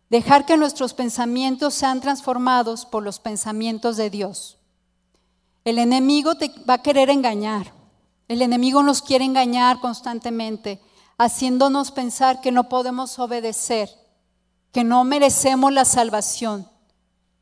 Dejar 0.09 0.45
que 0.45 0.57
nuestros 0.57 0.93
pensamientos 0.93 1.75
sean 1.75 2.01
transformados 2.01 2.85
por 2.85 3.03
los 3.03 3.19
pensamientos 3.19 3.95
de 3.95 4.09
Dios. 4.09 4.57
El 5.63 5.77
enemigo 5.77 6.35
te 6.35 6.51
va 6.69 6.73
a 6.73 6.81
querer 6.81 7.09
engañar. 7.09 7.79
El 8.31 8.41
enemigo 8.41 8.81
nos 8.81 9.01
quiere 9.01 9.25
engañar 9.25 9.81
constantemente, 9.81 10.79
haciéndonos 11.17 11.91
pensar 11.91 12.39
que 12.39 12.53
no 12.53 12.69
podemos 12.69 13.19
obedecer, 13.19 13.89
que 14.71 14.85
no 14.85 15.03
merecemos 15.03 15.73
la 15.73 15.83
salvación, 15.83 16.65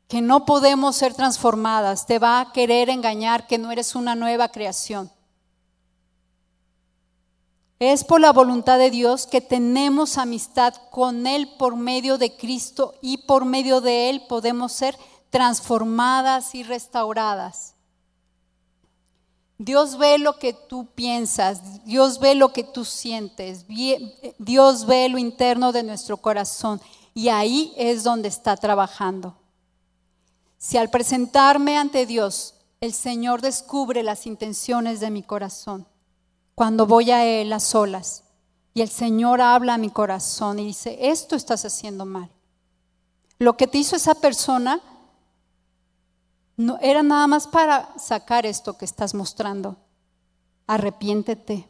que 0.08 0.20
no 0.20 0.44
podemos 0.44 0.96
ser 0.96 1.14
transformadas. 1.14 2.06
Te 2.06 2.18
va 2.18 2.40
a 2.40 2.50
querer 2.50 2.90
engañar 2.90 3.46
que 3.46 3.56
no 3.56 3.70
eres 3.70 3.94
una 3.94 4.16
nueva 4.16 4.48
creación. 4.48 5.12
Es 7.78 8.02
por 8.02 8.20
la 8.20 8.32
voluntad 8.32 8.76
de 8.76 8.90
Dios 8.90 9.28
que 9.28 9.40
tenemos 9.40 10.18
amistad 10.18 10.74
con 10.90 11.28
Él 11.28 11.52
por 11.56 11.76
medio 11.76 12.18
de 12.18 12.36
Cristo 12.36 12.96
y 13.00 13.18
por 13.28 13.44
medio 13.44 13.80
de 13.80 14.10
Él 14.10 14.24
podemos 14.28 14.72
ser 14.72 14.98
transformadas 15.30 16.52
y 16.56 16.64
restauradas. 16.64 17.69
Dios 19.62 19.98
ve 19.98 20.16
lo 20.16 20.38
que 20.38 20.54
tú 20.54 20.86
piensas, 20.94 21.84
Dios 21.84 22.18
ve 22.18 22.34
lo 22.34 22.50
que 22.50 22.64
tú 22.64 22.86
sientes, 22.86 23.66
Dios 24.38 24.86
ve 24.86 25.10
lo 25.10 25.18
interno 25.18 25.70
de 25.72 25.82
nuestro 25.82 26.16
corazón 26.16 26.80
y 27.12 27.28
ahí 27.28 27.74
es 27.76 28.02
donde 28.02 28.28
está 28.28 28.56
trabajando. 28.56 29.36
Si 30.56 30.78
al 30.78 30.88
presentarme 30.88 31.76
ante 31.76 32.06
Dios, 32.06 32.54
el 32.80 32.94
Señor 32.94 33.42
descubre 33.42 34.02
las 34.02 34.26
intenciones 34.26 34.98
de 34.98 35.10
mi 35.10 35.22
corazón, 35.22 35.86
cuando 36.54 36.86
voy 36.86 37.10
a 37.10 37.26
Él 37.26 37.52
a 37.52 37.60
solas 37.60 38.24
y 38.72 38.80
el 38.80 38.88
Señor 38.88 39.42
habla 39.42 39.74
a 39.74 39.78
mi 39.78 39.90
corazón 39.90 40.58
y 40.58 40.68
dice, 40.68 40.96
esto 41.02 41.36
estás 41.36 41.66
haciendo 41.66 42.06
mal. 42.06 42.30
Lo 43.38 43.58
que 43.58 43.66
te 43.66 43.76
hizo 43.76 43.94
esa 43.94 44.14
persona 44.14 44.80
no, 46.60 46.76
era 46.82 47.02
nada 47.02 47.26
más 47.26 47.46
para 47.46 47.88
sacar 47.98 48.44
esto 48.44 48.76
que 48.76 48.84
estás 48.84 49.14
mostrando. 49.14 49.78
Arrepiéntete. 50.66 51.66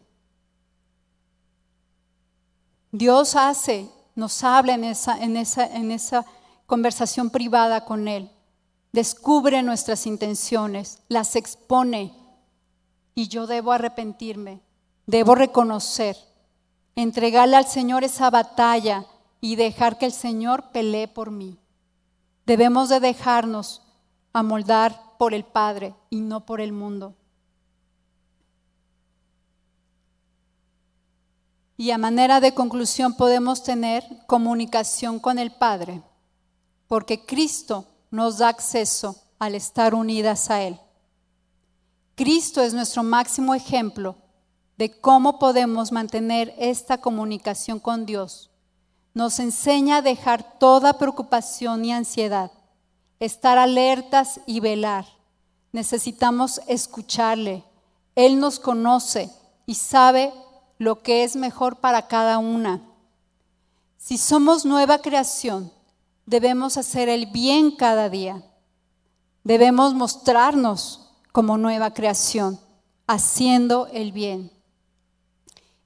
Dios 2.91 3.37
hace, 3.37 3.89
nos 4.17 4.43
habla 4.43 4.75
en 4.75 4.83
esa, 4.83 5.17
en 5.23 5.37
esa, 5.37 5.65
en 5.65 5.93
esa 5.93 6.27
conversación 6.67 7.31
privada 7.31 7.85
con 7.85 8.09
Él. 8.09 8.33
Descubre 8.91 9.63
nuestras 9.63 10.07
intenciones, 10.07 10.99
las 11.07 11.37
expone. 11.37 12.13
Y 13.15 13.29
yo 13.29 13.47
debo 13.47 13.71
arrepentirme, 13.71 14.61
debo 15.07 15.37
reconocer, 15.37 16.17
entregarle 16.97 17.55
al 17.55 17.67
Señor 17.67 18.03
esa 18.03 18.29
batalla 18.29 19.07
y 19.41 19.55
dejar 19.55 19.99
que 19.99 20.07
el 20.07 20.13
Señor 20.13 20.73
pelee 20.73 21.07
por 21.07 21.31
mí. 21.31 21.61
Debemos 22.45 22.89
de 22.89 22.99
dejarnos 22.99 23.83
a 24.33 24.43
moldar 24.43 25.17
por 25.19 25.35
el 25.35 25.45
Padre 25.45 25.95
y 26.09 26.21
no 26.21 26.47
por 26.47 26.61
el 26.61 26.73
mundo. 26.73 27.15
Y 31.77 31.91
a 31.91 31.99
manera 31.99 32.41
de 32.41 32.55
conclusión 32.55 33.15
podemos 33.15 33.63
tener 33.63 34.05
comunicación 34.27 35.19
con 35.19 35.39
el 35.39 35.51
Padre, 35.51 36.03
porque 36.87 37.25
Cristo 37.25 37.87
nos 38.11 38.39
da 38.39 38.49
acceso 38.49 39.17
al 39.39 39.55
estar 39.55 39.95
unidas 39.95 40.51
a 40.51 40.63
Él. 40.63 40.79
Cristo 42.15 42.61
es 42.63 42.75
nuestro 42.75 43.03
máximo 43.03 43.55
ejemplo 43.55 44.17
de 44.77 45.01
cómo 45.01 45.39
podemos 45.39 45.91
mantener 45.91 46.55
esta 46.59 46.99
comunicación 46.99 47.81
con 47.81 48.05
Dios. 48.05 48.51
Nos 49.15 49.41
enseña 49.41 49.97
a 49.97 50.03
dejar 50.03 50.59
toda 50.59 50.99
preocupación 50.99 51.85
y 51.85 51.93
ansiedad 51.93 52.53
estar 53.21 53.59
alertas 53.59 54.41
y 54.47 54.61
velar. 54.61 55.07
Necesitamos 55.73 56.61
escucharle. 56.67 57.65
Él 58.17 58.41
nos 58.41 58.59
conoce 58.59 59.31
y 59.67 59.75
sabe 59.75 60.33
lo 60.79 61.03
que 61.03 61.23
es 61.23 61.37
mejor 61.37 61.77
para 61.77 62.09
cada 62.09 62.39
una. 62.39 62.83
Si 63.99 64.17
somos 64.19 64.65
nueva 64.65 64.99
creación, 64.99 65.71
debemos 66.25 66.77
hacer 66.77 67.09
el 67.09 67.27
bien 67.27 67.71
cada 67.71 68.09
día. 68.09 68.43
Debemos 69.45 69.95
mostrarnos 69.95 71.13
como 71.33 71.59
nueva 71.59 71.93
creación, 71.93 72.59
haciendo 73.07 73.87
el 73.89 74.13
bien. 74.13 74.51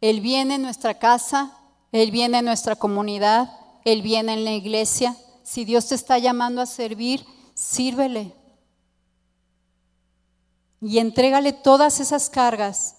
El 0.01 0.21
bien 0.21 0.51
en 0.51 0.63
nuestra 0.63 0.99
casa, 0.99 1.59
el 1.93 2.11
bien 2.11 2.35
en 2.35 2.45
nuestra 2.45 2.77
comunidad, 2.77 3.51
el 3.85 4.03
bien 4.03 4.29
en 4.29 4.45
la 4.45 4.53
iglesia, 4.53 5.17
si 5.45 5.65
Dios 5.65 5.87
te 5.87 5.95
está 5.95 6.19
llamando 6.19 6.61
a 6.61 6.67
servir, 6.67 7.25
sírvele. 7.55 8.35
Y 10.81 10.99
entrégale 10.99 11.53
todas 11.53 12.01
esas 12.01 12.29
cargas, 12.29 12.97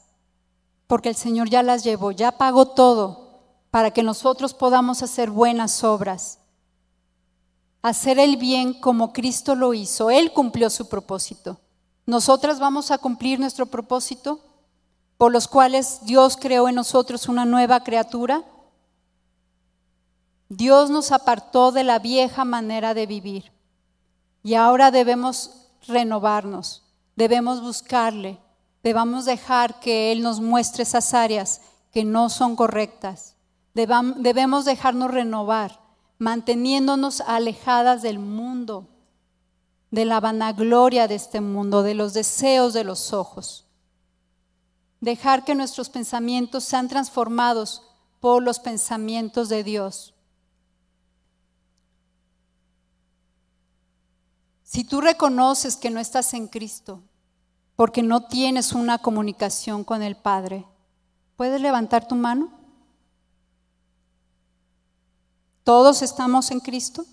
porque 0.87 1.09
el 1.09 1.15
Señor 1.15 1.49
ya 1.49 1.61
las 1.63 1.83
llevó, 1.83 2.11
ya 2.11 2.31
pagó 2.31 2.67
todo 2.67 3.25
para 3.75 3.91
que 3.91 4.03
nosotros 4.03 4.53
podamos 4.53 5.03
hacer 5.03 5.29
buenas 5.29 5.83
obras. 5.83 6.39
Hacer 7.81 8.19
el 8.19 8.37
bien 8.37 8.73
como 8.73 9.11
Cristo 9.11 9.53
lo 9.53 9.73
hizo. 9.73 10.09
Él 10.09 10.31
cumplió 10.31 10.69
su 10.69 10.87
propósito. 10.87 11.59
Nosotras 12.05 12.59
vamos 12.59 12.89
a 12.89 12.99
cumplir 12.99 13.37
nuestro 13.39 13.65
propósito, 13.65 14.39
por 15.17 15.31
los 15.31 15.47
cuales 15.47 15.99
Dios 16.03 16.37
creó 16.37 16.69
en 16.69 16.75
nosotros 16.75 17.27
una 17.27 17.43
nueva 17.43 17.83
criatura. 17.83 18.45
Dios 20.49 20.89
nos 20.89 21.11
apartó 21.11 21.71
de 21.71 21.83
la 21.83 21.99
vieja 21.99 22.45
manera 22.45 22.93
de 22.93 23.05
vivir 23.05 23.51
y 24.43 24.53
ahora 24.53 24.91
debemos 24.91 25.69
renovarnos, 25.87 26.83
debemos 27.15 27.61
buscarle, 27.61 28.39
debemos 28.83 29.25
dejar 29.25 29.79
que 29.79 30.11
Él 30.11 30.21
nos 30.21 30.39
muestre 30.39 30.83
esas 30.83 31.13
áreas 31.13 31.61
que 31.91 32.03
no 32.03 32.29
son 32.29 32.55
correctas. 32.55 33.35
Debemos 33.73 34.65
dejarnos 34.65 35.11
renovar, 35.11 35.79
manteniéndonos 36.17 37.21
alejadas 37.21 38.01
del 38.01 38.19
mundo, 38.19 38.87
de 39.91 40.05
la 40.05 40.19
vanagloria 40.19 41.07
de 41.07 41.15
este 41.15 41.41
mundo, 41.41 41.83
de 41.83 41.93
los 41.93 42.13
deseos 42.13 42.73
de 42.73 42.83
los 42.83 43.13
ojos. 43.13 43.65
Dejar 45.01 45.43
que 45.43 45.55
nuestros 45.55 45.89
pensamientos 45.89 46.63
sean 46.63 46.87
transformados 46.87 47.81
por 48.19 48.43
los 48.43 48.59
pensamientos 48.59 49.49
de 49.49 49.63
Dios. 49.63 50.14
Si 54.75 54.83
tú 54.83 54.99
reconoces 54.99 55.77
que 55.77 55.89
no 55.89 56.01
estás 56.01 56.33
en 56.33 56.49
Cristo 56.49 57.01
porque 57.77 58.03
no 58.03 58.27
tienes 58.27 58.73
una 58.73 58.97
comunicación 58.97 59.85
con 59.85 60.03
el 60.03 60.17
Padre, 60.17 60.65
¿puedes 61.37 61.61
levantar 61.61 62.09
tu 62.09 62.15
mano? 62.15 62.51
¿Todos 65.63 66.01
estamos 66.01 66.51
en 66.51 66.59
Cristo? 66.59 67.05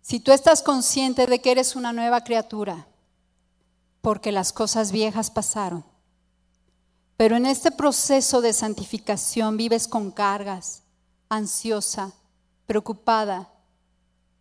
Si 0.00 0.18
tú 0.18 0.32
estás 0.32 0.60
consciente 0.64 1.24
de 1.28 1.40
que 1.40 1.52
eres 1.52 1.76
una 1.76 1.92
nueva 1.92 2.24
criatura, 2.24 2.88
porque 4.00 4.32
las 4.32 4.52
cosas 4.52 4.90
viejas 4.90 5.30
pasaron, 5.30 5.91
pero 7.16 7.36
en 7.36 7.46
este 7.46 7.70
proceso 7.70 8.40
de 8.40 8.52
santificación 8.52 9.56
vives 9.56 9.86
con 9.86 10.10
cargas, 10.10 10.82
ansiosa, 11.28 12.12
preocupada, 12.66 13.48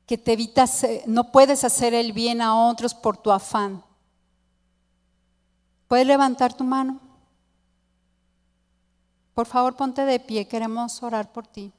que 0.06 0.18
te 0.18 0.34
evitas, 0.34 0.86
no 1.06 1.32
puedes 1.32 1.64
hacer 1.64 1.94
el 1.94 2.12
bien 2.12 2.42
a 2.42 2.68
otros 2.68 2.94
por 2.94 3.18
tu 3.18 3.32
afán. 3.32 3.84
¿Puedes 5.88 6.08
levantar 6.08 6.54
tu 6.54 6.64
mano? 6.64 7.00
Por 9.34 9.46
favor, 9.46 9.76
ponte 9.76 10.06
de 10.06 10.20
pie, 10.20 10.48
queremos 10.48 11.02
orar 11.04 11.32
por 11.32 11.48
ti. 11.48 11.72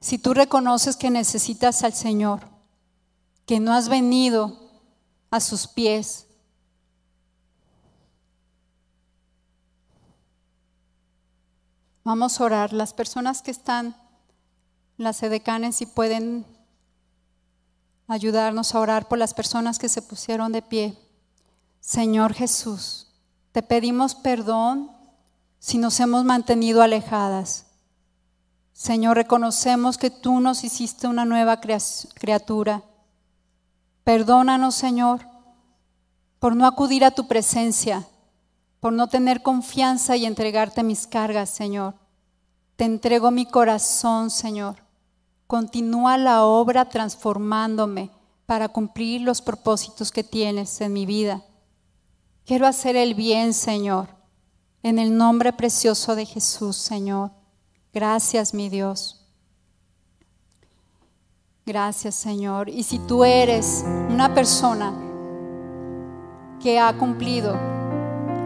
Si 0.00 0.18
tú 0.18 0.34
reconoces 0.34 0.96
que 0.96 1.10
necesitas 1.10 1.82
al 1.82 1.94
Señor, 1.94 2.53
que 3.46 3.60
no 3.60 3.72
has 3.72 3.88
venido 3.88 4.70
a 5.30 5.40
sus 5.40 5.66
pies, 5.66 6.26
vamos 12.04 12.40
a 12.40 12.44
orar. 12.44 12.72
Las 12.72 12.94
personas 12.94 13.42
que 13.42 13.50
están, 13.50 13.96
las 14.96 15.22
edecanes, 15.22 15.76
si 15.76 15.86
pueden 15.86 16.46
ayudarnos 18.06 18.74
a 18.74 18.80
orar 18.80 19.08
por 19.08 19.18
las 19.18 19.34
personas 19.34 19.78
que 19.78 19.88
se 19.88 20.02
pusieron 20.02 20.52
de 20.52 20.62
pie. 20.62 20.98
Señor 21.80 22.34
Jesús, 22.34 23.08
te 23.52 23.62
pedimos 23.62 24.14
perdón 24.14 24.90
si 25.58 25.78
nos 25.78 25.98
hemos 26.00 26.24
mantenido 26.24 26.82
alejadas. 26.82 27.66
Señor, 28.72 29.16
reconocemos 29.16 29.98
que 29.98 30.10
tú 30.10 30.40
nos 30.40 30.64
hiciste 30.64 31.06
una 31.06 31.24
nueva 31.24 31.60
criatura. 31.60 32.82
Perdónanos, 34.04 34.74
Señor, 34.74 35.26
por 36.38 36.54
no 36.54 36.66
acudir 36.66 37.04
a 37.06 37.10
tu 37.10 37.26
presencia, 37.26 38.06
por 38.78 38.92
no 38.92 39.08
tener 39.08 39.42
confianza 39.42 40.14
y 40.14 40.26
entregarte 40.26 40.82
mis 40.82 41.06
cargas, 41.06 41.48
Señor. 41.48 41.94
Te 42.76 42.84
entrego 42.84 43.30
mi 43.30 43.46
corazón, 43.46 44.30
Señor. 44.30 44.76
Continúa 45.46 46.18
la 46.18 46.44
obra 46.44 46.86
transformándome 46.88 48.10
para 48.44 48.68
cumplir 48.68 49.22
los 49.22 49.40
propósitos 49.40 50.12
que 50.12 50.22
tienes 50.22 50.80
en 50.82 50.92
mi 50.92 51.06
vida. 51.06 51.42
Quiero 52.44 52.66
hacer 52.66 52.96
el 52.96 53.14
bien, 53.14 53.54
Señor, 53.54 54.08
en 54.82 54.98
el 54.98 55.16
nombre 55.16 55.54
precioso 55.54 56.14
de 56.14 56.26
Jesús, 56.26 56.76
Señor. 56.76 57.30
Gracias, 57.94 58.52
mi 58.52 58.68
Dios. 58.68 59.23
Gracias, 61.66 62.14
Señor. 62.14 62.68
Y 62.68 62.82
si 62.82 62.98
tú 62.98 63.24
eres 63.24 63.86
una 64.10 64.34
persona 64.34 64.92
que 66.62 66.78
ha 66.78 66.92
cumplido, 66.98 67.56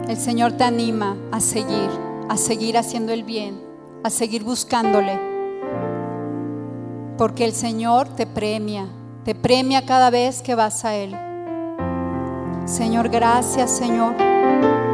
el 0.07 0.15
Señor 0.15 0.53
te 0.53 0.63
anima 0.63 1.17
a 1.29 1.41
seguir, 1.41 1.89
a 2.29 2.37
seguir 2.37 2.77
haciendo 2.77 3.11
el 3.11 3.25
bien, 3.25 3.61
a 4.05 4.09
seguir 4.09 4.45
buscándole. 4.45 5.19
Porque 7.17 7.43
el 7.43 7.51
Señor 7.51 8.07
te 8.07 8.25
premia, 8.25 8.87
te 9.25 9.35
premia 9.35 9.85
cada 9.85 10.09
vez 10.09 10.41
que 10.41 10.55
vas 10.55 10.85
a 10.85 10.95
Él. 10.95 11.13
Señor, 12.63 13.09
gracias, 13.09 13.69
Señor, 13.69 14.15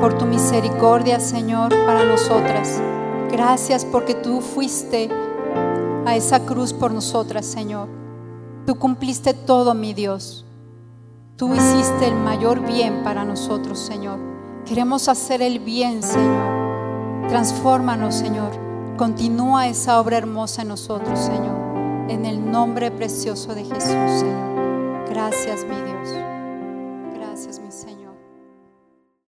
por 0.02 0.18
tu 0.18 0.26
misericordia, 0.26 1.20
Señor, 1.20 1.70
para 1.86 2.04
nosotras. 2.06 2.82
Gracias 3.32 3.86
porque 3.86 4.16
tú 4.16 4.42
fuiste 4.42 5.12
a 6.08 6.16
esa 6.16 6.44
cruz 6.44 6.74
por 6.74 6.92
nosotras, 6.92 7.46
Señor. 7.46 8.05
Tú 8.66 8.76
cumpliste 8.76 9.34
todo, 9.34 9.74
mi 9.74 9.94
Dios. 9.94 10.46
Tú 11.38 11.54
hiciste 11.54 12.08
el 12.08 12.16
mayor 12.16 12.66
bien 12.66 13.04
para 13.04 13.24
nosotros, 13.24 13.78
Señor. 13.80 14.20
Queremos 14.66 15.08
hacer 15.08 15.42
el 15.42 15.60
bien, 15.60 16.02
Señor. 16.02 17.28
Transfórmanos, 17.30 18.16
Señor. 18.16 18.52
Continúa 18.98 19.68
esa 19.68 20.00
obra 20.00 20.18
hermosa 20.18 20.64
en 20.64 20.70
nosotros, 20.70 21.20
Señor. 21.20 22.10
En 22.10 22.26
el 22.26 22.50
nombre 22.50 22.90
precioso 22.90 23.54
de 23.54 23.66
Jesús, 23.66 23.82
Señor. 23.82 25.06
Gracias, 25.10 25.66
mi 25.66 25.76
Dios. 25.76 26.25